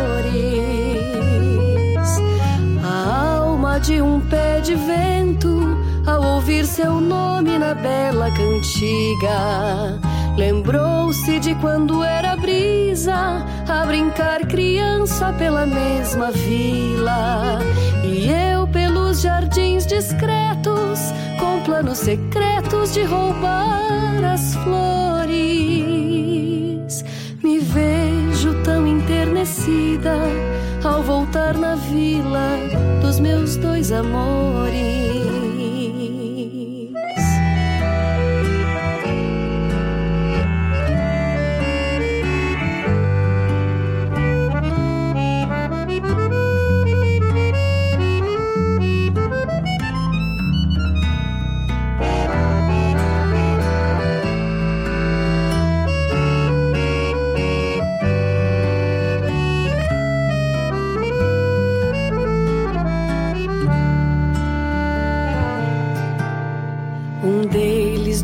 A 2.84 3.38
alma 3.38 3.80
de 3.80 4.02
um 4.02 4.20
pé 4.22 4.62
de 4.62 4.76
vento 4.76 5.78
ao 6.06 6.36
ouvir 6.36 6.66
seu 6.66 7.00
nome 7.02 7.58
na 7.60 7.74
bela 7.74 8.30
cantiga. 8.32 10.00
Lembrou-se 10.38 11.40
de 11.40 11.54
quando 11.56 12.04
era 12.04 12.36
brisa 12.36 13.46
a 13.68 13.86
brincar 13.86 14.48
criança 14.48 15.34
pela 15.34 15.66
mesma 15.66 16.32
vila. 16.32 17.60
E 18.04 18.30
eu 18.30 18.66
pelos 18.68 19.22
jardins 19.22 19.86
discretos, 19.86 21.00
planos 21.70 22.00
secretos 22.00 22.94
de 22.96 23.04
roubar 23.04 24.24
as 24.24 24.56
flores. 24.56 25.36
Me 27.44 27.60
vejo 27.60 28.56
tão 28.64 28.88
enternecida 28.88 30.16
ao 30.84 31.04
voltar 31.04 31.56
na 31.56 31.76
vila 31.76 32.58
dos 33.04 33.20
meus 33.20 33.56
dois 33.56 33.92
amores. 33.92 35.39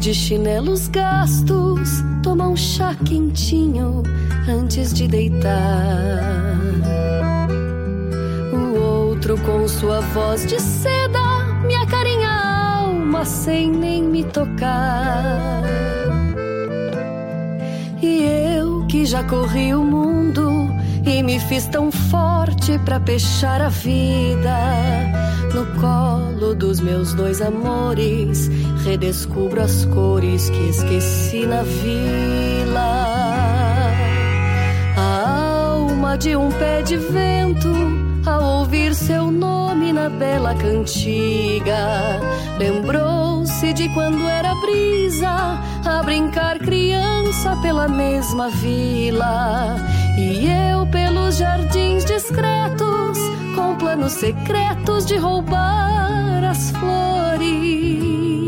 De 0.06 0.14
chinelos 0.14 0.88
gastos 0.88 2.04
toma 2.22 2.48
um 2.48 2.56
chá 2.56 2.94
quentinho 2.94 4.04
antes 4.48 4.94
de 4.94 5.08
deitar. 5.08 6.60
O 8.54 8.80
outro 8.80 9.36
com 9.40 9.68
sua 9.68 10.02
voz 10.02 10.46
de 10.46 10.62
seda 10.62 11.46
me 11.66 11.74
acarinha 11.74 12.30
a 12.30 12.78
alma 12.82 13.26
sem 13.26 13.72
nem 13.72 14.04
me 14.04 14.24
tocar. 14.26 15.64
E 18.00 18.58
eu 18.60 18.86
que 18.86 19.08
já 19.08 19.24
corri 19.24 19.74
o 19.74 19.82
mundo 19.82 20.70
e 21.04 21.24
me 21.24 21.40
fiz 21.40 21.66
tão 21.66 21.92
forte 21.92 22.78
pra 22.86 23.00
pechar 23.00 23.60
a 23.60 23.70
vida. 23.70 24.56
No 25.56 25.66
colo 25.80 26.54
dos 26.54 26.80
meus 26.80 27.14
dois 27.14 27.42
amores, 27.42 28.52
redescubro 28.86 29.62
as 29.62 29.84
cores 29.86 30.50
que 30.50 30.70
esqueci 30.70 31.46
na 31.46 31.64
vila. 31.64 33.16
A 34.96 35.70
alma 35.70 36.16
de 36.18 36.36
um 36.36 36.52
pé 36.52 36.84
de 36.84 36.96
vento, 36.96 37.70
ao 38.26 38.60
ouvir 38.60 38.94
seu 38.94 39.32
nome 39.32 39.92
na 39.92 40.08
bela 40.08 40.54
cantiga, 40.54 42.22
lembrou-se 42.60 43.74
de 43.74 43.90
quando 43.90 44.28
era 44.28 44.54
brisa 44.56 45.60
a 45.84 46.04
brincar 46.04 46.60
criança 46.60 47.56
pela 47.64 47.88
mesma 47.88 48.50
vila. 48.50 49.78
E 50.18 50.48
eu 50.72 50.86
pelos 50.88 51.38
jardins 51.38 52.06
discretos, 52.06 53.18
com 53.56 53.76
planos 53.76 54.14
secretos 54.14 55.06
de 55.08 55.18
roubar 55.18 56.44
as 56.44 56.70
flores. 56.72 58.45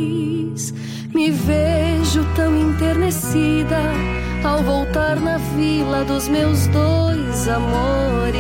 Me 1.28 1.34
vejo 1.34 2.23
tão 2.38 2.55
enternecida 2.55 3.82
ao 4.45 4.63
voltar 4.63 5.19
na 5.19 5.38
vila 5.38 6.05
dos 6.05 6.30
meus 6.30 6.67
dois 6.67 7.49
amores. 7.49 8.39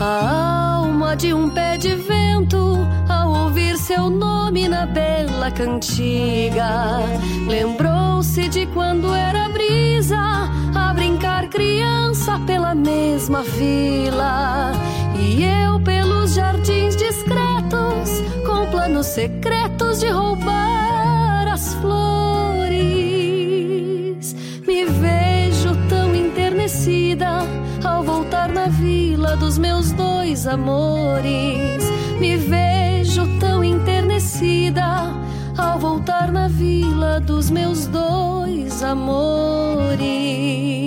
A 0.00 0.76
alma 0.76 1.16
de 1.16 1.34
um 1.34 1.50
pé 1.50 1.76
de 1.76 1.96
vento 1.96 2.78
ao 3.08 3.46
ouvir 3.46 3.76
seu 3.76 4.08
nome 4.08 4.68
na 4.68 4.86
bela 4.86 5.50
cantiga. 5.50 7.00
Lembrou-se 7.48 8.46
de 8.48 8.64
quando 8.66 9.12
era 9.12 9.48
brisa 9.48 10.48
a 10.76 10.94
brincar 10.94 11.48
criança 11.48 12.38
pela 12.46 12.72
mesma 12.72 13.42
vila. 13.42 14.74
E 15.18 15.42
eu 15.42 15.80
pelos 15.80 16.34
jardins 16.34 16.92
com 17.24 17.31
planos 18.72 19.06
secretos 19.06 20.00
de 20.00 20.08
roubar 20.08 21.46
as 21.46 21.74
flores. 21.74 22.74
Me 24.66 24.86
vejo 24.86 25.76
tão 25.90 26.14
enternecida 26.14 27.40
ao 27.84 28.02
voltar 28.02 28.48
na 28.48 28.68
vila 28.68 29.36
dos 29.36 29.58
meus 29.58 29.92
dois 29.92 30.46
amores. 30.46 31.84
Me 32.18 32.38
vejo 32.38 33.26
tão 33.38 33.62
enternecida 33.62 35.12
ao 35.56 35.78
voltar 35.78 36.32
na 36.32 36.48
vila 36.48 37.20
dos 37.20 37.50
meus 37.50 37.86
dois 37.86 38.82
amores. 38.82 40.81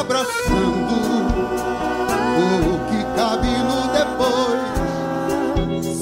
Abraçando 0.00 0.94
o 2.36 2.78
que 2.88 3.00
cabe 3.16 3.52
no 3.68 3.80
depois. 3.92 4.64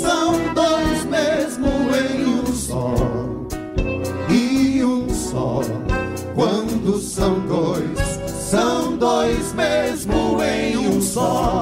São 0.00 0.54
dois 0.54 1.04
mesmo 1.04 1.68
em 1.96 2.24
um 2.26 2.46
só 2.54 2.94
e 4.30 4.84
um 4.84 5.08
só. 5.12 5.60
Quando 6.34 7.00
são 7.00 7.40
dois, 7.40 7.98
são 8.28 8.96
dois 8.96 9.52
mesmo 9.52 10.40
em 10.42 10.76
um 10.76 11.02
só 11.02 11.57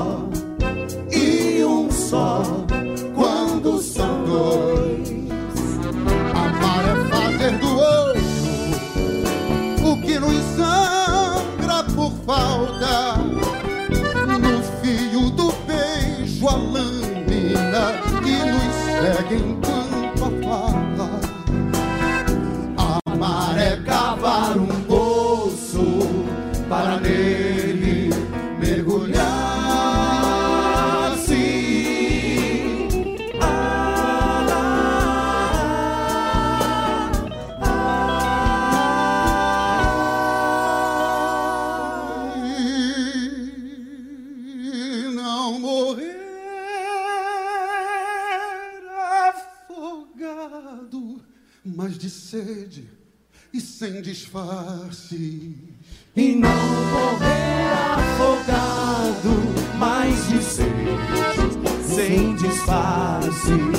e 53.56 53.60
sem 53.60 54.02
disfarce. 54.02 55.54
E 56.14 56.34
não 56.34 56.48
morrer 56.92 57.72
afogado, 57.96 59.32
mas 59.78 60.28
de 60.28 60.42
sede, 60.42 61.94
sem 61.94 62.34
disfarce. 62.34 63.75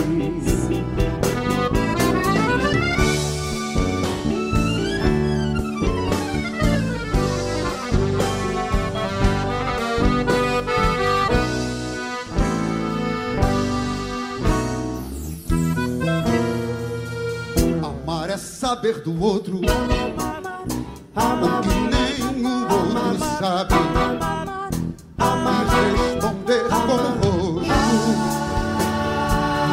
Saber 18.67 18.99
do 18.99 19.17
outro. 19.23 19.59
O 19.59 19.61
que 21.61 21.75
nem 21.89 22.45
o 22.45 22.63
outro 22.63 23.17
sabe. 23.39 23.75
E 25.17 25.85
responder 25.95 26.67
com 26.67 26.75
o 26.75 27.15
rosto. 27.23 27.71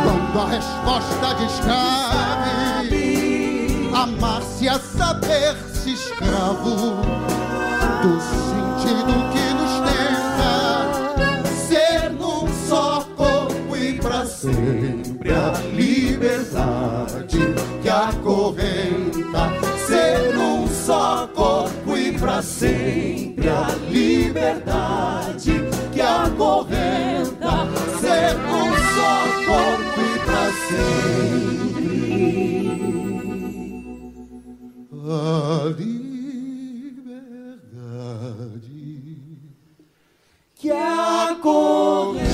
Quando 0.05 0.37
a 0.41 0.47
resposta 0.47 1.29
descabe. 1.41 3.03
Amar-se 3.93 4.69
é 4.69 4.79
saber-se 4.79 5.95
escravo 5.95 6.95
do 8.01 8.21
sentido 8.21 9.13
que 9.33 9.45
nos 9.55 9.75
tenta 9.91 11.43
ser 11.67 12.11
num 12.11 12.47
só 12.69 13.03
corpo 13.17 13.77
e 13.77 13.95
pra 13.95 14.25
sempre 14.25 15.33
a 15.33 15.53
liberdade 15.75 17.54
que 18.05 18.19
acorrenta 18.19 19.49
ser 19.87 20.35
num 20.35 20.69
só 20.69 21.27
corpo 21.29 21.97
e 21.97 22.13
pra 22.19 22.43
sempre 22.43 23.49
a 23.49 23.69
liberdade 23.91 25.53
que 25.93 26.01
acorrenta 26.03 27.67
ser 28.01 28.35
num 28.35 28.75
só 28.95 29.25
corpo 29.47 30.01
e 30.01 30.19
pra 30.27 30.53
sempre 30.69 31.05
a 35.07 35.65
liberdade 35.79 36.05
que 40.55 40.71
acorrenta 40.71 42.34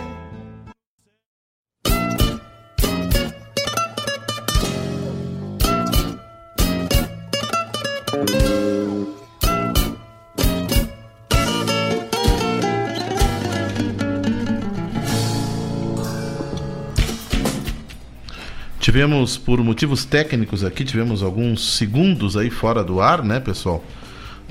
Tivemos, 18.81 19.37
por 19.37 19.63
motivos 19.63 20.05
técnicos 20.05 20.63
aqui, 20.63 20.83
tivemos 20.83 21.21
alguns 21.21 21.77
segundos 21.77 22.35
aí 22.35 22.49
fora 22.49 22.83
do 22.83 22.99
ar, 22.99 23.23
né, 23.23 23.39
pessoal? 23.39 23.83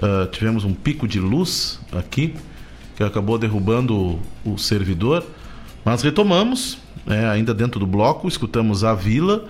Ah, 0.01 0.29
tivemos 0.31 0.65
um 0.65 0.73
pico 0.73 1.09
de 1.09 1.19
luz 1.19 1.81
aqui 1.91 2.37
que 2.95 3.03
acabou 3.03 3.37
derrubando 3.37 3.93
o, 4.45 4.53
o 4.53 4.57
servidor, 4.57 5.27
mas 5.85 6.03
retomamos, 6.03 6.79
né, 7.05 7.29
ainda 7.29 7.53
dentro 7.53 7.81
do 7.81 7.87
bloco, 7.89 8.29
escutamos 8.29 8.85
a 8.85 8.95
Vila, 8.95 9.47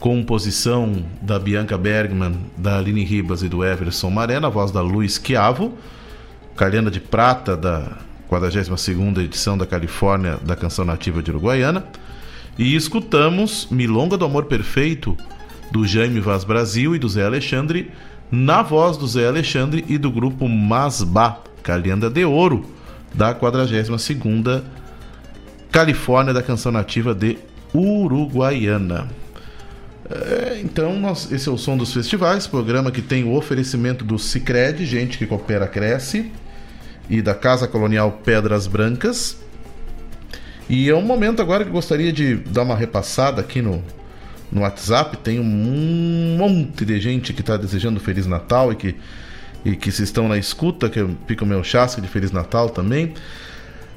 composição 0.00 1.04
da 1.20 1.38
Bianca 1.38 1.76
Bergman, 1.76 2.34
da 2.56 2.78
Aline 2.78 3.04
Ribas 3.04 3.42
e 3.42 3.50
do 3.50 3.62
Everson 3.62 4.08
Maré, 4.08 4.40
na 4.40 4.48
voz 4.48 4.72
da 4.72 4.80
Luiz 4.80 5.20
Chiavo. 5.22 5.74
Calhanda 6.56 6.90
de 6.90 7.00
Prata 7.00 7.54
da 7.54 7.98
42ª 8.30 9.18
edição 9.18 9.58
da 9.58 9.66
Califórnia 9.66 10.38
da 10.42 10.56
Canção 10.56 10.86
Nativa 10.86 11.22
de 11.22 11.30
Uruguaiana. 11.30 11.84
E 12.58 12.76
escutamos 12.76 13.68
Milonga 13.70 14.16
do 14.16 14.24
Amor 14.24 14.44
Perfeito 14.44 15.16
do 15.70 15.86
Jaime 15.86 16.20
Vaz 16.20 16.44
Brasil 16.44 16.94
e 16.94 16.98
do 16.98 17.08
Zé 17.08 17.24
Alexandre, 17.24 17.90
na 18.30 18.62
voz 18.62 18.96
do 18.98 19.06
Zé 19.06 19.26
Alexandre 19.26 19.84
e 19.88 19.96
do 19.96 20.10
grupo 20.10 20.46
Masbá, 20.46 21.40
Calhanda 21.62 22.10
de 22.10 22.24
Ouro, 22.24 22.66
da 23.14 23.34
42ª 23.34 24.62
Califórnia 25.70 26.34
da 26.34 26.42
Canção 26.42 26.70
Nativa 26.70 27.14
de 27.14 27.38
Uruguaiana. 27.74 29.08
É, 30.10 30.60
então, 30.62 30.98
nós, 31.00 31.32
esse 31.32 31.48
é 31.48 31.52
o 31.52 31.56
Som 31.56 31.78
dos 31.78 31.92
Festivais, 31.92 32.46
programa 32.46 32.90
que 32.90 33.00
tem 33.00 33.24
o 33.24 33.34
oferecimento 33.34 34.04
do 34.04 34.18
Cicred, 34.18 34.84
gente 34.84 35.16
que 35.16 35.26
coopera, 35.26 35.66
cresce, 35.66 36.30
e 37.08 37.22
da 37.22 37.34
Casa 37.34 37.66
Colonial 37.66 38.20
Pedras 38.22 38.66
Brancas. 38.66 39.38
E 40.72 40.88
é 40.88 40.94
um 40.94 41.02
momento 41.02 41.42
agora 41.42 41.66
que 41.66 41.70
gostaria 41.70 42.10
de 42.10 42.36
dar 42.36 42.62
uma 42.62 42.74
repassada 42.74 43.42
aqui 43.42 43.60
no, 43.60 43.84
no 44.50 44.62
WhatsApp. 44.62 45.18
Tem 45.18 45.38
um 45.38 46.36
monte 46.38 46.86
de 46.86 46.98
gente 46.98 47.34
que 47.34 47.42
está 47.42 47.58
desejando 47.58 48.00
Feliz 48.00 48.26
Natal 48.26 48.72
e 48.72 48.76
que, 48.76 48.94
e 49.66 49.76
que 49.76 49.92
se 49.92 50.02
estão 50.02 50.26
na 50.28 50.38
escuta, 50.38 50.88
que 50.88 51.06
fica 51.26 51.44
o 51.44 51.46
meu 51.46 51.62
chasque 51.62 52.00
de 52.00 52.08
Feliz 52.08 52.32
Natal 52.32 52.70
também 52.70 53.12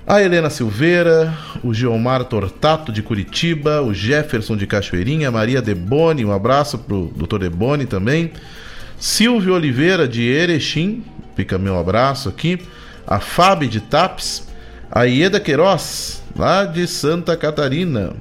a 0.08 0.22
Helena 0.22 0.52
Silveira, 0.52 1.36
o 1.64 1.74
Geomar 1.74 2.24
Tortato 2.26 2.92
de 2.92 3.02
Curitiba, 3.02 3.82
o 3.82 3.92
Jefferson 3.92 4.56
de 4.56 4.68
Cachoeirinha, 4.68 5.32
Maria 5.32 5.64
Deboni, 5.64 6.24
um 6.24 6.32
abraço 6.32 6.78
pro 6.78 7.12
Dr. 7.16 7.40
Deboni 7.40 7.88
também. 7.88 8.32
Silvio 9.00 9.56
Oliveira 9.56 10.08
de 10.08 10.22
Erechim, 10.22 11.04
fica 11.36 11.58
meu 11.58 11.80
abraço 11.80 12.30
aqui. 12.30 12.60
A 13.08 13.20
Fábio 13.20 13.68
de 13.68 13.80
Tapes, 13.80 14.48
a 14.92 15.06
Ieda 15.06 15.40
Queiroz, 15.40 16.22
lá 16.36 16.66
de 16.66 16.86
Santa 16.88 17.36
Catarina. 17.38 18.14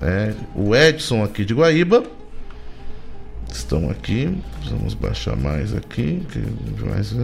É, 0.00 0.34
o 0.54 0.74
Edson 0.74 1.22
aqui 1.22 1.44
de 1.44 1.54
Guaíba. 1.54 2.02
Estão 3.52 3.88
aqui. 3.90 4.36
Vamos 4.68 4.94
baixar 4.94 5.36
mais 5.36 5.74
aqui. 5.74 6.22
Mais... 6.80 7.14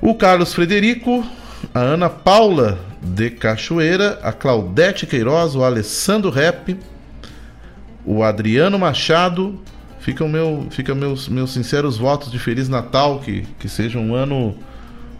O 0.00 0.14
Carlos 0.14 0.52
Frederico, 0.52 1.24
a 1.72 1.80
Ana 1.80 2.10
Paula 2.10 2.78
de 3.00 3.30
Cachoeira, 3.30 4.18
a 4.22 4.32
Claudete 4.32 5.06
Queiroz, 5.06 5.54
o 5.54 5.62
Alessandro 5.62 6.30
Rep, 6.30 6.76
o 8.04 8.22
Adriano 8.22 8.78
Machado. 8.78 9.60
Ficam 10.00 10.28
meu, 10.28 10.66
fica 10.70 10.94
meus, 10.94 11.28
meus 11.28 11.52
sinceros 11.52 11.96
votos 11.96 12.30
de 12.30 12.38
Feliz 12.38 12.68
Natal, 12.68 13.20
que, 13.20 13.46
que 13.58 13.68
seja 13.68 13.98
um 13.98 14.14
ano 14.14 14.54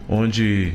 onde 0.07 0.73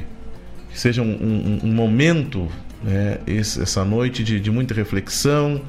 que 0.72 0.78
seja 0.78 1.02
um, 1.02 1.12
um, 1.12 1.60
um 1.64 1.72
momento, 1.72 2.48
né, 2.82 3.18
esse, 3.26 3.60
essa 3.62 3.84
noite 3.84 4.22
de, 4.22 4.40
de 4.40 4.50
muita 4.50 4.74
reflexão, 4.74 5.62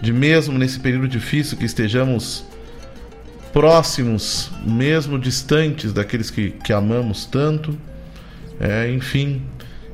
de 0.00 0.12
mesmo 0.12 0.58
nesse 0.58 0.78
período 0.78 1.08
difícil 1.08 1.56
que 1.56 1.64
estejamos 1.64 2.44
próximos, 3.52 4.50
mesmo 4.64 5.18
distantes 5.18 5.92
daqueles 5.92 6.30
que, 6.30 6.50
que 6.50 6.72
amamos 6.72 7.24
tanto. 7.24 7.76
É, 8.60 8.90
enfim, 8.90 9.42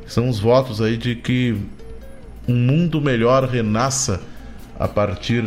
são 0.06 0.28
os 0.28 0.40
votos 0.40 0.80
aí 0.80 0.96
de 0.96 1.14
que 1.14 1.56
um 2.48 2.54
mundo 2.54 3.00
melhor 3.00 3.48
renasça 3.48 4.20
a 4.78 4.88
partir 4.88 5.44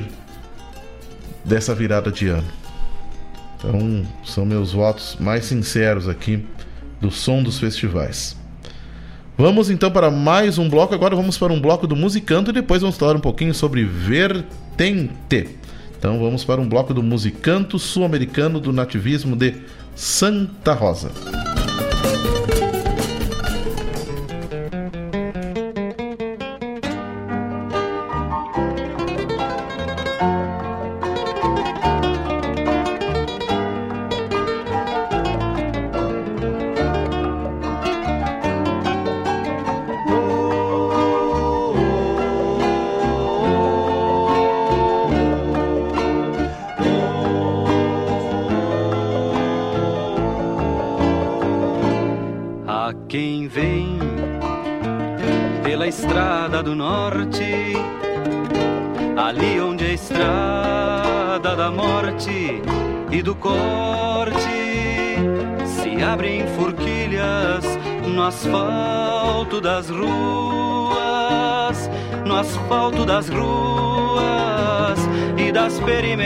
dessa 1.43 1.75
virada 1.75 2.11
de 2.11 2.27
ano. 2.27 2.47
Então, 3.57 4.05
são 4.23 4.45
meus 4.45 4.71
votos 4.71 5.17
mais 5.19 5.45
sinceros 5.45 6.07
aqui 6.07 6.45
do 7.01 7.11
som 7.11 7.43
dos 7.43 7.59
festivais. 7.59 8.37
Vamos 9.37 9.69
então 9.69 9.91
para 9.91 10.09
mais 10.09 10.57
um 10.57 10.69
bloco. 10.69 10.95
Agora 10.95 11.13
vamos 11.13 11.37
para 11.37 11.51
um 11.51 11.59
bloco 11.59 11.85
do 11.85 11.95
Musicanto 11.95 12.51
e 12.51 12.53
depois 12.53 12.81
vamos 12.81 12.97
falar 12.97 13.17
um 13.17 13.19
pouquinho 13.19 13.53
sobre 13.53 13.83
Vertente. 13.83 15.57
Então 15.97 16.17
vamos 16.19 16.45
para 16.45 16.61
um 16.61 16.69
bloco 16.69 16.93
do 16.93 17.03
musicanto 17.03 17.77
sul-americano 17.77 18.59
do 18.59 18.71
nativismo 18.71 19.35
de 19.35 19.55
Santa 19.93 20.73
Rosa. 20.73 21.11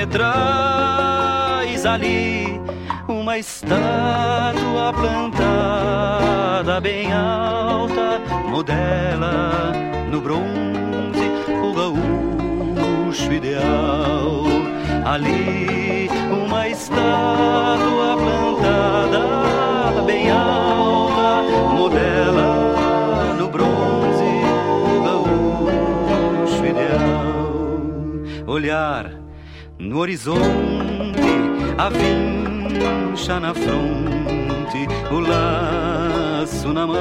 Perimetrais 0.10 1.86
ali 1.86 2.60
uma 3.07 3.38
estátua 3.38 4.91
plantada 4.94 6.81
bem 6.81 7.14
alta 7.14 8.19
modela 8.49 9.72
no 10.11 10.19
bronze 10.22 11.30
o 11.64 11.73
gaúcho 11.73 13.31
ideal. 13.31 14.49
Ali 15.06 16.10
uma 16.31 16.68
estátua 16.68 18.18
plantada 18.18 20.02
bem 20.06 20.31
alta 20.31 21.44
modela 21.76 22.60
olhar 28.48 29.28
no 29.80 29.99
horizonte, 29.99 30.39
a 31.77 31.89
vincha 31.89 33.39
na 33.39 33.53
fronte, 33.53 34.88
o 35.10 35.19
laço 35.19 36.73
na 36.73 36.85
mão, 36.85 36.99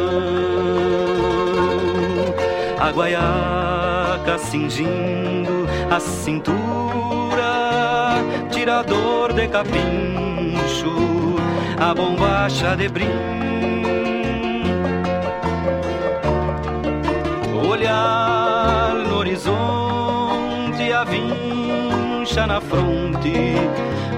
a 2.78 2.90
guaiaca 2.92 4.38
cingindo 4.38 5.58
a 5.90 5.98
cintura, 6.00 6.54
tirador 8.50 9.32
de 9.32 9.48
capincho, 9.48 10.94
a 11.78 11.94
bombacha 11.94 12.76
de 12.76 12.88
brim. 12.88 13.08
Olhar 17.68 18.37
vincha 22.38 22.46
na 22.46 22.60
fronte, 22.60 23.32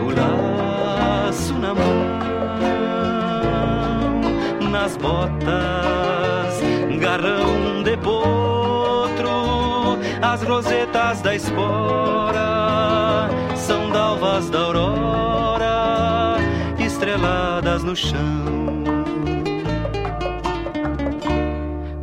o 0.05 0.11
laço 0.15 1.55
na 1.55 1.75
mão, 1.75 2.05
nas 4.71 4.97
botas, 4.97 6.61
garrão 7.01 7.83
de 7.83 7.97
potro, 7.97 9.31
as 10.21 10.43
rosetas 10.43 11.23
da 11.23 11.35
espora 11.35 13.31
são 13.57 13.91
dalvas 13.91 14.51
da 14.51 14.59
aurora, 14.59 16.37
estreladas 16.79 17.83
no 17.83 17.97
chão. 17.97 18.19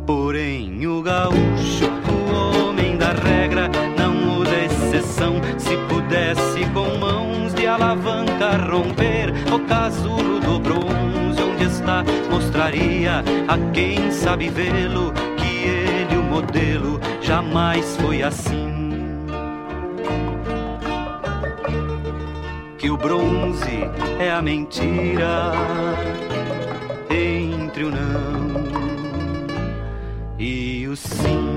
Porém, 0.04 0.84
o 0.86 1.00
gaúcho, 1.00 1.88
o 2.08 2.68
homem 2.68 2.96
da 2.96 3.12
regra, 3.12 3.70
se 5.58 5.76
pudesse 5.88 6.64
com 6.72 6.96
mãos 6.96 7.52
de 7.52 7.66
alavanca 7.66 8.56
romper 8.70 9.32
o 9.52 9.58
casulo 9.66 10.38
do 10.38 10.60
bronze 10.60 11.42
onde 11.42 11.64
está, 11.64 12.04
mostraria 12.30 13.24
a 13.48 13.58
quem 13.72 14.12
sabe 14.12 14.48
vê-lo 14.48 15.12
que 15.36 15.66
ele, 15.66 16.16
o 16.16 16.22
modelo, 16.22 17.00
jamais 17.20 17.96
foi 17.96 18.22
assim. 18.22 18.68
Que 22.78 22.88
o 22.88 22.96
bronze 22.96 23.90
é 24.20 24.30
a 24.30 24.40
mentira 24.40 25.52
entre 27.10 27.84
o 27.84 27.90
não 27.90 28.68
e 30.38 30.86
o 30.86 30.94
sim. 30.94 31.47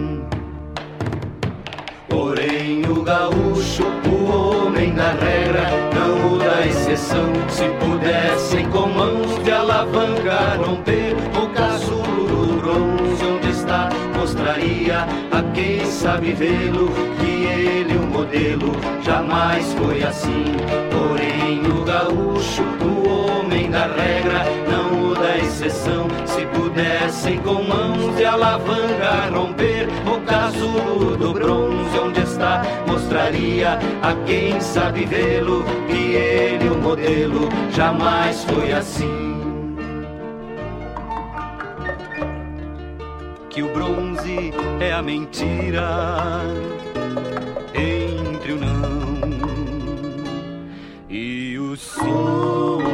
O 2.72 3.03
gaúcho, 3.03 3.84
o 4.10 4.31
homem 4.31 4.93
da 4.93 5.11
regra, 5.11 5.69
não 5.93 6.35
o 6.35 6.39
da 6.39 6.65
exceção. 6.65 7.34
Se 7.49 7.68
pudessem 7.84 8.65
com 8.69 8.88
mãos 8.88 9.43
de 9.43 9.52
alavanca 9.52 10.56
romper 10.57 11.14
o 11.35 11.49
casulo 11.49 11.81
mostraria 14.32 15.06
a 15.32 15.44
quem 15.53 15.86
sabe 15.86 16.32
vê-lo 16.32 16.90
que 17.20 17.45
ele, 17.45 17.98
o 17.98 18.08
modelo, 18.08 18.72
jamais 19.03 19.74
foi 19.74 20.03
assim. 20.03 20.45
Porém, 20.90 21.62
o 21.66 21.84
gaúcho, 21.84 22.64
o 22.82 23.10
homem 23.10 23.70
da 23.70 23.88
regra, 23.88 24.45
não 24.70 25.12
o 25.12 25.14
da 25.14 25.38
exceção. 25.38 26.08
Se 26.26 26.45
pudessem 26.45 27.40
com 27.40 27.62
mãos 27.64 28.16
de 28.16 28.24
alavanca 28.24 29.30
romper 29.34 29.90
o 30.08 30.22
casulo 30.22 31.18
do 31.18 31.34
bronze, 31.34 31.99
onde 31.99 32.22
está, 32.22 32.62
mostraria 32.88 33.80
a 34.02 34.14
quem 34.26 34.62
sabe 34.62 35.06
vê-lo 35.06 35.66
que 35.88 36.16
ele, 36.16 36.70
o 36.70 36.78
modelo, 36.78 37.49
jamais 37.72 38.45
foi 38.45 38.72
assim. 38.72 39.51
Que 43.52 43.61
o 43.61 43.73
bronze 43.73 44.53
é 44.80 44.94
a 44.94 45.02
mentira 45.02 46.41
entre 47.73 48.53
o 48.53 48.57
não 48.57 49.19
e 51.10 51.60
o 51.60 51.76
sim. 51.76 52.90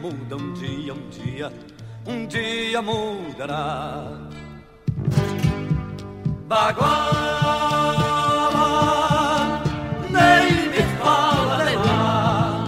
Muda, 0.00 0.36
um 0.36 0.52
dia, 0.54 0.94
um 0.94 1.08
dia, 1.08 1.52
um 2.06 2.26
dia 2.26 2.82
mudará. 2.82 4.12
Baguala, 6.46 6.92
nem 10.10 10.68
me 10.70 10.82
fala 10.98 11.64
dela. 11.64 12.64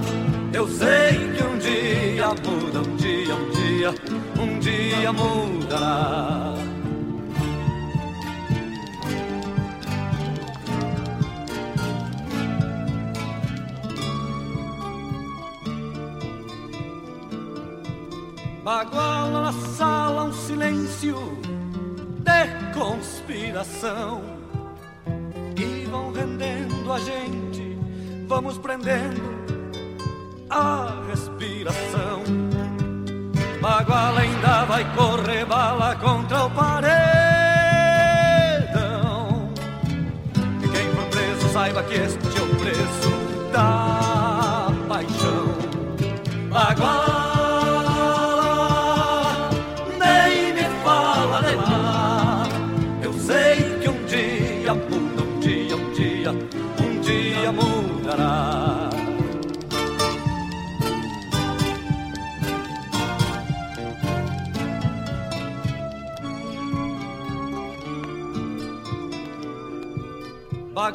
Eu 0.52 0.66
sei 0.68 1.32
que 1.34 1.42
um 1.44 1.58
dia 1.58 2.28
muda, 2.28 2.80
um 2.80 2.96
dia, 2.96 3.34
um 3.34 3.50
dia, 3.50 3.94
um 4.42 4.58
dia 4.58 5.12
mudará. 5.12 6.57
Baguala 18.68 19.44
na 19.44 19.52
sala, 19.52 20.24
um 20.24 20.32
silêncio 20.34 21.16
de 22.20 22.78
conspiração. 22.78 24.20
E 25.56 25.86
vão 25.86 26.12
rendendo 26.12 26.92
a 26.92 27.00
gente, 27.00 27.78
vamos 28.26 28.58
prendendo 28.58 29.22
a 30.50 31.02
respiração. 31.08 32.22
Baguala 33.58 34.20
ainda 34.20 34.66
vai 34.66 34.84
correr 34.94 35.46
bala 35.46 35.96
contra 35.96 36.44
o 36.44 36.50
paredão. 36.50 37.17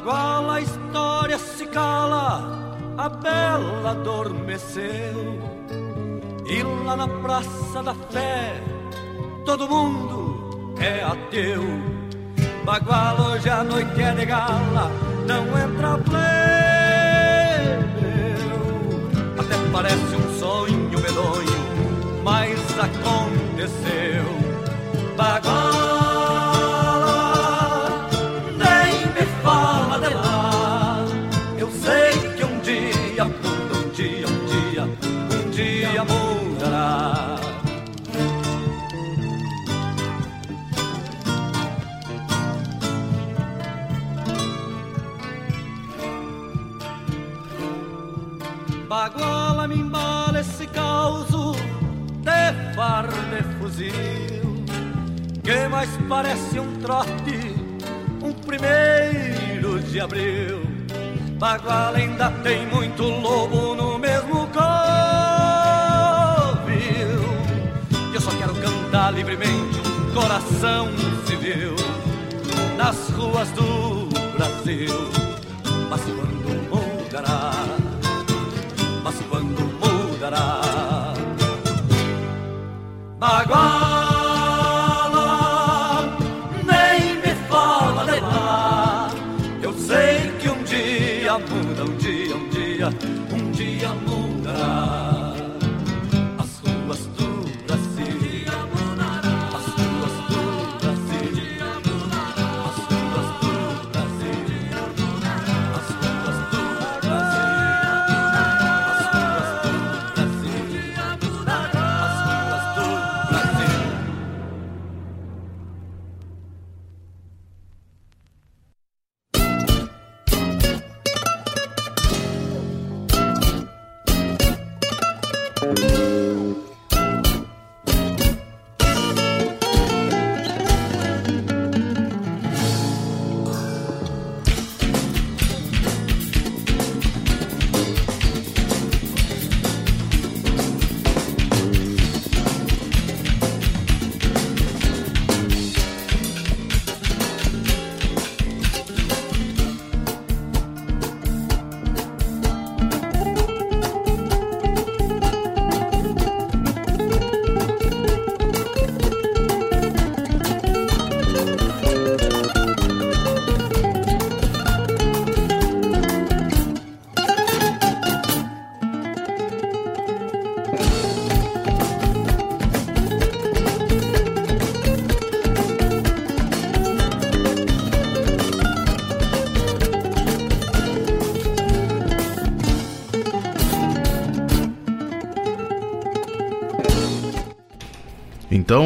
Baguala, 0.04 0.56
a 0.56 0.60
história 0.60 1.38
se 1.38 1.64
cala, 1.64 2.68
a 2.98 3.08
bela 3.08 3.92
adormeceu. 3.92 5.40
E 6.44 6.62
lá 6.84 6.94
na 6.94 7.08
Praça 7.08 7.82
da 7.82 7.94
Fé, 7.94 8.52
todo 9.46 9.66
mundo 9.66 10.74
é 10.78 11.02
ateu. 11.02 11.62
Baguala, 12.66 13.30
hoje 13.30 13.48
a 13.48 13.64
noite 13.64 14.02
é 14.02 14.12
de 14.12 14.26
gala, 14.26 14.90
não 15.26 15.46
entra 15.58 15.96
plebeu. 15.96 16.20
Até 19.38 19.56
parece 19.72 20.16
um 20.16 20.38
sonho 20.38 21.00
medonho, 21.00 22.22
mas 22.22 22.60
aconteceu. 22.78 24.26
Baguala, 25.16 25.63
fuzil 53.74 54.64
Que 55.42 55.68
mais 55.68 55.90
parece 56.08 56.60
um 56.60 56.76
trote, 56.80 57.54
um 58.22 58.32
primeiro 58.32 59.80
de 59.80 60.00
abril. 60.00 60.62
Baguala 61.38 61.98
ainda 61.98 62.30
tem 62.42 62.66
muito 62.66 63.02
lobo 63.02 63.74
no 63.74 63.98
mesmo 63.98 64.46
covil. 64.46 64.64
Eu 68.14 68.20
só 68.20 68.30
quero 68.30 68.54
cantar 68.54 69.12
livremente 69.12 69.78
um 69.80 70.14
coração 70.14 70.88
civil. 71.26 71.74
Nas 72.76 73.08
ruas 73.10 73.48
do 73.50 74.08
Brasil 74.36 75.10
Mas 75.88 76.00
quando 76.02 76.68
mudará 76.68 77.52
Baguala, 83.24 83.83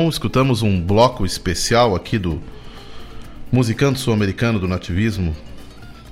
Então, 0.09 0.15
escutamos 0.15 0.63
um 0.63 0.81
bloco 0.81 1.27
especial 1.27 1.95
aqui 1.95 2.19
do 2.19 2.41
Musicante 3.53 4.01
Sul-Americano 4.01 4.59
do 4.59 4.67
Nativismo 4.67 5.37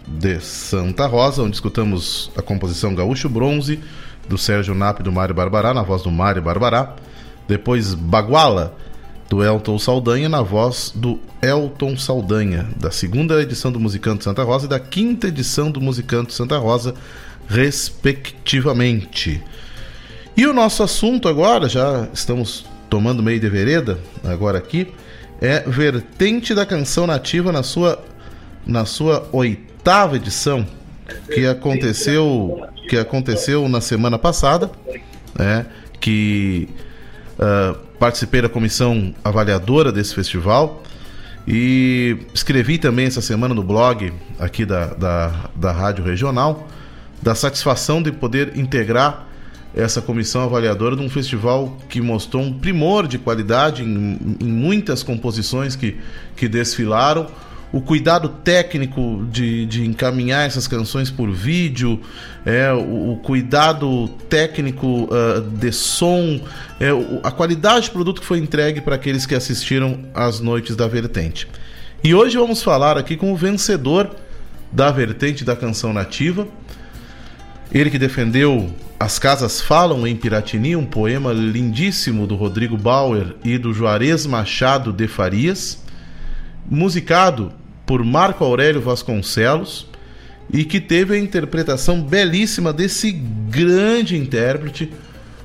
de 0.06 0.38
Santa 0.38 1.06
Rosa, 1.06 1.42
onde 1.42 1.56
escutamos 1.56 2.30
a 2.36 2.42
composição 2.42 2.94
Gaúcho 2.94 3.26
Bronze, 3.26 3.80
do 4.28 4.36
Sérgio 4.36 4.74
Nap 4.74 5.00
e 5.00 5.02
do 5.02 5.10
Mário 5.10 5.34
Barbará, 5.34 5.72
na 5.72 5.82
voz 5.82 6.02
do 6.02 6.10
Mário 6.10 6.42
Barbará. 6.42 6.94
Depois 7.48 7.94
Baguala, 7.94 8.76
do 9.30 9.42
Elton 9.42 9.78
Saldanha, 9.78 10.28
na 10.28 10.42
voz 10.42 10.92
do 10.94 11.18
Elton 11.40 11.96
Saldanha, 11.96 12.68
da 12.78 12.90
segunda 12.90 13.40
edição 13.40 13.72
do 13.72 13.80
Musicante 13.80 14.24
Santa 14.24 14.42
Rosa 14.42 14.66
e 14.66 14.68
da 14.68 14.78
quinta 14.78 15.28
edição 15.28 15.70
do 15.70 15.80
Musicante 15.80 16.34
Santa 16.34 16.58
Rosa, 16.58 16.94
respectivamente. 17.48 19.42
E 20.36 20.44
o 20.46 20.52
nosso 20.52 20.82
assunto 20.82 21.28
agora, 21.28 21.66
já 21.66 22.06
estamos 22.12 22.66
tomando 22.88 23.22
meio 23.22 23.40
de 23.40 23.48
vereda, 23.48 23.98
agora 24.24 24.58
aqui, 24.58 24.92
é 25.40 25.60
Vertente 25.60 26.54
da 26.54 26.64
Canção 26.64 27.06
Nativa 27.06 27.52
na 27.52 27.62
sua, 27.62 28.02
na 28.66 28.84
sua 28.84 29.28
oitava 29.32 30.16
edição, 30.16 30.66
que 31.32 31.46
aconteceu, 31.46 32.66
que 32.88 32.96
aconteceu 32.96 33.68
na 33.68 33.80
semana 33.80 34.18
passada, 34.18 34.70
né, 35.34 35.66
que 36.00 36.68
uh, 37.38 37.76
participei 37.98 38.42
da 38.42 38.48
comissão 38.48 39.14
avaliadora 39.22 39.92
desse 39.92 40.14
festival 40.14 40.82
e 41.46 42.16
escrevi 42.34 42.78
também 42.78 43.06
essa 43.06 43.20
semana 43.20 43.54
no 43.54 43.62
blog 43.62 44.12
aqui 44.38 44.64
da, 44.64 44.86
da, 44.86 45.50
da 45.54 45.72
Rádio 45.72 46.04
Regional 46.04 46.66
da 47.22 47.34
satisfação 47.34 48.02
de 48.02 48.12
poder 48.12 48.56
integrar 48.56 49.25
essa 49.76 50.00
comissão 50.00 50.42
avaliadora 50.42 50.96
de 50.96 51.02
um 51.02 51.10
festival 51.10 51.76
que 51.88 52.00
mostrou 52.00 52.42
um 52.42 52.52
primor 52.52 53.06
de 53.06 53.18
qualidade 53.18 53.82
em, 53.82 54.36
em 54.40 54.48
muitas 54.48 55.02
composições 55.02 55.76
que, 55.76 55.96
que 56.34 56.48
desfilaram 56.48 57.28
o 57.72 57.80
cuidado 57.80 58.28
técnico 58.28 59.26
de, 59.30 59.66
de 59.66 59.84
encaminhar 59.84 60.46
essas 60.46 60.66
canções 60.66 61.10
por 61.10 61.30
vídeo, 61.30 62.00
é, 62.44 62.72
o, 62.72 63.12
o 63.12 63.16
cuidado 63.18 64.08
técnico 64.30 65.04
uh, 65.04 65.42
de 65.42 65.72
som, 65.72 66.40
é, 66.80 66.92
o, 66.92 67.20
a 67.22 67.30
qualidade 67.30 67.86
de 67.86 67.90
produto 67.90 68.20
que 68.20 68.26
foi 68.26 68.38
entregue 68.38 68.80
para 68.80 68.94
aqueles 68.94 69.26
que 69.26 69.34
assistiram 69.34 69.98
às 70.14 70.40
noites 70.40 70.76
da 70.76 70.86
Vertente. 70.86 71.48
E 72.02 72.14
hoje 72.14 72.38
vamos 72.38 72.62
falar 72.62 72.96
aqui 72.96 73.16
com 73.16 73.32
o 73.32 73.36
vencedor 73.36 74.10
da 74.72 74.90
Vertente 74.90 75.44
da 75.44 75.56
Canção 75.56 75.92
Nativa, 75.92 76.46
ele 77.72 77.90
que 77.90 77.98
defendeu 77.98 78.70
As 78.98 79.18
Casas 79.18 79.60
Falam 79.60 80.06
em 80.06 80.16
Piratini, 80.16 80.76
um 80.76 80.86
poema 80.86 81.32
lindíssimo 81.32 82.26
do 82.26 82.34
Rodrigo 82.34 82.76
Bauer 82.76 83.34
e 83.44 83.58
do 83.58 83.74
Juarez 83.74 84.26
Machado 84.26 84.92
de 84.92 85.06
Farias 85.06 85.84
musicado 86.70 87.52
por 87.84 88.04
Marco 88.04 88.44
Aurélio 88.44 88.80
Vasconcelos 88.80 89.86
e 90.52 90.64
que 90.64 90.80
teve 90.80 91.14
a 91.14 91.18
interpretação 91.18 92.02
belíssima 92.02 92.72
desse 92.72 93.12
grande 93.12 94.16
intérprete, 94.16 94.92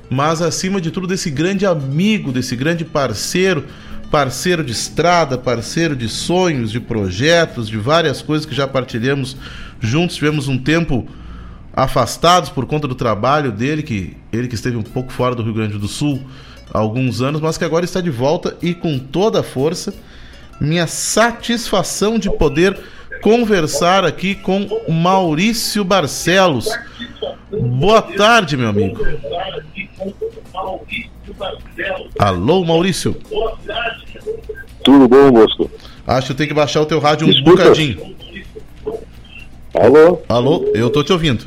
mas 0.09 0.41
acima 0.41 0.81
de 0.81 0.91
tudo 0.91 1.07
desse 1.07 1.29
grande 1.29 1.65
amigo, 1.65 2.31
desse 2.31 2.55
grande 2.55 2.83
parceiro, 2.83 3.65
parceiro 4.09 4.63
de 4.63 4.71
estrada, 4.71 5.37
parceiro 5.37 5.95
de 5.95 6.09
sonhos, 6.09 6.71
de 6.71 6.79
projetos, 6.79 7.67
de 7.67 7.77
várias 7.77 8.21
coisas 8.21 8.45
que 8.45 8.53
já 8.53 8.67
partilhamos 8.67 9.37
juntos. 9.79 10.17
Tivemos 10.17 10.47
um 10.47 10.57
tempo 10.57 11.07
afastados 11.73 12.49
por 12.49 12.65
conta 12.65 12.87
do 12.87 12.95
trabalho 12.95 13.51
dele, 13.51 13.83
que 13.83 14.15
ele 14.31 14.47
que 14.47 14.55
esteve 14.55 14.77
um 14.77 14.83
pouco 14.83 15.11
fora 15.11 15.35
do 15.35 15.43
Rio 15.43 15.53
Grande 15.53 15.77
do 15.77 15.87
Sul 15.87 16.21
há 16.73 16.79
alguns 16.79 17.21
anos, 17.21 17.41
mas 17.41 17.57
que 17.57 17.63
agora 17.63 17.85
está 17.85 18.01
de 18.01 18.09
volta 18.09 18.57
e 18.61 18.73
com 18.73 18.97
toda 18.99 19.39
a 19.39 19.43
força 19.43 19.93
minha 20.61 20.85
satisfação 20.85 22.19
de 22.19 22.29
poder 22.29 22.77
conversar 23.23 24.05
aqui 24.05 24.35
com 24.35 24.67
Maurício 24.87 25.83
Barcelos. 25.83 26.69
Boa 27.51 28.01
tarde, 28.01 28.55
meu 28.55 28.69
amigo. 28.69 28.99
Alô, 32.19 32.63
Maurício. 32.63 33.15
Tudo 34.83 35.07
bom, 35.07 35.31
Bosco? 35.31 35.69
Acho 36.05 36.27
que 36.27 36.33
tem 36.35 36.47
que 36.47 36.53
baixar 36.53 36.81
o 36.81 36.85
teu 36.85 36.99
rádio 36.99 37.27
um 37.27 37.43
bocadinho. 37.43 38.15
Alô? 39.73 40.21
Alô, 40.29 40.71
eu 40.75 40.89
tô 40.89 41.03
te 41.03 41.11
ouvindo. 41.11 41.45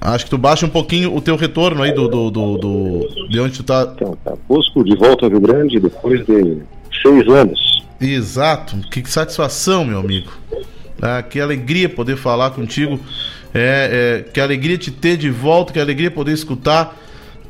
Acho 0.00 0.24
que 0.24 0.30
tu 0.30 0.38
baixa 0.38 0.64
um 0.64 0.70
pouquinho 0.70 1.14
o 1.14 1.20
teu 1.20 1.36
retorno 1.36 1.82
aí 1.82 1.92
do, 1.92 2.08
do, 2.08 2.30
do, 2.30 2.58
do 2.58 3.28
de 3.28 3.40
onde 3.40 3.56
tu 3.56 3.62
tá. 3.62 3.92
Então, 3.94 4.16
tá. 4.24 4.34
Bosco 4.48 4.84
de 4.84 4.96
volta 4.96 5.26
ao 5.26 5.30
Rio 5.30 5.40
Grande 5.40 5.80
depois 5.80 6.24
de 6.26 6.58
seis 7.02 7.28
anos. 7.28 7.84
Exato, 8.00 8.76
que 8.90 9.08
satisfação, 9.10 9.84
meu 9.84 9.98
amigo. 9.98 10.30
Ah, 11.00 11.22
que 11.22 11.40
alegria 11.40 11.88
poder 11.88 12.16
falar 12.16 12.50
contigo. 12.50 12.98
É, 13.54 14.24
é, 14.26 14.30
que 14.30 14.40
alegria 14.40 14.76
te 14.76 14.90
ter 14.90 15.16
de 15.16 15.30
volta, 15.30 15.72
que 15.72 15.80
alegria 15.80 16.10
poder 16.10 16.32
escutar 16.32 16.96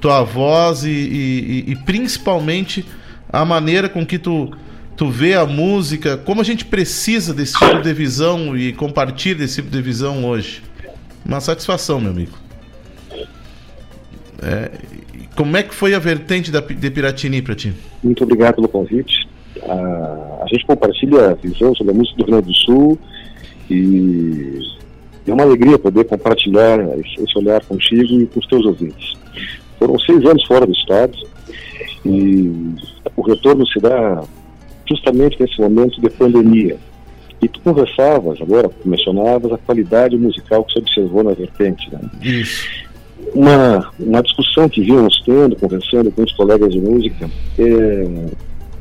tua 0.01 0.23
voz 0.23 0.85
e, 0.85 0.91
e, 0.91 1.65
e, 1.69 1.77
principalmente 1.77 2.85
a 3.29 3.45
maneira 3.45 3.89
com 3.89 4.07
que 4.07 4.17
tu, 4.17 4.51
tu 4.97 5.11
vê 5.11 5.35
a 5.35 5.45
música, 5.45 6.17
como 6.17 6.41
a 6.41 6.45
gente 6.45 6.65
precisa 6.65 7.35
desse 7.35 7.59
tipo 7.59 7.83
de 7.83 7.93
visão 7.93 8.57
e 8.57 8.73
compartilha 8.73 9.35
desse 9.35 9.57
tipo 9.57 9.71
de 9.71 9.83
visão 9.83 10.25
hoje. 10.25 10.63
Uma 11.29 11.41
satisfação, 11.41 12.01
meu 12.01 12.11
amigo. 12.11 12.33
É, 14.43 14.71
como 15.37 15.57
é 15.57 15.63
que 15.63 15.75
foi 15.75 15.95
a 15.95 15.99
vertente 16.01 16.51
da, 16.51 16.61
de 16.61 16.91
Piratini 16.91 17.43
para 17.43 17.55
ti? 17.55 17.73
Muito 18.03 18.25
obrigado 18.25 18.57
pelo 18.57 18.69
convite 18.69 19.29
a, 19.63 20.43
a 20.43 20.47
gente 20.49 20.67
compartilha 20.67 21.31
a 21.31 21.35
visão 21.35 21.75
sobre 21.75 21.93
a 21.93 21.95
música 21.95 22.17
do 22.17 22.25
Rio 22.25 22.33
Grande 22.33 22.49
do 22.49 22.55
Sul 22.55 22.99
e 23.71 24.61
é 25.27 25.33
uma 25.33 25.43
alegria 25.43 25.79
poder 25.79 26.05
compartilhar 26.05 26.79
esse 26.99 27.39
olhar 27.39 27.63
contigo 27.65 28.21
e 28.21 28.27
com 28.27 28.41
os 28.41 28.47
teus 28.47 28.65
ouvintes. 28.65 29.15
Foram 29.79 29.99
seis 29.99 30.25
anos 30.25 30.45
fora 30.47 30.67
do 30.67 30.73
estado 30.73 31.17
e 32.05 32.75
o 33.15 33.23
retorno 33.23 33.67
se 33.67 33.79
dá 33.81 34.23
justamente 34.89 35.41
nesse 35.41 35.61
momento 35.61 36.01
de 36.01 36.09
pandemia. 36.11 36.79
E 37.41 37.49
tu 37.49 37.61
conversavas 37.61 38.41
agora, 38.41 38.71
mencionavas 38.85 39.53
a 39.53 39.59
qualidade 39.59 40.17
musical 40.17 40.65
que 40.65 40.73
se 40.73 40.79
observou 40.81 41.23
na 41.23 41.33
vertente. 41.33 41.89
Né? 41.93 42.01
Isso. 42.21 42.69
Uma, 43.35 43.91
uma 43.99 44.23
discussão 44.23 44.69
que 44.69 44.81
vínhamos 44.81 45.23
tendo, 45.25 45.55
conversando 45.57 46.11
com 46.11 46.23
os 46.23 46.33
colegas 46.33 46.73
de 46.73 46.81
música, 46.81 47.31
é, 47.59 48.27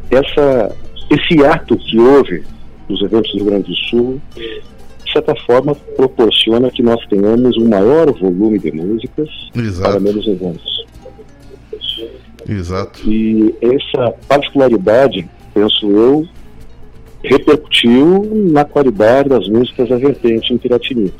essa, 0.09 0.75
esse 1.09 1.45
ato 1.45 1.77
que 1.77 1.99
houve 1.99 2.43
nos 2.89 3.01
eventos 3.01 3.31
do 3.31 3.38
Rio 3.38 3.45
Grande 3.45 3.69
do 3.69 3.75
Sul, 3.75 4.21
de 4.35 5.11
certa 5.11 5.35
forma, 5.45 5.75
proporciona 5.95 6.69
que 6.71 6.81
nós 6.81 7.05
tenhamos 7.07 7.57
um 7.57 7.67
maior 7.67 8.11
volume 8.11 8.59
de 8.59 8.71
músicas 8.71 9.29
Exato. 9.55 9.91
para 9.91 9.99
menos 9.99 10.27
eventos. 10.27 10.85
Exato. 12.47 13.09
E 13.09 13.53
essa 13.61 14.13
particularidade, 14.27 15.27
penso 15.53 15.89
eu, 15.91 16.27
repercutiu 17.27 18.29
na 18.51 18.65
qualidade 18.65 19.29
das 19.29 19.47
músicas 19.47 19.89
da 19.89 19.97
vertente 19.97 20.53
em 20.53 20.57
Piratini. 20.57 21.13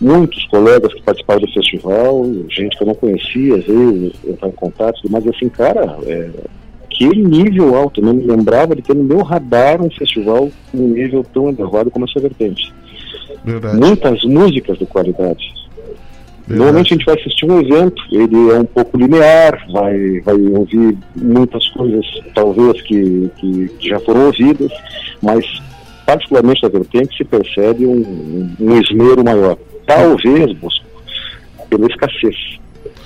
Muitos 0.00 0.44
colegas 0.46 0.94
que 0.94 1.02
participaram 1.02 1.40
do 1.40 1.52
festival, 1.52 2.24
gente 2.48 2.76
que 2.76 2.82
eu 2.82 2.86
não 2.86 2.94
conhecia, 2.94 3.56
veio 3.58 4.12
entrar 4.26 4.48
em 4.48 4.52
contato, 4.52 5.00
mas 5.10 5.26
assim, 5.26 5.48
cara, 5.48 5.98
é, 6.06 6.30
aquele 6.98 7.24
nível 7.24 7.76
alto. 7.76 8.02
Não 8.02 8.14
me 8.14 8.24
lembrava 8.24 8.74
de 8.74 8.82
ter 8.82 8.94
no 8.94 9.04
meu 9.04 9.22
radar 9.22 9.80
um 9.80 9.90
festival 9.90 10.50
com 10.70 10.78
um 10.78 10.88
nível 10.88 11.24
tão 11.32 11.48
elevado 11.48 11.90
como 11.90 12.04
essa 12.04 12.20
vertente. 12.20 12.72
Verdade. 13.44 13.76
Muitas 13.76 14.24
músicas 14.24 14.78
de 14.78 14.86
qualidade. 14.86 15.54
Verdade. 16.48 16.58
Normalmente 16.60 16.94
a 16.94 16.96
gente 16.96 17.04
vai 17.04 17.14
assistir 17.14 17.44
um 17.44 17.60
evento, 17.60 18.02
ele 18.10 18.50
é 18.52 18.58
um 18.58 18.64
pouco 18.64 18.96
linear, 18.96 19.66
vai, 19.70 20.20
vai 20.20 20.34
ouvir 20.34 20.96
muitas 21.14 21.68
coisas, 21.68 22.06
talvez, 22.34 22.80
que, 22.82 23.30
que, 23.36 23.68
que 23.78 23.88
já 23.90 24.00
foram 24.00 24.26
ouvidas, 24.26 24.72
mas 25.22 25.44
particularmente 26.06 26.62
na 26.62 26.70
vertente 26.70 27.18
se 27.18 27.24
percebe 27.24 27.84
um, 27.84 28.50
um 28.58 28.80
esmero 28.80 29.22
maior. 29.22 29.58
Talvez, 29.86 30.50
Bosco, 30.54 30.86
pela 31.68 31.86
escassez. 31.86 32.58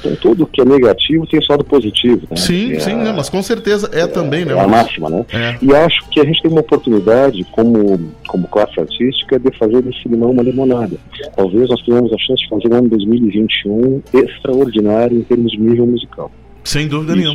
Então, 0.03 0.17
tudo 0.17 0.47
que 0.47 0.61
é 0.61 0.65
negativo 0.65 1.27
tem 1.27 1.41
só 1.41 1.57
do 1.57 1.65
positivo. 1.65 2.27
Né? 2.29 2.37
Sim, 2.37 2.73
é 2.73 2.81
sim, 2.81 2.95
né? 2.95 3.13
mas 3.17 3.29
com 3.29 3.41
certeza 3.41 3.89
é, 3.93 4.01
é 4.01 4.07
também, 4.07 4.45
né? 4.45 4.53
É 4.53 4.61
a 4.61 4.67
máxima, 4.67 5.09
né? 5.09 5.25
É. 5.33 5.57
E 5.63 5.73
acho 5.73 6.09
que 6.09 6.21
a 6.21 6.25
gente 6.25 6.43
tem 6.43 6.51
uma 6.51 6.61
oportunidade, 6.61 7.45
como, 7.53 8.13
como 8.27 8.49
classe 8.49 8.81
artística, 8.81 9.39
de 9.39 9.57
fazer 9.57 9.81
desse 9.83 10.09
limão 10.09 10.33
uma 10.33 10.43
limonada. 10.43 10.97
Talvez 11.37 11.69
nós 11.69 11.81
tenhamos 11.83 12.13
a 12.13 12.19
chance 12.19 12.43
de 12.43 12.49
fazer 12.49 12.73
um 12.73 12.79
ano 12.79 12.89
2021 12.89 14.03
extraordinário 14.13 15.19
em 15.19 15.23
termos 15.23 15.53
de 15.53 15.61
nível 15.61 15.87
musical. 15.87 16.31
Sem 16.65 16.89
dúvida 16.89 17.17
Isso 17.17 17.35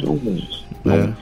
nenhuma. 0.86 1.16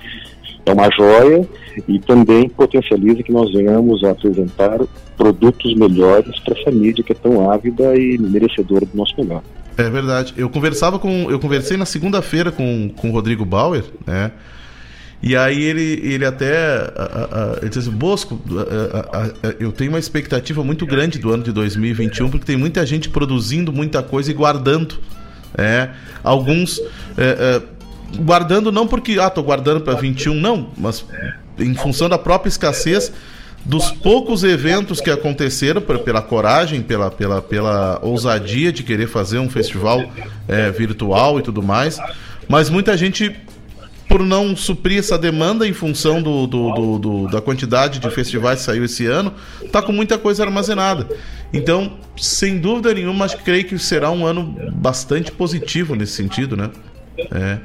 É, 0.65 0.71
é 0.71 0.73
uma 0.73 0.89
joia 0.91 1.47
e 1.87 1.99
também 1.99 2.49
potencializa 2.49 3.21
que 3.21 3.31
nós 3.31 3.51
venhamos 3.51 4.03
a 4.03 4.11
apresentar 4.11 4.79
produtos 5.15 5.75
melhores 5.75 6.39
para 6.39 6.59
essa 6.59 6.71
mídia 6.71 7.03
que 7.03 7.11
é 7.11 7.15
tão 7.15 7.49
ávida 7.49 7.95
e 7.95 8.17
merecedora 8.17 8.85
do 8.85 8.97
nosso 8.97 9.13
melhor. 9.17 9.41
É 9.77 9.89
verdade. 9.89 10.33
Eu 10.37 10.49
conversava 10.49 10.97
com. 10.97 11.29
Eu 11.29 11.39
conversei 11.39 11.77
na 11.77 11.85
segunda-feira 11.85 12.51
com, 12.51 12.89
com 12.95 13.09
o 13.09 13.11
Rodrigo 13.11 13.43
Bauer, 13.43 13.83
né? 14.05 14.31
E 15.21 15.35
aí 15.35 15.63
ele, 15.63 15.99
ele 16.03 16.25
até 16.25 16.55
a, 16.55 17.01
a, 17.01 17.53
a, 17.53 17.57
ele 17.57 17.69
disse 17.69 17.79
assim, 17.79 17.91
Bosco, 17.91 18.39
eu 19.59 19.71
tenho 19.71 19.91
uma 19.91 19.97
expectativa 19.97 20.63
muito 20.63 20.85
grande 20.85 21.17
do 21.17 21.31
ano 21.31 21.41
de 21.41 21.51
2021 21.51 22.29
porque 22.29 22.45
tem 22.45 22.57
muita 22.57 22.85
gente 22.85 23.09
produzindo 23.09 23.73
muita 23.73 24.03
coisa 24.03 24.29
e 24.29 24.33
guardando. 24.33 24.99
É, 25.57 25.89
alguns 26.23 26.79
é, 27.17 27.61
é, 27.61 27.61
guardando 28.21 28.73
não 28.73 28.85
porque 28.85 29.17
ah 29.19 29.29
tô 29.29 29.41
guardando 29.41 29.81
para 29.81 29.95
21 29.95 30.33
não, 30.35 30.69
mas 30.77 31.05
em 31.57 31.73
função 31.73 32.09
da 32.09 32.17
própria 32.17 32.49
escassez 32.49 33.11
dos 33.65 33.91
poucos 33.91 34.43
eventos 34.43 35.01
que 35.01 35.09
aconteceram 35.09 35.81
pela 35.81 36.21
coragem, 36.21 36.81
pela, 36.83 37.09
pela, 37.09 37.41
pela 37.41 37.99
ousadia 38.03 38.71
de 38.71 38.83
querer 38.83 39.07
fazer 39.07 39.39
um 39.39 39.49
festival 39.49 40.03
é, 40.47 40.69
virtual 40.69 41.39
e 41.39 41.41
tudo 41.41 41.63
mais, 41.63 41.99
mas 42.47 42.69
muita 42.69 42.95
gente 42.95 43.35
por 44.07 44.23
não 44.23 44.55
suprir 44.55 44.99
essa 44.99 45.17
demanda 45.17 45.67
em 45.67 45.73
função 45.73 46.21
do, 46.21 46.45
do, 46.45 46.71
do, 46.73 46.99
do, 46.99 47.27
da 47.27 47.41
quantidade 47.41 47.97
de 47.97 48.09
festivais 48.11 48.59
que 48.59 48.65
saiu 48.65 48.85
esse 48.85 49.07
ano, 49.07 49.33
tá 49.71 49.81
com 49.81 49.91
muita 49.91 50.15
coisa 50.15 50.43
armazenada. 50.43 51.07
Então, 51.51 51.97
sem 52.15 52.59
dúvida 52.59 52.93
nenhuma, 52.93 53.25
acho 53.25 53.37
que 53.37 53.43
creio 53.43 53.65
que 53.65 53.79
será 53.79 54.11
um 54.11 54.25
ano 54.25 54.55
bastante 54.73 55.31
positivo 55.31 55.95
nesse 55.95 56.13
sentido, 56.13 56.55
né? 56.55 56.69
É. 57.31 57.57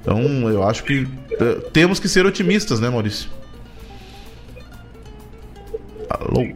Então, 0.00 0.48
eu 0.48 0.66
acho 0.66 0.82
que 0.82 1.02
uh, 1.02 1.60
temos 1.72 2.00
que 2.00 2.08
ser 2.08 2.24
otimistas, 2.24 2.80
né, 2.80 2.88
Maurício? 2.88 3.28
Alô? 6.10 6.46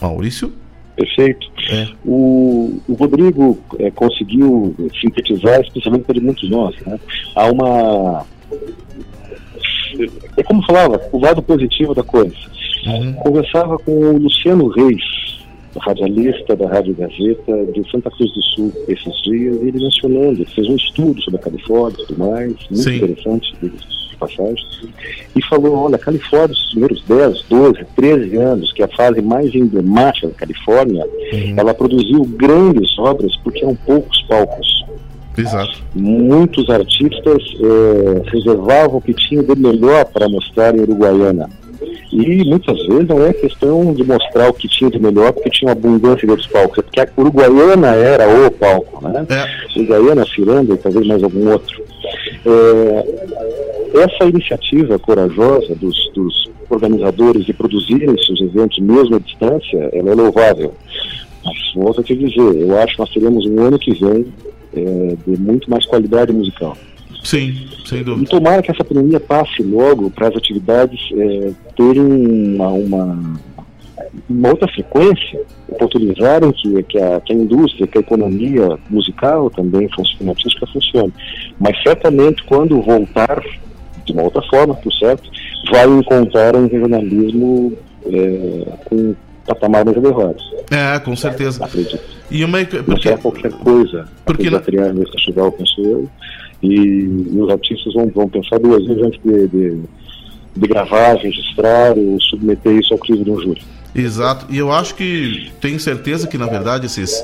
Maurício? 0.00 0.52
Perfeito. 0.96 1.50
É. 1.70 1.88
O, 2.04 2.80
o, 2.88 2.94
Rodrigo 2.94 3.58
é, 3.78 3.90
conseguiu 3.90 4.74
sintetizar, 5.00 5.60
especialmente 5.60 6.04
para 6.04 6.20
muitos 6.20 6.42
de 6.42 6.50
nós. 6.50 6.76
Né? 6.86 6.98
Há 7.34 7.46
uma. 7.46 8.26
É 10.36 10.42
como 10.42 10.64
falava, 10.64 11.00
o 11.12 11.18
lado 11.18 11.42
positivo 11.42 11.94
da 11.94 12.02
coisa. 12.02 12.36
Uhum. 12.86 13.12
Conversava 13.14 13.78
com 13.78 13.92
o 13.92 14.18
Luciano 14.18 14.68
Reis, 14.68 15.02
radialista 15.80 16.54
da 16.54 16.68
Rádio 16.68 16.94
Gazeta 16.94 17.66
de 17.72 17.90
Santa 17.90 18.10
Cruz 18.10 18.32
do 18.32 18.42
Sul 18.42 18.72
esses 18.88 19.22
dias, 19.22 19.56
ele 19.62 19.82
mencionando, 19.82 20.44
fez 20.46 20.68
um 20.68 20.76
estudo 20.76 21.20
sobre 21.22 21.40
a 21.40 21.42
Califórnia 21.42 22.02
e 22.02 22.06
tudo 22.06 22.18
mais, 22.18 22.48
muito 22.48 22.76
Sim. 22.76 22.96
interessante 22.96 23.54
de 24.14 24.18
passagem, 24.18 24.64
e 25.36 25.42
falou, 25.44 25.74
olha, 25.76 25.96
a 25.96 25.98
Califórnia, 25.98 26.52
os 26.52 26.70
primeiros 26.70 27.02
10, 27.04 27.42
12, 27.48 27.86
13 27.96 28.36
anos, 28.36 28.72
que 28.72 28.82
é 28.82 28.84
a 28.84 28.96
fase 28.96 29.20
mais 29.20 29.54
emblemática 29.54 30.28
da 30.28 30.34
Califórnia, 30.34 31.04
uhum. 31.04 31.54
ela 31.56 31.74
produziu 31.74 32.24
grandes 32.24 32.98
obras 32.98 33.36
porque 33.42 33.62
eram 33.62 33.74
poucos 33.76 34.22
palcos. 34.22 34.84
Exato. 35.36 35.82
Muitos 35.94 36.70
artistas 36.70 37.42
eh, 37.60 38.22
reservavam 38.30 38.98
o 38.98 39.00
que 39.00 39.12
tinham 39.14 39.42
de 39.42 39.56
melhor 39.56 40.04
para 40.06 40.28
mostrar 40.28 40.76
em 40.76 40.80
Uruguaiana. 40.80 41.50
E 42.12 42.44
muitas 42.44 42.76
vezes 42.86 43.08
não 43.08 43.24
é 43.26 43.32
questão 43.32 43.92
de 43.92 44.04
mostrar 44.04 44.48
o 44.48 44.52
que 44.52 44.68
tinha 44.68 44.88
de 44.88 45.00
melhor, 45.00 45.32
porque 45.32 45.50
tinha 45.50 45.68
uma 45.68 45.72
abundância 45.72 46.24
de 46.24 46.30
outros 46.30 46.46
palcos, 46.46 46.78
é 46.78 46.82
porque 46.82 47.00
a 47.00 47.08
Uruguaiana 47.18 47.88
era 47.88 48.28
o 48.28 48.50
palco, 48.52 49.08
né? 49.08 49.26
É. 49.28 49.78
Uruguaiana, 49.78 50.24
Ciranda 50.24 50.74
e 50.74 50.76
talvez 50.76 51.04
mais 51.08 51.22
algum 51.24 51.50
outro. 51.50 51.82
É, 52.46 53.53
essa 53.94 54.24
iniciativa 54.28 54.98
corajosa 54.98 55.74
dos, 55.74 56.10
dos 56.12 56.50
organizadores 56.68 57.44
de 57.44 57.52
produzirem 57.52 58.14
seus 58.22 58.40
eventos 58.40 58.78
mesmo 58.78 59.16
à 59.16 59.18
distância, 59.18 59.90
ela 59.92 60.10
é 60.10 60.14
louvável. 60.14 60.74
Mas 61.44 61.56
volto 61.74 62.00
a 62.00 62.04
te 62.04 62.14
dizer, 62.14 62.56
eu 62.56 62.78
acho 62.78 62.94
que 62.94 63.00
nós 63.00 63.10
teremos 63.10 63.46
um 63.46 63.60
ano 63.60 63.78
que 63.78 63.92
vem 63.92 64.26
é, 64.74 65.16
de 65.26 65.40
muito 65.40 65.70
mais 65.70 65.86
qualidade 65.86 66.32
musical. 66.32 66.76
Sim, 67.22 67.54
sem 67.86 68.02
dúvida. 68.02 68.24
E 68.24 68.28
tomara 68.28 68.62
que 68.62 68.70
essa 68.70 68.84
pandemia 68.84 69.20
passe 69.20 69.62
logo 69.62 70.10
para 70.10 70.28
as 70.28 70.36
atividades 70.36 71.00
é, 71.16 71.52
terem 71.74 72.02
uma, 72.02 72.68
uma, 72.68 73.40
uma, 74.28 74.48
outra 74.50 74.68
frequência, 74.68 75.40
oportunizarem 75.68 76.52
que, 76.52 76.82
que, 76.82 76.98
a, 76.98 77.20
que 77.20 77.32
a 77.32 77.36
indústria, 77.36 77.86
que 77.86 77.96
a 77.96 78.00
economia 78.02 78.78
musical 78.90 79.48
também 79.50 79.88
funcione, 79.88 80.30
artística 80.30 80.66
funcione. 80.66 81.12
Mas 81.58 81.82
certamente 81.82 82.42
quando 82.44 82.82
voltar 82.82 83.42
de 84.04 84.12
uma 84.12 84.22
outra 84.22 84.42
forma, 84.42 84.74
por 84.74 84.92
certo, 84.94 85.28
vai 85.70 85.86
encontrar 85.86 86.54
um 86.56 86.66
regionalismo 86.66 87.72
é, 88.06 88.72
com 88.84 89.14
patamar 89.46 89.84
mais 89.84 89.96
elevado. 89.96 90.36
É, 90.70 90.98
com 90.98 91.14
certeza. 91.16 91.64
Acredito. 91.64 92.00
E 92.30 92.44
uma 92.44 92.58
porque 92.86 93.08
é 93.08 93.16
qualquer 93.16 93.52
coisa 93.52 94.08
porque 94.24 94.50
na... 94.50 94.60
criar 94.60 94.92
nesse 94.92 95.12
festival, 95.12 95.52
penso 95.52 95.80
eu. 95.82 96.08
E, 96.62 96.74
e, 96.74 97.40
os 97.40 97.50
artistas 97.50 97.92
vão, 97.92 98.08
vão 98.08 98.28
pensar 98.28 98.58
duas 98.58 98.86
vezes 98.86 99.02
antes 99.02 99.20
de, 99.22 99.48
de, 99.48 99.80
de 100.56 100.68
gravar, 100.68 101.14
registrar 101.16 101.96
ou 101.96 102.18
submeter 102.22 102.72
isso 102.72 102.94
ao 102.94 102.98
crivo 102.98 103.24
de 103.24 103.30
um 103.30 103.40
júri. 103.40 103.62
Exato. 103.94 104.46
E 104.50 104.58
eu 104.58 104.72
acho 104.72 104.94
que 104.94 105.52
tenho 105.60 105.78
certeza 105.78 106.26
que 106.26 106.38
na 106.38 106.46
verdade 106.46 106.86
esses 106.86 107.22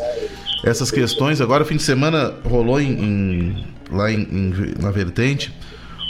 essas 0.62 0.90
questões 0.90 1.40
agora 1.40 1.65
fim 1.65 1.77
de 1.77 1.82
semana 1.82 2.35
rolou 2.44 2.78
em, 2.78 2.93
em 2.93 3.65
lá 3.90 4.12
em, 4.12 4.20
em, 4.20 4.52
na 4.78 4.90
vertente 4.90 5.52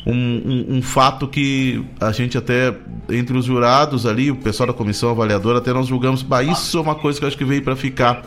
um, 0.06 0.12
um, 0.12 0.76
um, 0.76 0.82
fato 0.82 1.28
que 1.28 1.84
a 2.00 2.10
gente 2.12 2.38
até, 2.38 2.74
entre 3.10 3.36
os 3.36 3.44
jurados 3.44 4.06
ali, 4.06 4.30
o 4.30 4.36
pessoal 4.36 4.68
da 4.68 4.72
comissão 4.72 5.10
avaliadora, 5.10 5.58
até 5.58 5.72
nós 5.72 5.86
julgamos, 5.86 6.22
bah, 6.22 6.42
isso 6.42 6.78
é 6.78 6.80
uma 6.80 6.94
coisa 6.94 7.18
que 7.18 7.24
eu 7.24 7.28
acho 7.28 7.36
que 7.36 7.44
veio 7.44 7.62
para 7.62 7.76
ficar, 7.76 8.24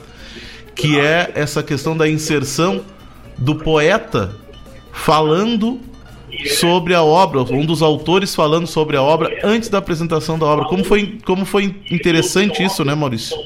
que 0.76 1.00
é 1.00 1.32
essa 1.36 1.64
questão 1.64 1.98
da 1.98 2.08
inserção 2.08 2.82
do 3.38 3.56
poeta 3.56 4.36
falando 4.92 5.80
sobre 6.58 6.94
a 6.94 7.04
obra, 7.04 7.42
um 7.42 7.66
dos 7.66 7.82
autores 7.82 8.34
falando 8.34 8.68
sobre 8.68 8.98
a 8.98 9.02
obra 9.02 9.40
antes 9.44 9.70
da 9.70 9.78
apresentação 9.78 10.38
da 10.38 10.46
obra. 10.46 10.66
Como 10.66 10.84
foi, 10.84 11.20
como 11.26 11.46
foi 11.46 11.76
interessante 11.92 12.64
isso, 12.64 12.84
né, 12.84 12.96
Maurício? 12.96 13.38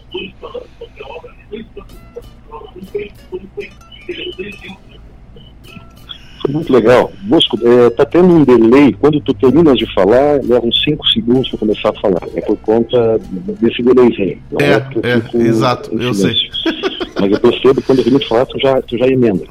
Muito 6.47 6.71
legal. 6.71 7.11
Bosco, 7.23 7.57
é, 7.63 7.89
tá 7.91 8.05
tendo 8.05 8.27
um 8.27 8.43
delay, 8.43 8.93
quando 8.93 9.19
tu 9.21 9.33
terminas 9.33 9.77
de 9.77 9.91
falar, 9.93 10.41
leva 10.43 10.65
uns 10.65 10.83
5 10.83 11.07
segundos 11.09 11.49
para 11.49 11.59
começar 11.59 11.89
a 11.89 11.99
falar. 11.99 12.21
É 12.35 12.41
por 12.41 12.57
conta 12.57 13.19
desse 13.61 13.81
delayzinho. 13.83 14.39
É, 14.59 14.65
é, 14.65 15.21
é 15.33 15.41
exato, 15.41 15.91
eu 15.99 16.13
sei. 16.13 16.33
Mas 17.19 17.31
eu 17.31 17.39
percebo 17.39 17.81
que 17.81 17.87
quando 17.87 17.99
eu 17.99 18.03
termino 18.03 18.19
de 18.19 18.27
falar, 18.27 18.45
tu 18.45 18.59
já, 18.59 18.81
tu 18.81 18.97
já 18.97 19.07
emenda. 19.07 19.43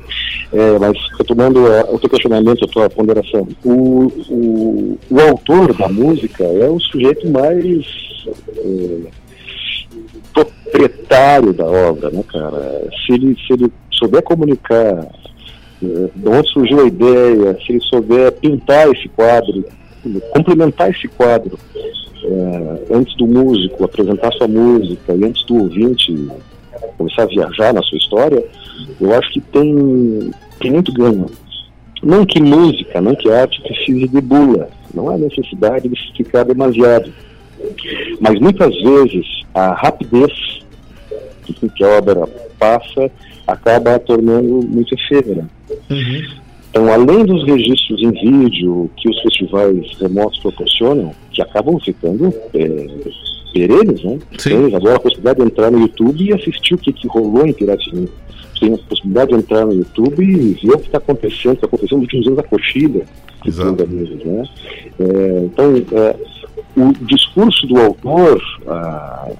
É, 0.52 0.78
mas 0.78 0.96
retomando 1.18 1.64
o 1.64 1.98
teu 1.98 2.08
questionamento, 2.08 2.64
a 2.64 2.68
tua 2.68 2.88
ponderação, 2.88 3.48
o, 3.64 4.06
o, 4.30 4.98
o 5.10 5.20
autor 5.20 5.74
da 5.74 5.88
música 5.88 6.44
é 6.44 6.68
o 6.68 6.78
sujeito 6.78 7.28
mais 7.28 7.84
é, 8.56 8.98
proprietário 10.32 11.52
da 11.52 11.66
obra, 11.66 12.10
né, 12.10 12.22
cara? 12.30 12.88
Se 13.04 13.14
ele, 13.14 13.36
se 13.46 13.52
ele 13.54 13.72
souber 13.90 14.22
comunicar 14.22 15.06
de 15.80 16.28
onde 16.28 16.48
surgiu 16.50 16.80
a 16.80 16.86
ideia, 16.86 17.58
se 17.64 17.72
ele 17.72 17.80
souber 17.82 18.32
pintar 18.32 18.90
esse 18.90 19.08
quadro, 19.08 19.64
complementar 20.32 20.90
esse 20.90 21.08
quadro 21.08 21.58
é, 22.24 22.94
antes 22.94 23.14
do 23.16 23.26
músico 23.26 23.84
apresentar 23.84 24.32
sua 24.32 24.48
música 24.48 25.14
e 25.14 25.24
antes 25.24 25.44
do 25.44 25.62
ouvinte 25.62 26.28
começar 26.96 27.22
a 27.22 27.26
viajar 27.26 27.74
na 27.74 27.82
sua 27.82 27.98
história, 27.98 28.44
eu 29.00 29.14
acho 29.14 29.30
que 29.32 29.40
tem, 29.40 30.30
tem 30.60 30.70
muito 30.70 30.92
ganho. 30.92 31.26
Não 32.02 32.24
que 32.24 32.40
música, 32.40 33.00
não 33.00 33.14
que 33.14 33.30
arte 33.30 33.60
precise 33.62 34.08
de 34.08 34.20
bula, 34.20 34.68
não 34.94 35.10
há 35.10 35.18
necessidade 35.18 35.88
de 35.88 35.98
se 35.98 36.12
ficar 36.16 36.44
demasiado. 36.44 37.12
Mas 38.20 38.38
muitas 38.38 38.74
vezes 38.80 39.26
a 39.54 39.72
rapidez 39.74 40.32
que 41.74 41.84
a 41.84 41.98
obra 41.98 42.26
passa 42.58 43.10
acaba 43.46 43.98
tornando 43.98 44.66
muito 44.66 44.94
efêmera. 44.94 45.46
Uhum. 45.90 46.46
Então, 46.70 46.92
além 46.92 47.24
dos 47.24 47.46
registros 47.46 48.02
em 48.02 48.10
vídeo 48.10 48.90
que 48.96 49.08
os 49.08 49.20
festivais 49.22 49.96
remotos 49.98 50.38
proporcionam, 50.40 51.12
que 51.32 51.40
acabam 51.40 51.78
ficando 51.80 52.34
é, 52.52 52.86
perenes, 53.52 54.04
né? 54.04 54.18
Tem 54.42 54.74
agora 54.74 54.96
a 54.96 55.00
possibilidade 55.00 55.40
de 55.40 55.46
entrar 55.46 55.70
no 55.70 55.80
YouTube 55.80 56.22
e 56.22 56.34
assistir 56.34 56.74
o 56.74 56.78
que, 56.78 56.92
que 56.92 57.08
rolou 57.08 57.46
em 57.46 57.52
Piratininga. 57.52 58.10
Tem 58.60 58.74
a 58.74 58.78
possibilidade 58.78 59.30
de 59.30 59.36
entrar 59.36 59.64
no 59.64 59.72
YouTube 59.72 60.22
e 60.22 60.66
ver 60.66 60.74
o 60.74 60.78
que 60.78 60.86
está 60.86 60.98
acontecendo, 60.98 61.54
está 61.54 61.66
acontecendo 61.66 61.98
nos 61.98 62.04
últimos 62.04 62.26
anos 62.26 62.36
da 62.36 62.42
coxilha. 62.42 63.06
Exato. 63.46 63.86
Né? 63.86 64.48
É, 64.98 65.40
então, 65.44 65.74
é, 65.92 66.16
o 66.76 66.92
discurso 67.06 67.66
do 67.66 67.80
autor, 67.80 68.42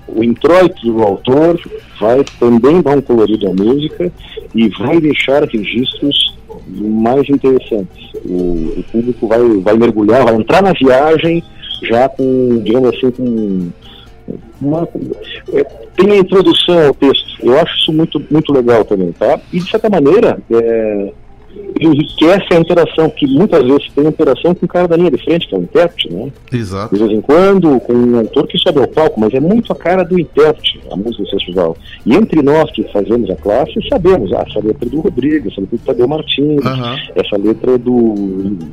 o 0.09 0.25
introito 0.25 0.81
do 0.87 1.03
autor 1.03 1.61
vai 2.01 2.25
também 2.41 2.81
dar 2.81 2.97
um 2.97 3.03
colorido 3.03 3.49
à 3.49 3.53
música 3.53 4.11
e 4.55 4.69
vai 4.71 5.01
deixar 5.01 5.45
registros 5.45 6.35
mais 6.69 7.29
interessantes. 7.29 8.11
O, 8.25 8.79
o 8.79 8.85
público 8.91 9.29
vai, 9.29 9.41
vai 9.61 9.77
mergulhar, 9.77 10.25
vai 10.25 10.35
entrar 10.35 10.63
na 10.63 10.73
viagem 10.73 11.43
já 11.83 12.09
com, 12.09 12.63
digamos 12.63 12.89
assim, 12.89 13.11
com 13.11 13.71
uma, 14.61 14.89
é, 15.53 15.65
tem 15.97 16.13
a 16.13 16.17
introdução 16.17 16.87
ao 16.87 16.95
texto. 16.95 17.27
Eu 17.43 17.59
acho 17.61 17.75
isso 17.77 17.93
muito, 17.93 18.23
muito 18.31 18.53
legal 18.53 18.85
também, 18.85 19.13
tá? 19.13 19.39
E 19.53 19.61
de 19.61 19.71
certa 19.71 19.91
maneira, 19.91 20.39
é, 20.51 21.13
enriquece 21.81 22.47
a 22.53 22.59
interação, 22.59 23.11
que 23.11 23.27
muitas 23.27 23.63
vezes 23.63 23.91
tem 23.95 24.07
interação 24.07 24.55
com 24.55 24.65
o 24.65 24.69
cara 24.69 24.89
da 24.89 24.97
linha 24.97 25.11
de 25.11 25.23
frente, 25.23 25.47
que 25.47 25.55
é 25.55 25.59
o 25.59 25.63
intérprete, 25.63 26.13
né? 26.13 26.33
Exato. 26.53 26.95
De 26.95 27.03
vez 27.03 27.19
em 27.19 27.21
quando, 27.21 27.79
com 27.81 27.93
um 27.93 28.19
autor 28.19 28.47
que 28.47 28.59
sobe 28.59 28.81
ao 28.81 28.89
palco, 28.89 29.21
mas 29.21 29.33
é 29.35 29.41
muito 29.41 29.73
a 29.73 29.77
cara 29.77 30.03
do 30.03 30.19
intérprete, 30.19 30.81
a 30.91 30.97
música 30.97 31.23
do 31.23 31.31
festival. 31.31 31.77
E 32.05 32.15
entre 32.15 32.43
nós 32.43 32.71
que 32.73 32.83
fazemos 32.93 33.29
a 33.31 33.37
classe, 33.37 33.75
sabemos, 33.89 34.33
ah, 34.33 34.45
essa 34.49 34.61
letra 34.61 34.87
é 34.87 34.91
do 34.91 35.01
Rodrigo, 35.01 35.49
essa 35.49 35.61
letra 35.61 35.77
é 35.77 35.79
do 35.79 35.85
Tadeu 35.85 36.09
Martins, 36.09 36.61
essa 37.15 37.37
letra 37.37 37.73
é 37.73 37.79
do, 37.79 38.15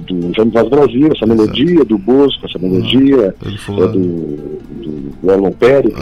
do 0.08 0.34
Jaime 0.34 0.52
Vaz 0.52 0.70
Brasil, 0.70 1.10
essa 1.14 1.26
melodia 1.26 1.82
é 1.82 1.86
do 1.86 1.98
Bosco, 1.98 2.46
essa 2.46 2.60
melodia 2.60 3.36
é 3.42 3.88
do, 3.88 3.88
do, 3.88 5.12
do 5.22 5.32
Erlon 5.32 5.52
Pérez. 5.52 5.94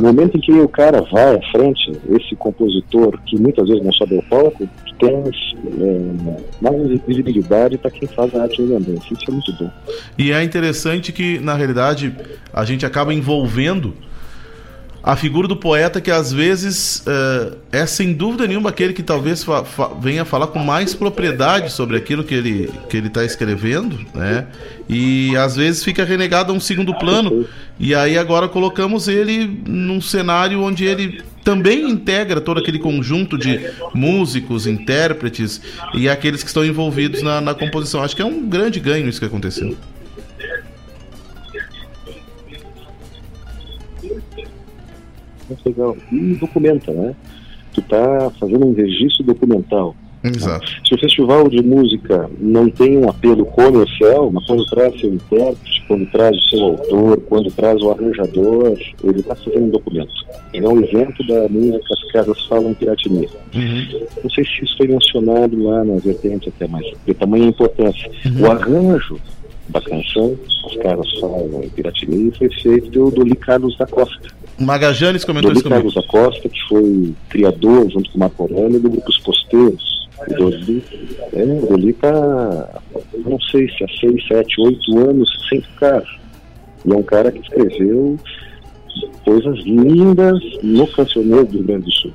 No 0.00 0.02
momento 0.02 0.36
em 0.36 0.40
que 0.40 0.52
o 0.52 0.68
cara 0.68 1.00
vai 1.02 1.36
à 1.36 1.42
frente, 1.50 1.92
esse 2.10 2.34
compositor, 2.36 3.18
que 3.26 3.40
muitas 3.40 3.68
vezes 3.68 3.84
não 3.84 3.92
sobe 3.92 4.16
ao 4.16 4.22
palco, 4.24 4.68
tem 4.98 5.16
é, 5.16 6.42
mais 6.60 7.00
visibilidade 7.06 7.78
para 7.78 7.90
quem 7.90 8.06
faz 8.08 8.34
a 8.34 8.42
arte 8.42 8.60
holandesa. 8.60 9.00
Isso 9.10 9.24
é 9.28 9.32
muito 9.32 9.52
bom. 9.54 9.70
E 10.18 10.30
é 10.30 10.42
interessante 10.42 11.12
que, 11.12 11.38
na 11.38 11.54
realidade, 11.54 12.14
a 12.52 12.64
gente 12.64 12.84
acaba 12.84 13.12
envolvendo 13.14 13.94
a 15.02 15.16
figura 15.16 15.48
do 15.48 15.56
poeta 15.56 16.00
que 16.00 16.10
às 16.10 16.32
vezes 16.32 17.04
uh, 17.06 17.56
é 17.72 17.86
sem 17.86 18.12
dúvida 18.12 18.46
nenhuma 18.46 18.68
aquele 18.68 18.92
que 18.92 19.02
talvez 19.02 19.42
fa 19.42 19.64
fa 19.64 19.88
venha 19.88 20.24
falar 20.24 20.48
com 20.48 20.58
mais 20.58 20.94
propriedade 20.94 21.72
sobre 21.72 21.96
aquilo 21.96 22.22
que 22.22 22.34
ele 22.34 22.70
que 22.88 22.96
ele 22.96 23.06
está 23.06 23.24
escrevendo, 23.24 23.98
né? 24.14 24.46
E 24.88 25.34
às 25.36 25.56
vezes 25.56 25.82
fica 25.82 26.04
renegado 26.04 26.52
a 26.52 26.56
um 26.56 26.60
segundo 26.60 26.92
plano. 26.98 27.46
E 27.78 27.94
aí 27.94 28.18
agora 28.18 28.48
colocamos 28.48 29.08
ele 29.08 29.62
num 29.66 30.00
cenário 30.00 30.60
onde 30.62 30.84
ele 30.84 31.22
também 31.42 31.88
integra 31.88 32.40
todo 32.40 32.60
aquele 32.60 32.78
conjunto 32.78 33.38
de 33.38 33.70
músicos, 33.94 34.66
intérpretes 34.66 35.60
e 35.94 36.08
aqueles 36.08 36.42
que 36.42 36.48
estão 36.48 36.64
envolvidos 36.64 37.22
na, 37.22 37.40
na 37.40 37.54
composição. 37.54 38.02
Acho 38.02 38.14
que 38.14 38.22
é 38.22 38.26
um 38.26 38.46
grande 38.46 38.78
ganho 38.78 39.08
isso 39.08 39.18
que 39.18 39.26
aconteceu. 39.26 39.74
Legal. 45.64 45.96
E 46.12 46.34
documenta, 46.34 46.92
né? 46.92 47.14
Tu 47.72 47.82
tá 47.82 48.30
fazendo 48.38 48.66
um 48.66 48.72
registro 48.72 49.24
documental. 49.24 49.94
Exato. 50.22 50.66
Se 50.86 50.94
o 50.94 50.98
festival 50.98 51.48
de 51.48 51.62
música 51.62 52.30
não 52.38 52.68
tem 52.68 52.98
um 52.98 53.08
apelo 53.08 53.46
comercial, 53.46 54.30
mas 54.30 54.44
quando 54.46 54.66
traz 54.66 55.00
seu 55.00 55.14
intérprete, 55.14 55.82
quando 55.88 56.06
traz 56.10 56.36
o 56.36 56.48
seu 56.48 56.62
autor, 56.62 57.20
quando 57.22 57.50
traz 57.50 57.80
o 57.80 57.90
arranjador, 57.90 58.78
ele 59.02 59.20
está 59.20 59.34
fazendo 59.34 59.64
um 59.64 59.70
documento. 59.70 60.12
É 60.52 60.68
um 60.68 60.82
evento 60.82 61.26
da 61.26 61.48
música 61.48 61.94
As 61.94 62.12
Casas 62.12 62.46
Falam 62.46 62.74
Piratini. 62.74 63.28
Uhum. 63.54 64.06
Não 64.22 64.30
sei 64.30 64.44
se 64.44 64.64
isso 64.64 64.76
foi 64.76 64.88
mencionado 64.88 65.62
lá 65.62 65.84
na 65.84 65.96
vertente 65.96 66.50
até, 66.50 66.66
mas 66.66 66.84
de 67.06 67.14
tamanha 67.14 67.46
importância. 67.46 68.10
Uhum. 68.26 68.42
O 68.42 68.50
arranjo 68.50 69.18
da 69.70 69.80
canção, 69.80 70.36
As 70.66 70.76
Casas 70.76 71.20
Falam 71.20 71.68
Piratini, 71.74 72.32
foi 72.36 72.50
feito 72.50 72.90
pelo 72.90 73.10
Doli 73.10 73.36
Carlos 73.36 73.76
da 73.78 73.86
Costa. 73.86 74.28
Magajanes 74.58 75.24
comentou 75.24 75.50
Doli 75.50 75.60
isso 75.60 75.68
comigo. 75.68 75.90
Carlos 75.90 75.94
da 75.94 76.12
Costa, 76.12 76.48
que 76.48 76.60
foi 76.68 77.14
criador, 77.28 77.90
junto 77.90 78.10
com 78.10 78.16
o 78.16 78.20
Marco 78.20 78.42
Aurélio, 78.42 78.80
do 78.80 78.90
Grupo 78.90 79.08
Os 79.08 79.18
Posteiros. 79.18 80.08
O 80.26 80.34
Doli, 80.34 80.84
é, 81.32 81.44
o 81.44 81.66
Doli 81.66 81.92
tá, 81.94 82.82
não 83.24 83.40
sei 83.40 83.68
se 83.70 83.84
há 83.84 83.88
6, 84.00 84.28
7, 84.28 84.60
8 84.60 84.98
anos 84.98 85.30
sem 85.48 85.60
tocar. 85.62 86.02
E 86.84 86.92
é 86.92 86.96
um 86.96 87.02
cara 87.02 87.32
que 87.32 87.40
escreveu 87.40 88.18
coisas 89.24 89.58
lindas 89.64 90.40
no 90.62 90.86
cancioneiro 90.88 91.46
do 91.46 91.52
Rio 91.52 91.64
Grande 91.64 91.84
do 91.84 91.92
Sul. 91.92 92.14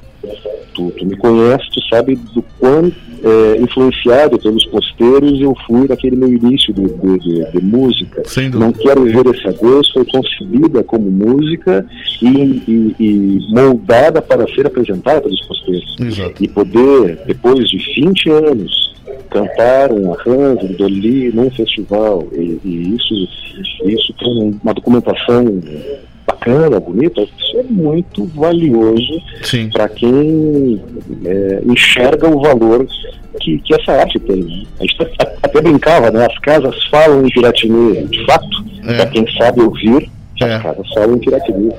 Tu, 0.73 0.91
tu 0.91 1.05
me 1.05 1.15
conhece, 1.17 1.63
tu 1.71 1.81
sabe 1.87 2.15
do 2.15 2.43
quão 2.59 2.91
é, 3.25 3.59
influenciado 3.59 4.37
pelos 4.37 4.63
posteiros 4.65 5.41
eu 5.41 5.55
fui 5.65 5.87
naquele 5.87 6.15
meu 6.15 6.31
início 6.31 6.71
de, 6.71 6.83
de, 6.83 7.19
de, 7.19 7.51
de 7.51 7.65
música. 7.65 8.21
Não 8.59 8.71
quero 8.71 9.03
ver 9.03 9.25
esse 9.33 9.47
adeus 9.47 9.89
foi 9.91 10.05
concebida 10.05 10.83
como 10.83 11.09
música 11.09 11.83
e, 12.21 12.27
e, 12.27 12.95
e 12.99 13.39
moldada 13.49 14.21
para 14.21 14.45
ser 14.53 14.67
apresentada 14.67 15.21
pelos 15.21 15.41
posteiros. 15.47 15.95
Exato. 15.99 16.43
E 16.43 16.47
poder, 16.47 17.19
depois 17.25 17.67
de 17.67 17.77
20 17.95 18.29
anos, 18.29 18.93
cantar 19.31 19.91
um 19.91 20.13
arranjo 20.13 20.67
do 20.67 20.77
Doli 20.77 21.31
num 21.33 21.49
festival 21.49 22.27
e, 22.31 22.59
e 22.63 22.95
isso, 22.95 23.13
isso 23.85 24.13
tem 24.19 24.59
uma 24.63 24.73
documentação 24.73 25.45
bacana, 26.27 26.79
bonita, 26.79 27.21
isso 27.21 27.57
é 27.57 27.63
muito 27.63 28.25
valioso 28.25 29.21
para 29.71 29.87
quem 29.89 30.81
é, 31.25 31.61
enxerga 31.65 32.27
o 32.29 32.41
valor 32.41 32.87
que, 33.39 33.59
que 33.59 33.73
essa 33.75 33.91
arte 33.93 34.19
tem. 34.19 34.43
né? 34.43 34.63
A 34.79 34.83
gente 34.83 35.01
até- 35.01 35.61
brincava, 35.61 36.11
né? 36.11 36.25
As 36.25 36.37
casas 36.39 36.75
falam 36.91 37.25
em 37.25 37.29
Piratini, 37.29 38.05
de 38.07 38.25
fato, 38.25 38.47
para 38.83 39.05
quem 39.07 39.25
sabe 39.37 39.61
ouvir, 39.61 40.09
as 40.43 40.61
casas 40.63 40.87
falam 40.93 41.15
em 41.15 41.19
Piratini. 41.19 41.71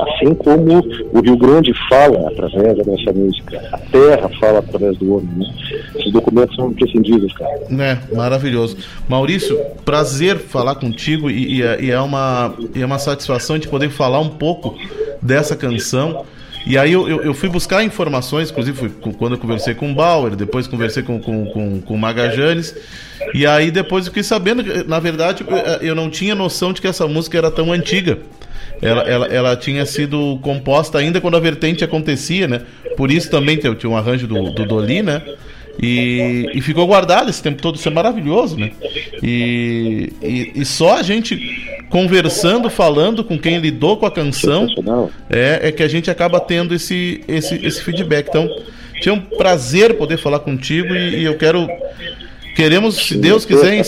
Assim 0.00 0.34
como 0.34 0.78
o 1.12 1.20
Rio 1.20 1.36
Grande 1.36 1.72
fala 1.88 2.28
através 2.30 2.76
da 2.78 2.84
nossa 2.84 3.12
música, 3.12 3.60
a 3.72 3.78
terra 3.78 4.30
fala 4.40 4.58
através 4.60 4.96
do 4.98 5.16
homem. 5.16 5.28
Né? 5.36 5.54
Esses 5.96 6.12
documentos 6.12 6.56
são 6.56 6.70
imprescindíveis, 6.70 7.32
cara. 7.34 7.50
É, 7.70 8.14
maravilhoso. 8.14 8.76
Maurício, 9.08 9.58
prazer 9.84 10.38
falar 10.38 10.76
contigo 10.76 11.30
e, 11.30 11.58
e 11.58 11.62
é- 11.62 11.80
e 11.82 11.90
é, 11.90 12.00
uma, 12.00 12.54
e 12.74 12.80
é 12.82 12.86
uma 12.86 12.98
satisfação 12.98 13.58
de 13.58 13.68
poder 13.68 13.90
falar 13.90 14.20
um 14.20 14.28
pouco 14.30 14.76
dessa 15.20 15.54
canção. 15.56 16.24
E 16.66 16.76
aí 16.76 16.92
eu, 16.92 17.08
eu, 17.08 17.22
eu 17.22 17.34
fui 17.34 17.48
buscar 17.48 17.82
informações, 17.82 18.50
inclusive 18.50 18.76
fui 18.76 19.12
quando 19.14 19.32
eu 19.32 19.38
conversei 19.38 19.74
com 19.74 19.90
o 19.90 19.94
Bauer, 19.94 20.36
depois 20.36 20.66
conversei 20.66 21.02
com, 21.02 21.18
com, 21.18 21.46
com, 21.46 21.80
com 21.80 21.94
o 21.94 21.98
Magajanes, 21.98 22.74
e 23.34 23.46
aí 23.46 23.70
depois 23.70 24.04
eu 24.06 24.10
fiquei 24.10 24.22
sabendo, 24.22 24.62
que, 24.62 24.84
na 24.86 25.00
verdade, 25.00 25.44
eu- 25.48 25.88
eu 25.88 25.94
não 25.94 26.10
tinha 26.10 26.34
noção 26.34 26.72
de 26.72 26.80
que 26.80 26.86
essa 26.86 27.06
música 27.08 27.38
era 27.38 27.50
tão 27.50 27.72
antiga. 27.72 28.18
Ela, 28.82 29.02
ela, 29.02 29.26
ela 29.26 29.56
tinha 29.56 29.84
sido 29.84 30.38
composta 30.42 30.98
ainda 30.98 31.20
quando 31.20 31.36
a 31.36 31.40
vertente 31.40 31.84
acontecia, 31.84 32.48
né? 32.48 32.62
Por 32.96 33.10
isso 33.10 33.30
também 33.30 33.56
tinha 33.58 33.76
um 33.90 33.96
arranjo 33.96 34.26
do, 34.26 34.50
do 34.52 34.64
Doli, 34.64 35.02
né? 35.02 35.22
E, 35.82 36.50
e 36.54 36.60
ficou 36.60 36.86
guardado 36.86 37.30
esse 37.30 37.42
tempo 37.42 37.62
todo, 37.62 37.76
isso 37.76 37.88
é 37.88 37.90
maravilhoso, 37.92 38.56
né? 38.58 38.70
E, 39.22 40.12
e, 40.22 40.52
e 40.56 40.64
só 40.64 40.96
a 40.96 41.02
gente 41.02 41.38
conversando, 41.88 42.68
falando 42.68 43.24
com 43.24 43.38
quem 43.38 43.58
lidou 43.58 43.96
com 43.96 44.04
a 44.04 44.10
canção, 44.10 44.66
é, 45.30 45.68
é 45.68 45.72
que 45.72 45.82
a 45.82 45.88
gente 45.88 46.10
acaba 46.10 46.38
tendo 46.38 46.74
esse, 46.74 47.22
esse, 47.26 47.54
esse 47.64 47.82
feedback. 47.82 48.28
Então, 48.28 48.48
tinha 49.00 49.14
um 49.14 49.20
prazer 49.20 49.96
poder 49.96 50.18
falar 50.18 50.40
contigo 50.40 50.94
e, 50.94 51.20
e 51.20 51.24
eu 51.24 51.36
quero. 51.38 51.66
Queremos, 52.54 52.96
se 52.96 53.16
Deus 53.16 53.46
quiser, 53.46 53.74
em, 53.74 53.80
em, 53.80 53.82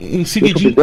em 0.00 0.16
Muito 0.16 0.28
seguidinho. 0.28 0.74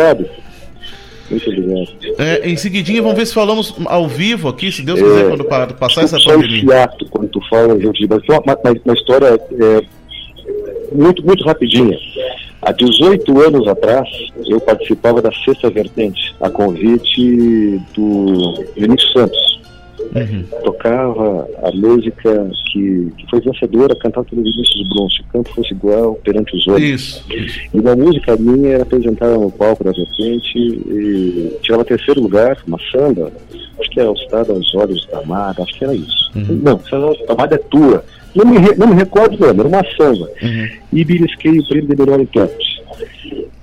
Muito 1.29 1.49
obrigado. 1.49 1.87
É, 2.17 2.49
em 2.49 2.55
seguidinha, 2.57 3.01
vamos 3.01 3.17
ver 3.17 3.25
se 3.25 3.33
falamos 3.33 3.73
ao 3.85 4.07
vivo 4.07 4.47
aqui, 4.49 4.71
se 4.71 4.81
Deus 4.81 4.99
quiser, 5.01 5.27
quando 5.29 5.43
pa- 5.43 5.67
passar 5.67 6.03
essa 6.03 6.19
pandemia. 6.19 6.83
ato, 6.83 7.05
quando 7.09 7.27
tu 7.29 7.39
fala 7.49 7.79
gente 7.79 8.05
uma, 8.05 8.39
uma, 8.45 8.57
uma 8.85 8.93
história 8.93 9.27
é, 9.27 9.81
muito, 10.91 11.23
muito 11.25 11.43
rapidinha. 11.45 11.97
Há 12.61 12.71
18 12.73 13.41
anos 13.41 13.67
atrás, 13.67 14.07
eu 14.45 14.59
participava 14.59 15.21
da 15.21 15.31
Sexta 15.31 15.69
Vertente, 15.69 16.35
a 16.41 16.49
convite 16.49 17.79
do 17.93 18.65
Vinícius 18.75 19.13
Santos. 19.13 19.48
Tocava 20.63 21.47
a 21.63 21.71
música 21.71 22.49
que, 22.71 23.07
que 23.17 23.29
foi 23.29 23.39
vencedora, 23.41 23.95
cantada 23.95 24.25
pelo 24.29 24.43
Vinícius 24.43 24.87
Bronze, 24.89 25.21
O 25.21 25.23
Campo 25.33 25.49
Fosse 25.53 25.73
Igual 25.73 26.15
Perante 26.23 26.55
os 26.55 26.67
Olhos. 26.67 27.23
Isso. 27.29 27.59
E 27.73 27.79
uma 27.79 27.95
música 27.95 28.35
minha 28.37 28.69
era 28.73 28.83
apresentada 28.83 29.37
no 29.37 29.51
palco 29.51 29.83
da 29.83 29.91
Vertente 29.91 30.57
e 30.57 31.57
tirava 31.61 31.85
terceiro 31.85 32.21
lugar, 32.21 32.57
uma 32.67 32.77
samba, 32.91 33.31
acho 33.79 33.89
que 33.89 33.99
era 33.99 34.09
Alçada 34.09 34.53
aos 34.53 34.73
Olhos 34.75 35.07
da 35.11 35.19
Amada, 35.19 35.63
acho 35.63 35.77
que 35.77 35.83
era 35.83 35.95
isso. 35.95 36.31
Não, 36.35 36.79
essa 36.85 37.31
Amada 37.33 37.55
é 37.55 37.57
tua. 37.57 38.03
Não 38.35 38.45
me, 38.45 38.57
re- 38.59 38.75
não 38.77 38.87
me 38.87 38.95
recordo 38.95 39.39
mesmo, 39.39 39.61
era 39.61 39.67
uma 39.67 39.83
samba. 39.97 40.29
E 40.93 41.03
belisquei 41.03 41.57
o 41.59 41.67
prêmio 41.67 41.89
de 41.89 41.95
melhor 41.95 42.19
intérprete. 42.19 42.79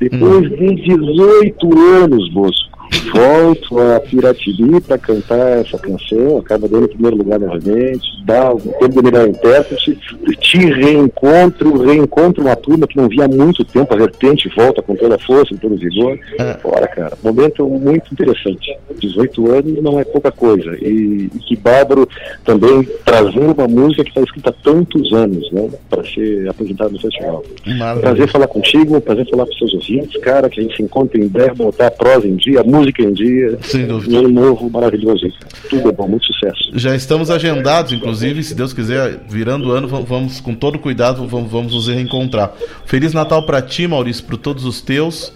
Depois 0.01 0.51
de 0.51 0.75
18 0.75 1.79
anos, 2.03 2.29
Bosco, 2.33 2.76
volto 3.13 3.81
a 3.81 4.01
Piratini 4.01 4.81
para 4.81 4.99
cantar 4.99 5.59
essa 5.59 5.79
canção, 5.79 6.39
acaba 6.39 6.69
dando 6.69 6.85
o 6.85 6.89
primeiro 6.89 7.17
lugar 7.17 7.39
novamente, 7.39 8.07
dá 8.25 8.53
o 8.53 8.59
prêmio 8.59 9.03
de 9.03 9.03
melhor 9.03 9.29
intérprete, 9.29 9.99
te 10.41 10.59
reencontro, 10.59 11.79
reencontro 11.79 12.43
uma 12.43 12.57
turma 12.57 12.87
que 12.87 12.97
não 12.97 13.09
via 13.09 13.25
há 13.25 13.29
muito 13.29 13.65
tempo, 13.65 13.93
a 13.95 13.97
vertente 13.97 14.49
volta 14.57 14.83
com 14.83 14.95
toda 14.97 15.17
a 15.17 15.19
força, 15.19 15.55
com 15.55 15.61
todo 15.61 15.75
o 15.75 15.79
vigor. 15.79 16.19
Fora, 16.61 16.87
cara, 16.89 17.17
momento 17.23 17.67
muito 17.69 18.13
interessante. 18.13 18.77
18 18.99 19.53
anos 19.53 19.83
não 19.83 20.01
é 20.01 20.05
pouca 20.05 20.31
coisa. 20.31 20.77
E, 20.81 21.31
e 21.35 21.39
que 21.47 21.57
bárbaro 21.57 22.09
também 22.45 22.89
trazendo 23.05 23.53
uma 23.53 23.69
música 23.69 24.03
que 24.03 24.11
está 24.11 24.21
escrita 24.23 24.51
há 24.51 24.53
tantos 24.53 25.13
anos, 25.13 25.51
né, 25.53 25.69
para 25.89 26.05
ser 26.05 26.49
apresentada 26.49 26.91
no 26.91 27.01
festival. 27.01 27.45
Maravilha. 27.67 28.01
Prazer 28.01 28.29
falar 28.29 28.47
contigo, 28.49 29.01
prazer 29.01 29.29
falar 29.31 29.47
com 29.47 29.53
seus 29.53 29.75
ouvintes, 29.75 30.21
cara, 30.21 30.49
que 30.49 30.61
a 30.61 30.63
gente 30.63 30.77
se 30.77 30.83
encontre 30.83 31.23
em 31.23 31.29
breve, 31.29 31.55
botar 31.55 31.89
a 31.89 31.91
prosa 31.91 32.27
em 32.27 32.37
dia, 32.37 32.61
a 32.61 32.65
música 32.65 32.86
fica 32.87 33.03
em 33.03 33.13
dia. 33.13 33.59
Sem 33.63 33.87
dúvida. 33.87 34.15
Um 34.15 34.19
ano 34.21 34.29
novo 34.29 34.71
maravilhoso. 34.71 35.27
Tudo 35.69 35.89
é 35.89 35.93
bom, 35.93 36.09
muito 36.09 36.27
sucesso. 36.27 36.71
Já 36.75 36.95
estamos 36.95 37.31
agendados, 37.31 37.93
inclusive, 37.93 38.43
se 38.43 38.55
Deus 38.55 38.73
quiser, 38.73 39.21
virando 39.29 39.69
o 39.69 39.73
ano, 39.73 39.89
vamos, 39.89 40.41
com 40.41 40.55
todo 40.55 40.79
cuidado, 40.79 41.27
vamos, 41.27 41.51
vamos 41.51 41.75
nos 41.75 41.89
reencontrar. 41.89 42.55
Feliz 42.85 43.13
Natal 43.13 43.45
para 43.45 43.61
ti, 43.61 43.87
Maurício, 43.87 44.25
para 44.25 44.37
todos 44.37 44.65
os 44.65 44.81
teus. 44.81 45.33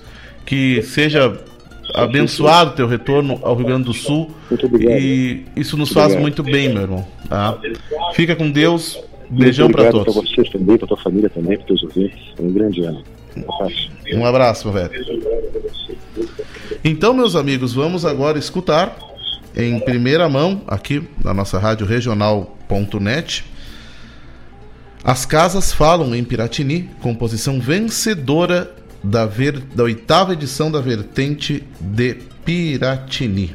Que 0.47 0.82
seja 0.82 1.39
abençoado 1.94 2.72
teu 2.72 2.86
retorno 2.86 3.39
ao 3.43 3.55
Rio 3.55 3.66
Grande 3.66 3.85
do 3.85 3.93
Sul. 3.93 4.31
Muito 4.48 4.66
obrigado. 4.66 4.98
E 4.98 5.44
isso 5.56 5.77
nos 5.77 5.90
Muito 5.90 5.94
faz 5.94 6.06
obrigado. 6.12 6.22
muito 6.22 6.43
bem, 6.43 6.68
meu 6.68 6.82
irmão. 6.82 7.06
Tá? 7.28 7.59
Fica 8.14 8.35
com 8.35 8.51
Deus. 8.51 8.98
Beijão 9.28 9.70
para 9.70 9.90
todos. 9.90 10.12
Para 10.12 10.22
vocês 10.22 10.48
também, 10.51 10.77
para 10.77 10.89
tua 10.89 10.97
família 10.97 11.31
também, 11.31 11.56
para 11.56 11.66
teus 11.66 11.82
ouvintes. 11.85 12.18
Um 12.40 12.52
grande 12.52 12.82
ano. 12.82 13.02
Um 13.36 13.44
abraço. 13.55 13.90
Um 14.12 14.27
abraço, 14.27 14.68
meu 14.68 14.74
velho. 14.74 14.90
Então, 16.85 17.12
meus 17.12 17.36
amigos, 17.36 17.73
vamos 17.74 18.05
agora 18.05 18.39
escutar 18.39 18.97
em 19.55 19.78
primeira 19.81 20.28
mão, 20.28 20.62
aqui 20.66 21.07
na 21.23 21.35
nossa 21.35 21.59
rádio 21.59 21.86
regional.net, 21.86 23.44
As 25.05 25.27
Casas 25.27 25.73
Falam 25.73 26.15
em 26.15 26.23
Piratini, 26.24 26.89
composição 27.02 27.61
vencedora 27.61 28.70
da, 29.02 29.27
ver- 29.27 29.61
da 29.74 29.85
oitava 29.85 30.32
edição 30.32 30.70
da 30.70 30.81
vertente 30.81 31.65
de 31.81 32.15
Piratini. 32.44 33.55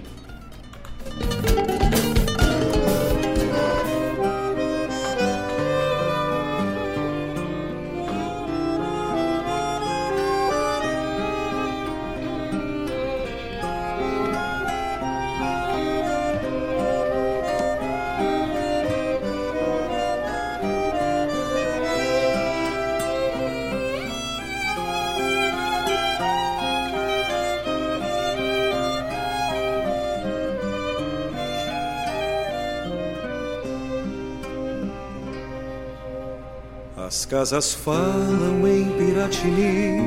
As 37.46 37.52
casas 37.52 37.74
falam 37.76 38.68
em 38.68 38.90
Piratini, 38.98 40.02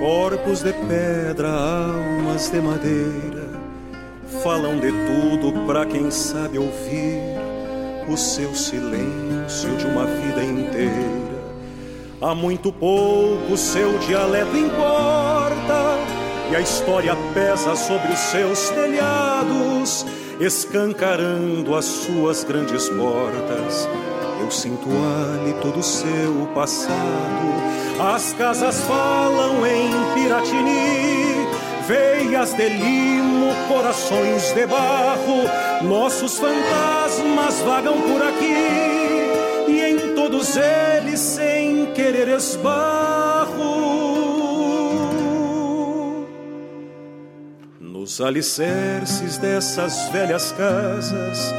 corpos 0.00 0.62
de 0.62 0.72
pedra, 0.72 1.50
almas 1.50 2.48
de 2.48 2.62
madeira, 2.62 3.50
falam 4.42 4.80
de 4.80 4.90
tudo 4.90 5.66
para 5.66 5.84
quem 5.84 6.10
sabe 6.10 6.58
ouvir 6.58 7.20
o 8.08 8.16
seu 8.16 8.54
silêncio 8.54 9.76
de 9.76 9.84
uma 9.84 10.06
vida 10.06 10.42
inteira. 10.42 11.44
Há 12.22 12.34
muito 12.34 12.72
pouco 12.72 13.54
seu 13.58 13.98
dialeto 13.98 14.56
importa 14.56 15.98
e 16.50 16.56
a 16.56 16.60
história 16.62 17.14
pesa 17.34 17.76
sobre 17.76 18.10
os 18.10 18.18
seus 18.18 18.70
telhados, 18.70 20.06
escancarando 20.40 21.76
as 21.76 21.84
suas 21.84 22.44
grandes 22.44 22.88
portas. 22.88 23.86
Eu 24.44 24.50
sinto 24.50 24.86
o 24.86 24.92
hálito 24.92 25.70
do 25.70 25.82
seu 25.82 26.46
passado. 26.54 26.92
As 27.98 28.34
casas 28.34 28.78
falam 28.82 29.66
em 29.66 29.90
Piratini, 30.12 31.46
veias 31.88 32.52
de 32.52 32.68
limo, 32.68 33.54
corações 33.68 34.52
de 34.52 34.66
barro. 34.66 35.48
Nossos 35.88 36.38
fantasmas 36.38 37.58
vagam 37.62 38.02
por 38.02 38.22
aqui 38.22 39.66
e 39.66 39.80
em 39.80 40.14
todos 40.14 40.58
eles, 40.58 41.20
sem 41.20 41.86
querer 41.94 42.28
esbarro. 42.28 43.46
Nos 47.80 48.20
alicerces 48.20 49.38
dessas 49.38 50.10
velhas 50.10 50.52
casas, 50.52 51.50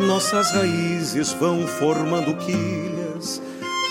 nossas 0.00 0.50
raízes 0.50 1.32
vão 1.32 1.66
formando 1.66 2.36
quilhas, 2.36 3.40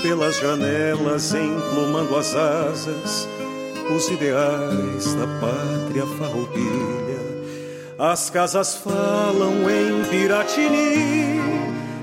pelas 0.01 0.37
janelas 0.37 1.33
emplumando 1.33 2.15
as 2.17 2.35
asas, 2.35 3.27
os 3.95 4.09
ideais 4.09 5.13
da 5.15 5.27
pátria 5.39 6.05
farroupilha. 6.17 7.13
As 7.97 8.29
casas 8.29 8.75
falam 8.75 9.69
em 9.69 10.03
Piratini, 10.09 11.39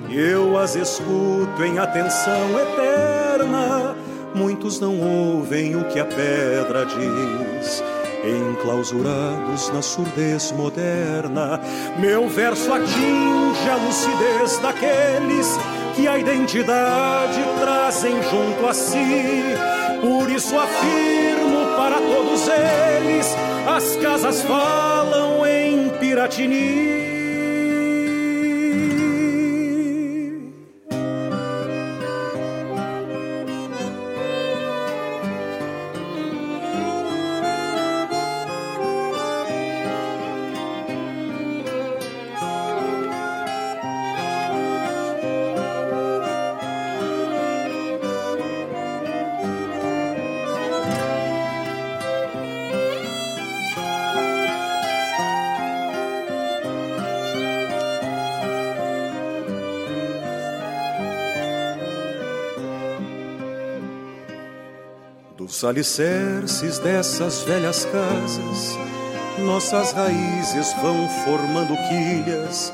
e 0.09 0.19
eu 0.19 0.57
as 0.57 0.77
escuto 0.77 1.63
em 1.63 1.79
atenção 1.79 2.59
eterna. 2.59 3.95
Muitos 4.35 4.81
não 4.81 4.99
ouvem 5.01 5.77
o 5.77 5.85
que 5.85 5.99
a 5.99 6.05
pedra 6.05 6.87
diz 6.87 7.83
enclausurados 8.25 9.71
na 9.71 9.83
surdez 9.83 10.53
moderna. 10.53 11.61
Meu 11.99 12.29
verso 12.29 12.73
atinge 12.73 13.69
a 13.71 13.77
lucidez 13.77 14.59
daqueles 14.59 15.59
que 15.95 16.07
a 16.07 16.19
identidade 16.19 17.41
trazem 17.61 18.23
junto 18.23 18.67
a 18.67 18.75
si. 18.75 19.55
Por 20.01 20.31
isso 20.31 20.59
afirmo 20.59 21.77
para 21.77 21.97
todos 21.97 22.49
eles: 22.49 23.37
as 23.67 23.97
casas 23.97 24.43
falam 24.43 25.47
em 25.47 25.89
Piratini. 25.99 27.20
Dos 65.61 65.69
alicerces 65.69 66.79
dessas 66.79 67.43
velhas 67.43 67.85
casas, 67.85 68.79
nossas 69.41 69.93
raízes 69.93 70.73
vão 70.81 71.07
formando 71.23 71.77
quilhas, 71.87 72.73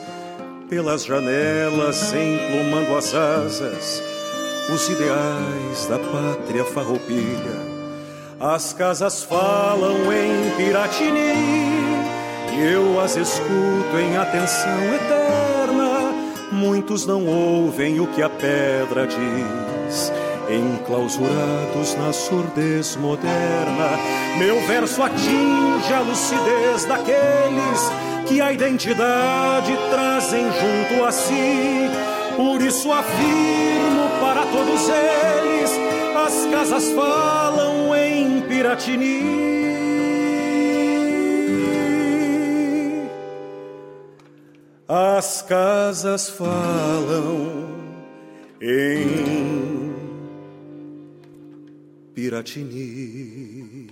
pelas 0.70 1.04
janelas 1.04 2.14
emplumando 2.14 2.96
as 2.96 3.12
asas, 3.12 4.00
os 4.72 4.88
ideais 4.88 5.86
da 5.88 5.98
pátria 5.98 6.64
farroupilha. 6.64 7.58
As 8.38 8.72
casas 8.72 9.20
falam 9.24 9.96
em 10.12 10.56
Piratini, 10.56 11.34
e 12.56 12.72
eu 12.72 13.00
as 13.00 13.16
escuto 13.16 13.98
em 13.98 14.16
atenção 14.16 14.94
eterna. 14.94 16.14
Muitos 16.52 17.04
não 17.04 17.26
ouvem 17.26 17.98
o 17.98 18.06
que 18.06 18.22
a 18.22 18.30
pedra 18.30 19.08
diz 19.08 19.65
enclausurados 20.50 21.94
na 21.96 22.12
surdez 22.12 22.96
moderna. 22.96 23.98
Meu 24.38 24.60
verso 24.66 25.02
atinge 25.02 25.92
a 25.92 26.00
lucidez 26.00 26.84
daqueles 26.84 27.90
que 28.26 28.40
a 28.40 28.52
identidade 28.52 29.76
trazem 29.90 30.44
junto 30.44 31.04
a 31.04 31.12
si. 31.12 31.90
Por 32.36 32.60
isso 32.62 32.92
afirmo 32.92 34.10
para 34.20 34.46
todos 34.46 34.88
eles: 34.88 35.70
as 36.26 36.46
casas 36.50 36.90
falam 36.92 37.94
em 37.94 38.40
Piratini. 38.42 39.46
As 44.88 45.42
casas 45.42 46.30
falam 46.30 47.66
em 48.60 49.75
Piratini. 52.26 53.86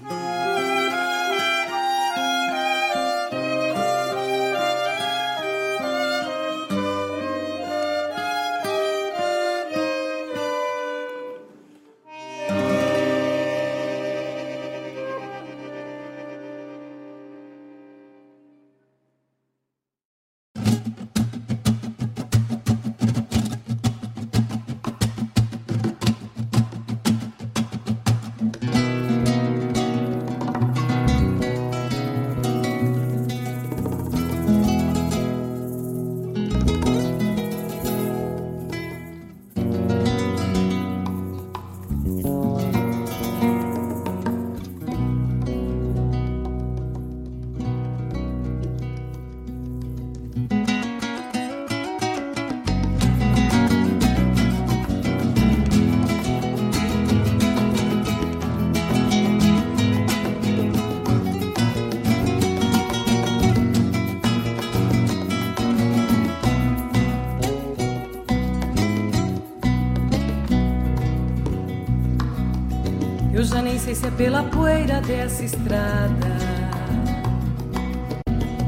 Pela 74.16 74.44
poeira 74.44 75.00
dessa 75.00 75.44
estrada 75.44 76.36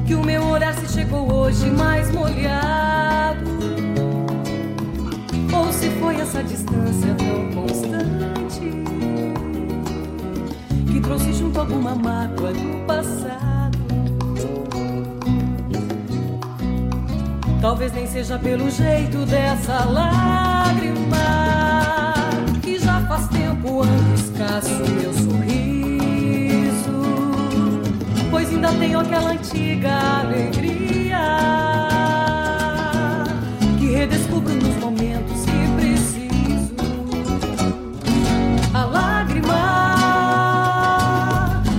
que 0.07 0.15
o 0.15 0.25
meu 0.25 0.45
olhar 0.45 0.75
se 0.75 0.93
chegou 0.93 1.33
hoje 1.33 1.71
mais 1.71 2.11
molhado. 2.11 3.57
Ou 5.53 5.73
se 5.73 5.89
foi 6.01 6.17
essa 6.17 6.43
distância 6.43 7.15
tão 7.15 7.63
constante 7.63 8.61
que 10.93 11.01
trouxe 11.01 11.33
junto 11.33 11.61
alguma 11.61 11.95
mágoa 11.95 12.53
do 12.53 12.87
passado. 12.87 13.79
Talvez 17.61 17.93
nem 17.93 18.07
seja 18.07 18.39
pelo 18.39 18.71
jeito 18.71 19.25
dessa 19.27 19.85
lágrima 19.85 21.66
faz 23.77 23.83
tempo 23.83 23.83
ando 23.83 24.15
escasso 24.15 24.71
meu 24.71 25.13
sorriso, 25.13 27.03
pois 28.31 28.49
ainda 28.49 28.73
tenho 28.73 29.01
aquela 29.01 29.31
antiga 29.33 30.21
alegria 30.21 31.19
que 33.79 33.87
redescubro 33.93 34.55
nos 34.55 34.77
momentos 34.77 35.45
que 35.45 35.69
preciso. 35.77 36.75
A 38.73 38.85
lágrima 38.85 39.57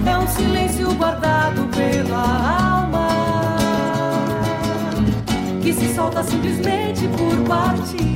é 0.06 0.18
um 0.18 0.28
silêncio 0.28 0.94
guardado 0.96 1.68
pela 1.76 2.78
alma 2.78 3.08
que 5.62 5.74
se 5.74 5.96
solta 5.96 6.24
simplesmente 6.24 7.08
por 7.08 7.38
partir. 7.48 8.07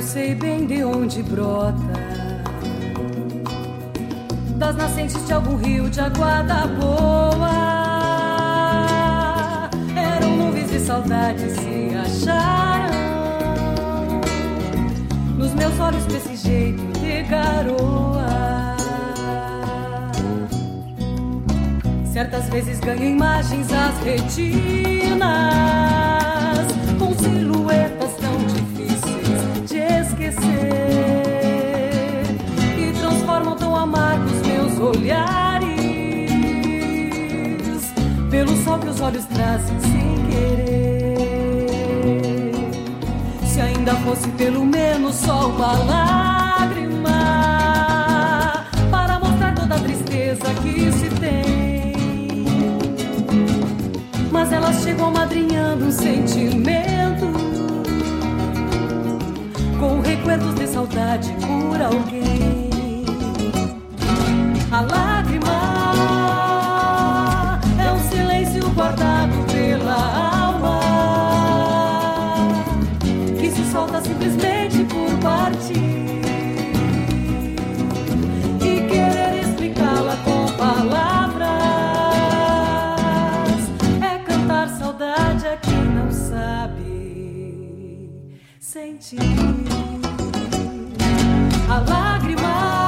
Eu 0.00 0.06
sei 0.06 0.34
bem 0.34 0.66
de 0.66 0.82
onde 0.82 1.22
brota. 1.22 1.74
Das 4.56 4.74
nascentes 4.74 5.26
de 5.26 5.32
algum 5.34 5.56
rio 5.56 5.90
de 5.90 6.00
aguada 6.00 6.66
boa. 6.68 7.50
Eram 9.94 10.36
nuvens 10.38 10.70
de 10.70 10.80
saudade 10.80 11.50
se 11.50 11.90
acharam 11.98 12.94
nos 15.36 15.52
meus 15.52 15.78
olhos 15.78 16.06
desse 16.06 16.34
jeito 16.34 16.82
de 16.98 17.22
garoa. 17.24 18.76
Certas 22.10 22.48
vezes 22.48 22.80
ganho 22.80 23.04
imagens 23.04 23.68
às 23.70 23.98
retinas 24.02 25.28
com 26.98 27.12
silhuetas 27.18 27.89
olhares 35.10 35.82
pelo 38.30 38.56
sol 38.64 38.78
que 38.78 38.88
os 38.88 39.00
olhos 39.00 39.24
trazem 39.26 39.80
sem 39.80 40.14
querer. 40.30 41.26
Se 43.46 43.60
ainda 43.60 43.94
fosse 43.96 44.28
pelo 44.30 44.64
menos 44.64 45.16
só 45.16 45.48
uma 45.48 45.72
lágrima 45.72 47.10
para 48.90 49.18
mostrar 49.18 49.54
toda 49.54 49.74
a 49.74 49.78
tristeza 49.78 50.54
que 50.62 50.92
se 50.92 51.10
tem 51.20 51.90
mas 54.30 54.52
elas 54.52 54.82
chegam 54.82 55.10
madrinhando 55.10 55.86
um 55.86 55.90
sentimento 55.90 57.26
com 59.78 60.00
recuerdos 60.00 60.54
de 60.54 60.66
saudade 60.68 61.34
por 61.40 61.82
alguém. 61.82 62.49
Sentir. 88.60 89.18
A 91.68 91.78
lágrima 91.78 92.86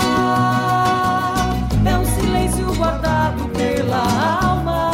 é 1.87 1.99
um 1.99 2.05
silêncio 2.05 2.75
guardado 2.77 3.49
pela 3.49 4.45
alma 4.45 4.91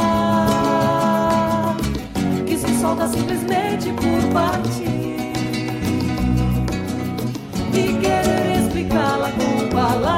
que 2.47 2.57
se 2.57 2.81
solta 2.81 3.09
simplesmente 3.09 3.93
por 3.93 4.33
partir 4.33 5.33
e 7.75 8.01
querer 8.01 8.63
explicá-la 8.63 9.33
com 9.33 9.69
palavras 9.71 10.18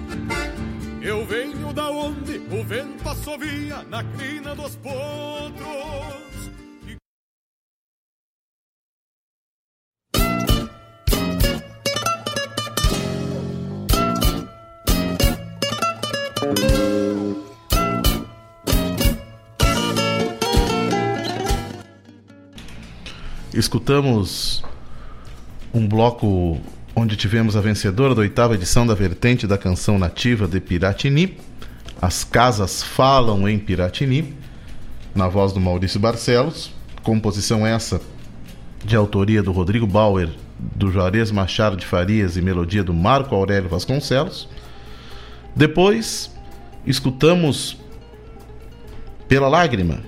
Da 1.73 1.89
onde 1.89 2.41
o 2.51 2.63
vento 2.65 3.07
assovia 3.07 3.83
na 3.83 4.03
crina 4.03 4.53
dos 4.53 4.75
potros. 4.75 6.21
Escutamos 23.53 24.63
um 25.73 25.87
bloco 25.87 26.59
onde 26.93 27.15
tivemos 27.15 27.55
a 27.55 27.61
vencedora 27.61 28.13
da 28.13 28.21
oitava 28.21 28.55
edição 28.55 28.85
da 28.85 28.93
vertente 28.93 29.47
da 29.47 29.57
canção 29.57 29.97
nativa 29.97 30.47
de 30.47 30.59
Piratini, 30.59 31.37
As 32.01 32.23
Casas 32.23 32.81
Falam 32.81 33.47
em 33.47 33.59
Piratini, 33.59 34.33
na 35.13 35.27
voz 35.27 35.53
do 35.53 35.59
Maurício 35.59 35.99
Barcelos, 35.99 36.71
composição 37.03 37.65
essa 37.65 38.01
de 38.83 38.95
autoria 38.95 39.43
do 39.43 39.51
Rodrigo 39.51 39.85
Bauer, 39.85 40.29
do 40.57 40.91
Juarez 40.91 41.29
Machado 41.29 41.77
de 41.77 41.85
Farias 41.85 42.37
e 42.37 42.41
melodia 42.41 42.83
do 42.83 42.91
Marco 42.91 43.35
Aurélio 43.35 43.69
Vasconcelos. 43.69 44.49
Depois, 45.55 46.35
escutamos 46.87 47.77
Pela 49.27 49.47
Lágrima, 49.47 49.99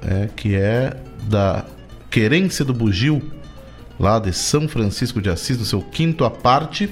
é, 0.00 0.30
que 0.34 0.54
é 0.54 0.96
da 1.24 1.66
Querência 2.10 2.64
do 2.64 2.72
Bugio, 2.72 3.30
lá 4.00 4.18
de 4.18 4.32
São 4.32 4.66
Francisco 4.66 5.20
de 5.20 5.28
Assis, 5.28 5.58
no 5.58 5.66
seu 5.66 5.82
quinto 5.82 6.24
a 6.24 6.30
parte. 6.30 6.90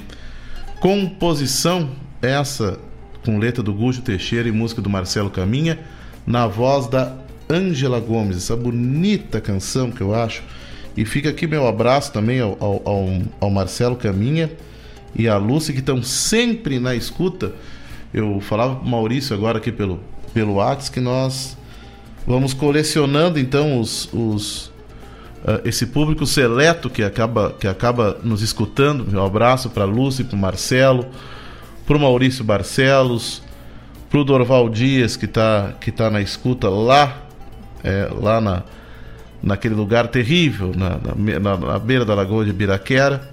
Composição 0.80 1.90
essa 2.20 2.78
com 3.24 3.38
letra 3.38 3.62
do 3.62 3.72
Gujo 3.72 4.02
Teixeira 4.02 4.48
e 4.48 4.52
música 4.52 4.80
do 4.80 4.90
Marcelo 4.90 5.30
Caminha, 5.30 5.78
na 6.26 6.46
voz 6.46 6.86
da 6.86 7.16
Ângela 7.50 8.00
Gomes. 8.00 8.36
Essa 8.36 8.56
bonita 8.56 9.40
canção 9.40 9.90
que 9.90 10.00
eu 10.00 10.14
acho. 10.14 10.42
E 10.96 11.04
fica 11.04 11.30
aqui 11.30 11.46
meu 11.46 11.66
abraço 11.66 12.12
também 12.12 12.40
ao, 12.40 12.56
ao, 12.60 13.08
ao, 13.40 13.50
Marcelo 13.50 13.96
Caminha 13.96 14.50
e 15.14 15.28
à 15.28 15.36
Lúcia, 15.36 15.72
que 15.72 15.80
estão 15.80 16.02
sempre 16.02 16.78
na 16.78 16.94
escuta. 16.94 17.52
Eu 18.12 18.40
falava 18.40 18.76
pro 18.76 18.88
Maurício 18.88 19.34
agora 19.34 19.58
aqui 19.58 19.70
pelo, 19.70 20.00
pelo 20.34 20.54
WhatsApp 20.54 20.92
que 20.92 21.00
nós 21.00 21.56
vamos 22.26 22.52
colecionando 22.52 23.38
então 23.38 23.80
os, 23.80 24.08
os 24.12 24.66
uh, 25.44 25.60
esse 25.64 25.86
público 25.86 26.26
seleto 26.26 26.90
que 26.90 27.02
acaba, 27.02 27.54
que 27.58 27.66
acaba 27.66 28.18
nos 28.22 28.42
escutando. 28.42 29.06
Um 29.12 29.24
abraço 29.24 29.70
para 29.70 29.84
Lúcia, 29.84 30.24
para 30.24 30.36
o 30.36 30.38
Marcelo, 30.38 31.06
para 31.90 31.96
o 31.96 32.00
Maurício 32.00 32.44
Barcelos, 32.44 33.42
para 34.08 34.20
o 34.20 34.24
Dorval 34.24 34.68
Dias, 34.68 35.16
que 35.16 35.24
está 35.24 35.74
que 35.80 35.90
tá 35.90 36.08
na 36.08 36.20
escuta 36.20 36.68
lá, 36.68 37.20
é, 37.82 38.08
lá 38.12 38.40
na, 38.40 38.62
naquele 39.42 39.74
lugar 39.74 40.06
terrível, 40.06 40.72
na, 40.72 40.90
na, 41.40 41.56
na, 41.56 41.78
beira 41.80 42.04
da 42.04 42.14
Lagoa 42.14 42.44
de 42.44 42.52
Biraquera. 42.52 43.28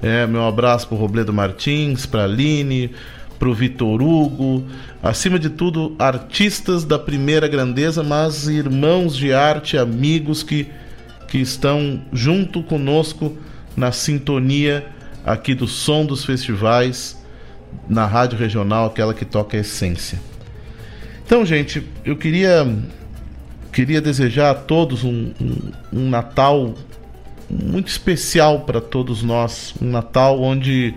É, 0.00 0.26
meu 0.26 0.46
abraço 0.46 0.88
para 0.88 0.96
o 0.96 0.98
Robledo 0.98 1.30
Martins, 1.30 2.06
para 2.06 2.22
a 2.22 2.24
Aline, 2.24 2.90
para 3.38 3.50
o 3.50 3.52
Vitor 3.52 4.00
Hugo, 4.00 4.64
acima 5.02 5.38
de 5.38 5.50
tudo, 5.50 5.94
artistas 5.98 6.86
da 6.86 6.98
primeira 6.98 7.48
grandeza, 7.48 8.02
mas 8.02 8.48
irmãos 8.48 9.14
de 9.14 9.34
arte, 9.34 9.76
amigos 9.76 10.42
que 10.42 10.68
que 11.28 11.36
estão 11.36 12.00
junto 12.14 12.62
conosco 12.62 13.36
na 13.76 13.92
sintonia 13.92 14.86
aqui 15.22 15.54
do 15.54 15.68
som 15.68 16.06
dos 16.06 16.24
festivais 16.24 17.19
na 17.88 18.06
rádio 18.06 18.38
regional, 18.38 18.86
aquela 18.86 19.12
que 19.12 19.24
toca 19.24 19.56
a 19.56 19.60
essência. 19.60 20.20
Então, 21.24 21.44
gente, 21.44 21.86
eu 22.04 22.16
queria 22.16 22.66
queria 23.72 24.00
desejar 24.00 24.50
a 24.50 24.54
todos 24.54 25.04
um, 25.04 25.32
um, 25.40 25.72
um 25.92 26.08
Natal 26.08 26.74
muito 27.48 27.88
especial 27.88 28.60
para 28.60 28.80
todos 28.80 29.22
nós, 29.22 29.74
um 29.80 29.90
Natal 29.90 30.40
onde 30.40 30.94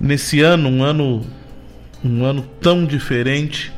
nesse 0.00 0.40
ano, 0.40 0.68
um 0.68 0.82
ano 0.82 1.24
um 2.04 2.24
ano 2.24 2.42
tão 2.60 2.84
diferente, 2.84 3.72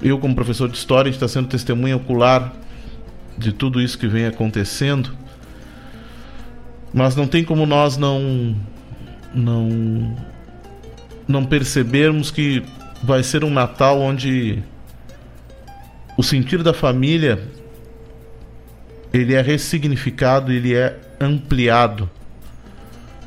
eu 0.00 0.18
como 0.18 0.34
professor 0.34 0.68
de 0.68 0.76
história 0.76 1.10
está 1.10 1.26
sendo 1.26 1.48
testemunha 1.48 1.96
ocular 1.96 2.52
de 3.36 3.52
tudo 3.52 3.80
isso 3.80 3.98
que 3.98 4.06
vem 4.06 4.26
acontecendo. 4.26 5.16
Mas 6.92 7.16
não 7.16 7.26
tem 7.26 7.42
como 7.42 7.66
nós 7.66 7.96
não 7.96 8.54
não 9.34 10.16
não 11.26 11.44
percebermos 11.44 12.30
que 12.30 12.62
vai 13.02 13.22
ser 13.22 13.44
um 13.44 13.50
Natal 13.50 14.00
onde 14.00 14.62
o 16.16 16.22
sentido 16.22 16.62
da 16.62 16.72
família 16.72 17.42
ele 19.12 19.34
é 19.34 19.40
ressignificado, 19.40 20.52
ele 20.52 20.74
é 20.74 20.98
ampliado 21.20 22.10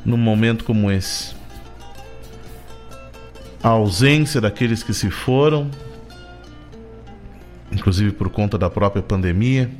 num 0.04 0.16
momento 0.16 0.64
como 0.64 0.90
esse. 0.90 1.34
A 3.62 3.68
ausência 3.68 4.40
daqueles 4.40 4.82
que 4.82 4.94
se 4.94 5.10
foram, 5.10 5.70
inclusive 7.72 8.12
por 8.12 8.30
conta 8.30 8.56
da 8.56 8.70
própria 8.70 9.02
pandemia, 9.02 9.70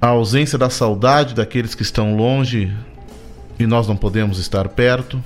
a 0.00 0.08
ausência 0.08 0.56
da 0.56 0.70
saudade 0.70 1.34
daqueles 1.34 1.74
que 1.74 1.82
estão 1.82 2.16
longe 2.16 2.72
e 3.62 3.66
nós 3.66 3.86
não 3.86 3.96
podemos 3.96 4.38
estar 4.38 4.68
perto. 4.68 5.22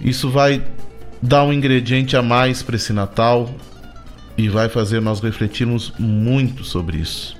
Isso 0.00 0.30
vai 0.30 0.64
dar 1.20 1.44
um 1.44 1.52
ingrediente 1.52 2.16
a 2.16 2.22
mais 2.22 2.62
para 2.62 2.76
esse 2.76 2.92
Natal 2.92 3.50
e 4.38 4.48
vai 4.48 4.68
fazer 4.68 5.00
nós 5.00 5.20
refletirmos 5.20 5.92
muito 5.98 6.64
sobre 6.64 6.98
isso. 6.98 7.36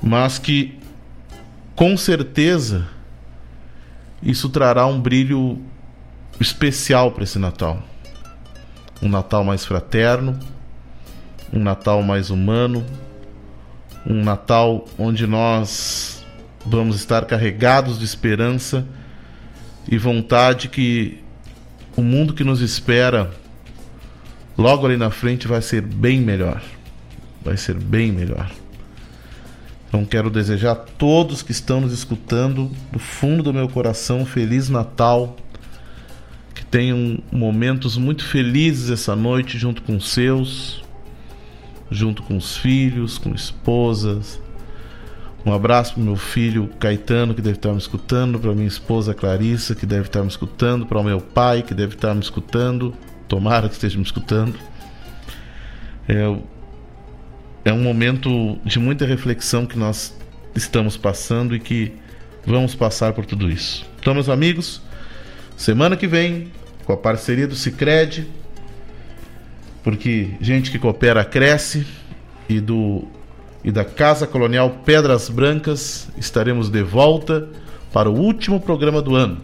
Mas 0.00 0.38
que 0.38 0.78
com 1.74 1.96
certeza 1.96 2.86
isso 4.22 4.48
trará 4.48 4.86
um 4.86 5.00
brilho 5.00 5.60
especial 6.38 7.10
para 7.10 7.24
esse 7.24 7.38
Natal. 7.38 7.82
Um 9.02 9.08
Natal 9.08 9.42
mais 9.42 9.64
fraterno, 9.64 10.38
um 11.52 11.62
Natal 11.62 12.02
mais 12.02 12.30
humano, 12.30 12.86
um 14.06 14.22
Natal 14.22 14.84
onde 14.98 15.26
nós 15.26 16.15
vamos 16.66 16.96
estar 16.96 17.24
carregados 17.24 17.98
de 17.98 18.04
esperança 18.04 18.86
e 19.88 19.96
vontade 19.96 20.68
que 20.68 21.18
o 21.96 22.02
mundo 22.02 22.34
que 22.34 22.44
nos 22.44 22.60
espera 22.60 23.30
logo 24.58 24.86
ali 24.86 24.96
na 24.96 25.10
frente 25.10 25.46
vai 25.46 25.62
ser 25.62 25.80
bem 25.80 26.20
melhor. 26.20 26.62
Vai 27.42 27.56
ser 27.56 27.74
bem 27.74 28.10
melhor. 28.10 28.50
Então 29.88 30.04
quero 30.04 30.28
desejar 30.28 30.72
a 30.72 30.74
todos 30.74 31.42
que 31.42 31.52
estão 31.52 31.80
nos 31.80 31.92
escutando 31.92 32.70
do 32.90 32.98
fundo 32.98 33.42
do 33.42 33.54
meu 33.54 33.68
coração 33.68 34.20
um 34.20 34.26
feliz 34.26 34.68
Natal. 34.68 35.36
Que 36.54 36.64
tenham 36.64 37.18
momentos 37.30 37.96
muito 37.96 38.24
felizes 38.24 38.90
essa 38.90 39.14
noite 39.14 39.58
junto 39.58 39.82
com 39.82 39.96
os 39.96 40.10
seus 40.10 40.84
junto 41.90 42.22
com 42.24 42.36
os 42.36 42.56
filhos, 42.56 43.16
com 43.18 43.32
esposas. 43.32 44.40
Um 45.46 45.52
abraço 45.52 45.94
para 45.94 46.02
meu 46.02 46.16
filho 46.16 46.68
Caetano, 46.80 47.32
que 47.32 47.40
deve 47.40 47.56
estar 47.56 47.70
me 47.70 47.78
escutando, 47.78 48.36
para 48.36 48.52
minha 48.52 48.66
esposa 48.66 49.14
Clarissa, 49.14 49.76
que 49.76 49.86
deve 49.86 50.08
estar 50.08 50.20
me 50.20 50.26
escutando, 50.26 50.84
para 50.84 50.98
o 50.98 51.04
meu 51.04 51.20
pai, 51.20 51.62
que 51.62 51.72
deve 51.72 51.94
estar 51.94 52.12
me 52.12 52.20
escutando. 52.20 52.92
Tomara 53.28 53.68
que 53.68 53.74
esteja 53.74 53.96
me 53.96 54.02
escutando. 54.02 54.58
É, 56.08 56.36
é 57.66 57.72
um 57.72 57.80
momento 57.80 58.58
de 58.64 58.80
muita 58.80 59.06
reflexão 59.06 59.66
que 59.66 59.78
nós 59.78 60.18
estamos 60.52 60.96
passando 60.96 61.54
e 61.54 61.60
que 61.60 61.92
vamos 62.44 62.74
passar 62.74 63.12
por 63.12 63.24
tudo 63.24 63.48
isso. 63.48 63.86
Então, 64.00 64.14
meus 64.14 64.28
amigos, 64.28 64.82
semana 65.56 65.96
que 65.96 66.08
vem, 66.08 66.50
com 66.84 66.92
a 66.92 66.96
parceria 66.96 67.46
do 67.46 67.54
Cicred, 67.54 68.26
porque 69.84 70.30
gente 70.40 70.72
que 70.72 70.78
coopera 70.80 71.24
cresce 71.24 71.86
e 72.48 72.58
do 72.58 73.06
e 73.66 73.72
da 73.72 73.84
Casa 73.84 74.28
Colonial 74.28 74.82
Pedras 74.84 75.28
Brancas 75.28 76.08
estaremos 76.16 76.70
de 76.70 76.84
volta 76.84 77.48
para 77.92 78.08
o 78.08 78.14
último 78.14 78.60
programa 78.60 79.02
do 79.02 79.16
ano. 79.16 79.38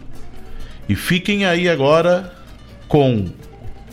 E 0.87 0.95
fiquem 0.95 1.45
aí 1.45 1.67
agora 1.67 2.33
com 2.87 3.25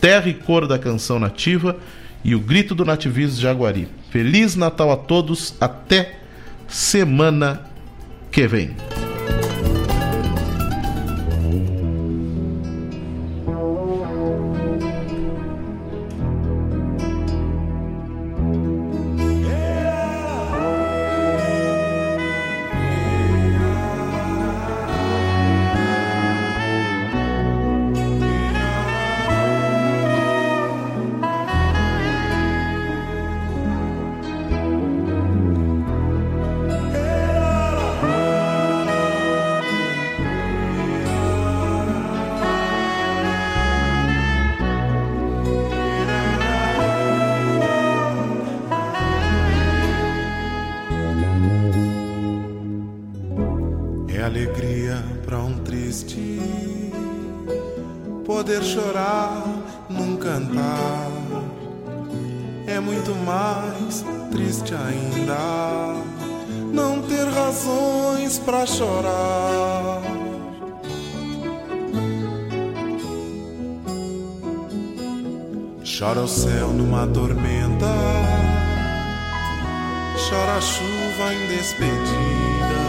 Terra 0.01 0.29
e 0.29 0.35
Cor 0.35 0.69
da 0.69 0.79
Canção 0.79 1.19
Nativa 1.19 1.77
e 2.23 2.37
o 2.37 2.41
grito 2.41 2.77
do 2.77 2.85
nativismo 2.85 3.41
Jaguari. 3.41 3.89
Feliz 4.11 4.55
Natal 4.55 4.93
a 4.93 4.97
todos, 4.97 5.55
até 5.61 6.21
semana 6.69 7.63
que 8.31 8.47
vem. 8.47 8.77
Despedida 81.81 82.81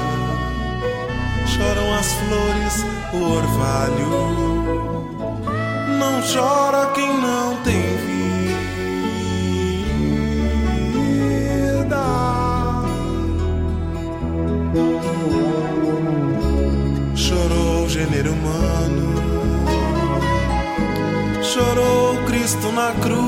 choram 1.47 1.93
as 1.93 2.13
flores, 2.13 2.85
o 3.13 3.23
orvalho. 3.37 4.09
Não 5.97 6.21
chora 6.21 6.91
quem 6.93 7.17
não 7.19 7.57
tem 7.63 7.97
vida. 7.97 8.21
Chorou 17.15 17.85
o 17.85 17.89
gênero 17.89 18.33
humano, 18.33 19.13
chorou 21.43 22.17
Cristo 22.25 22.71
na 22.71 22.91
cruz. 22.93 23.21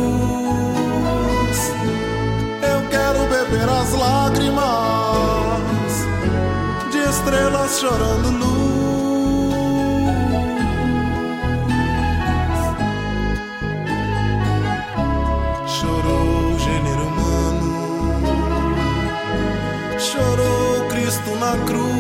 Eu 2.62 2.82
quero 2.90 3.20
beber 3.28 3.70
as 3.70 3.92
lágrimas 3.94 4.93
estrelas 7.14 7.80
chorando 7.80 8.30
luz. 8.32 8.74
Chorou 15.68 16.54
o 16.54 16.60
gênero 16.60 17.04
humano, 17.08 18.20
chorou 20.00 20.88
Cristo 20.90 21.36
na 21.36 21.56
cruz. 21.66 21.93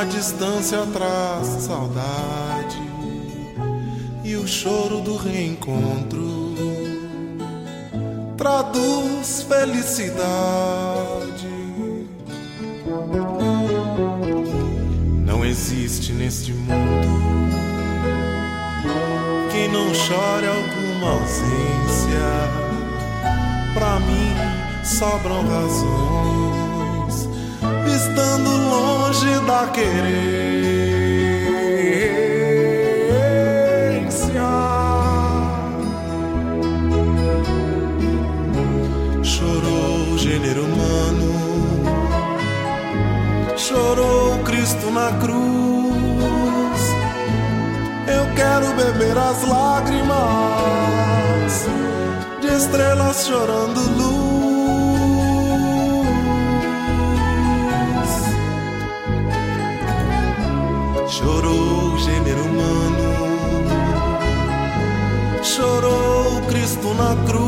A 0.00 0.04
distância 0.04 0.78
traz 0.94 1.46
saudade 1.62 2.80
e 4.24 4.34
o 4.34 4.48
choro 4.48 5.02
do 5.02 5.14
reencontro 5.18 6.54
traduz 8.34 9.42
felicidade. 9.42 10.16
Não 15.26 15.44
existe 15.44 16.14
neste 16.14 16.54
mundo 16.54 17.20
quem 19.52 19.68
não 19.68 19.94
chore 19.94 20.46
alguma 20.46 21.10
ausência. 21.12 22.24
Pra 23.74 24.00
mim 24.00 24.34
sobram 24.82 25.46
razões, 25.46 26.69
estando 27.94 28.50
longe 28.50 29.40
da 29.46 29.66
querência. 29.68 30.10
Chorou 39.22 40.12
o 40.12 40.18
gênero 40.18 40.64
humano, 40.64 41.32
chorou 43.56 44.38
Cristo 44.44 44.90
na 44.90 45.12
cruz. 45.18 45.60
Eu 48.06 48.26
quero 48.34 48.74
beber 48.74 49.16
as 49.18 49.42
lágrimas 49.48 50.10
de 52.40 52.48
estrelas 52.48 53.26
chorando 53.26 53.80
luz. 53.96 54.09
Chorou 61.20 61.92
o 61.92 61.98
gênero 61.98 62.42
humano, 62.42 63.04
chorou 65.42 66.40
Cristo 66.48 66.94
na 66.94 67.14
cruz. 67.26 67.39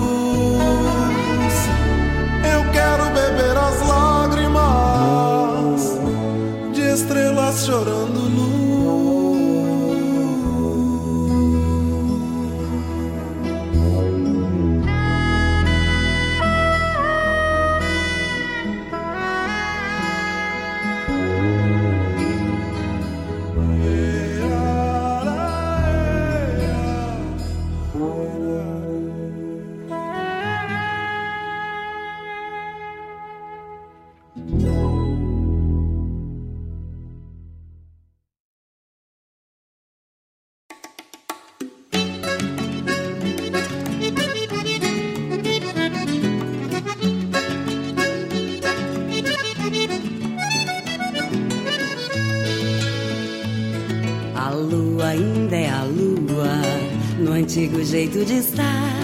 Antigo 57.52 57.84
jeito 57.84 58.24
de 58.24 58.38
estar, 58.38 58.94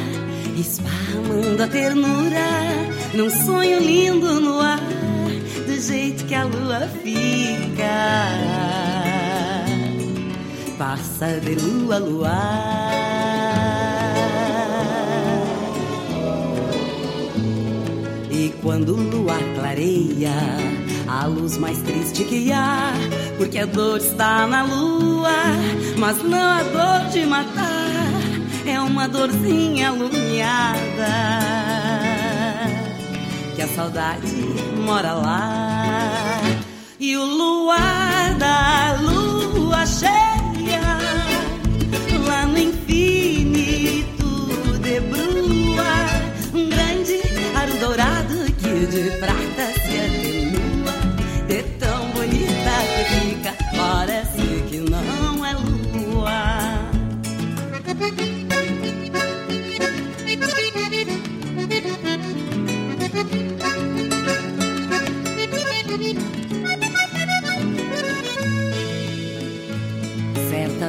esparramando 0.59 1.63
a 1.63 1.69
ternura 1.69 2.49
num 3.13 3.29
sonho 3.29 3.79
lindo 3.79 4.41
no 4.41 4.59
ar, 4.59 4.81
do 5.67 5.79
jeito 5.79 6.25
que 6.25 6.35
a 6.35 6.45
lua 6.45 6.89
fica. 7.03 7.85
Passa 10.79 11.39
de 11.41 11.57
lua 11.57 11.97
a 11.97 11.99
luar. 11.99 12.89
E 18.31 18.49
quando 18.63 18.95
o 18.95 19.11
luar 19.11 19.43
clareia, 19.57 20.33
a 21.07 21.27
luz 21.27 21.59
mais 21.59 21.83
triste 21.83 22.25
que 22.25 22.51
há, 22.51 22.95
porque 23.37 23.59
a 23.59 23.67
dor 23.67 23.99
está 23.99 24.47
na 24.47 24.63
lua, 24.63 25.35
mas 25.99 26.23
não 26.23 26.39
a 26.39 26.63
dor 26.63 27.11
de 27.11 27.27
matar, 27.27 27.68
uma 28.99 29.07
dorzinha 29.07 29.91
alumiada, 29.91 31.07
que 33.55 33.63
a 33.63 33.69
saudade 33.69 34.27
mora 34.85 35.13
lá. 35.13 36.41
E 36.99 37.17
o 37.17 37.25
luar 37.25 38.35
da 38.35 38.78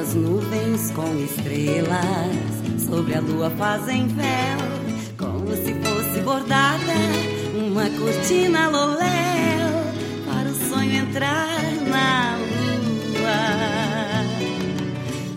Certas 0.10 0.16
nuvens 0.16 0.92
com 0.92 1.16
estrelas 1.24 2.84
sobre 2.84 3.16
a 3.16 3.22
lua 3.22 3.50
fazem 3.52 4.08
véu, 4.08 4.58
como 5.18 5.50
se 5.56 5.74
fosse 5.76 6.22
bordada 6.22 6.94
uma 7.56 7.90
cortina 7.90 8.70
loléu 8.70 9.70
para 10.26 10.50
o 10.50 10.56
sonho 10.70 10.96
entrar 10.96 11.62
na 11.88 12.38
lua 13.18 13.40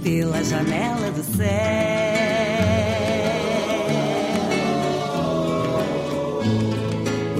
pela 0.02 0.42
janela 0.42 1.10
do 1.10 1.22
céu. 1.36 1.48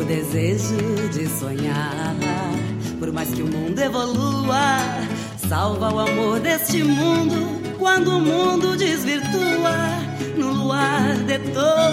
O 0.01 0.05
desejo 0.05 1.09
de 1.13 1.29
sonhar, 1.39 2.15
por 2.99 3.13
mais 3.13 3.31
que 3.31 3.43
o 3.43 3.47
mundo 3.47 3.79
evolua, 3.79 4.77
salva 5.53 5.93
o 5.93 5.99
amor 5.99 6.41
deste 6.41 6.83
mundo 6.83 7.61
quando 7.79 8.17
o 8.17 8.21
mundo 8.23 8.75
desvirtua 8.75 9.77
no 10.35 10.51
luar 10.51 11.15
de 11.27 11.39
todo 11.41 11.93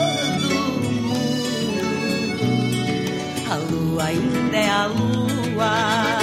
a 3.52 3.56
lua 3.70 4.04
ainda 4.06 4.58
é 4.58 4.70
a 4.70 4.86
lua 4.86 6.19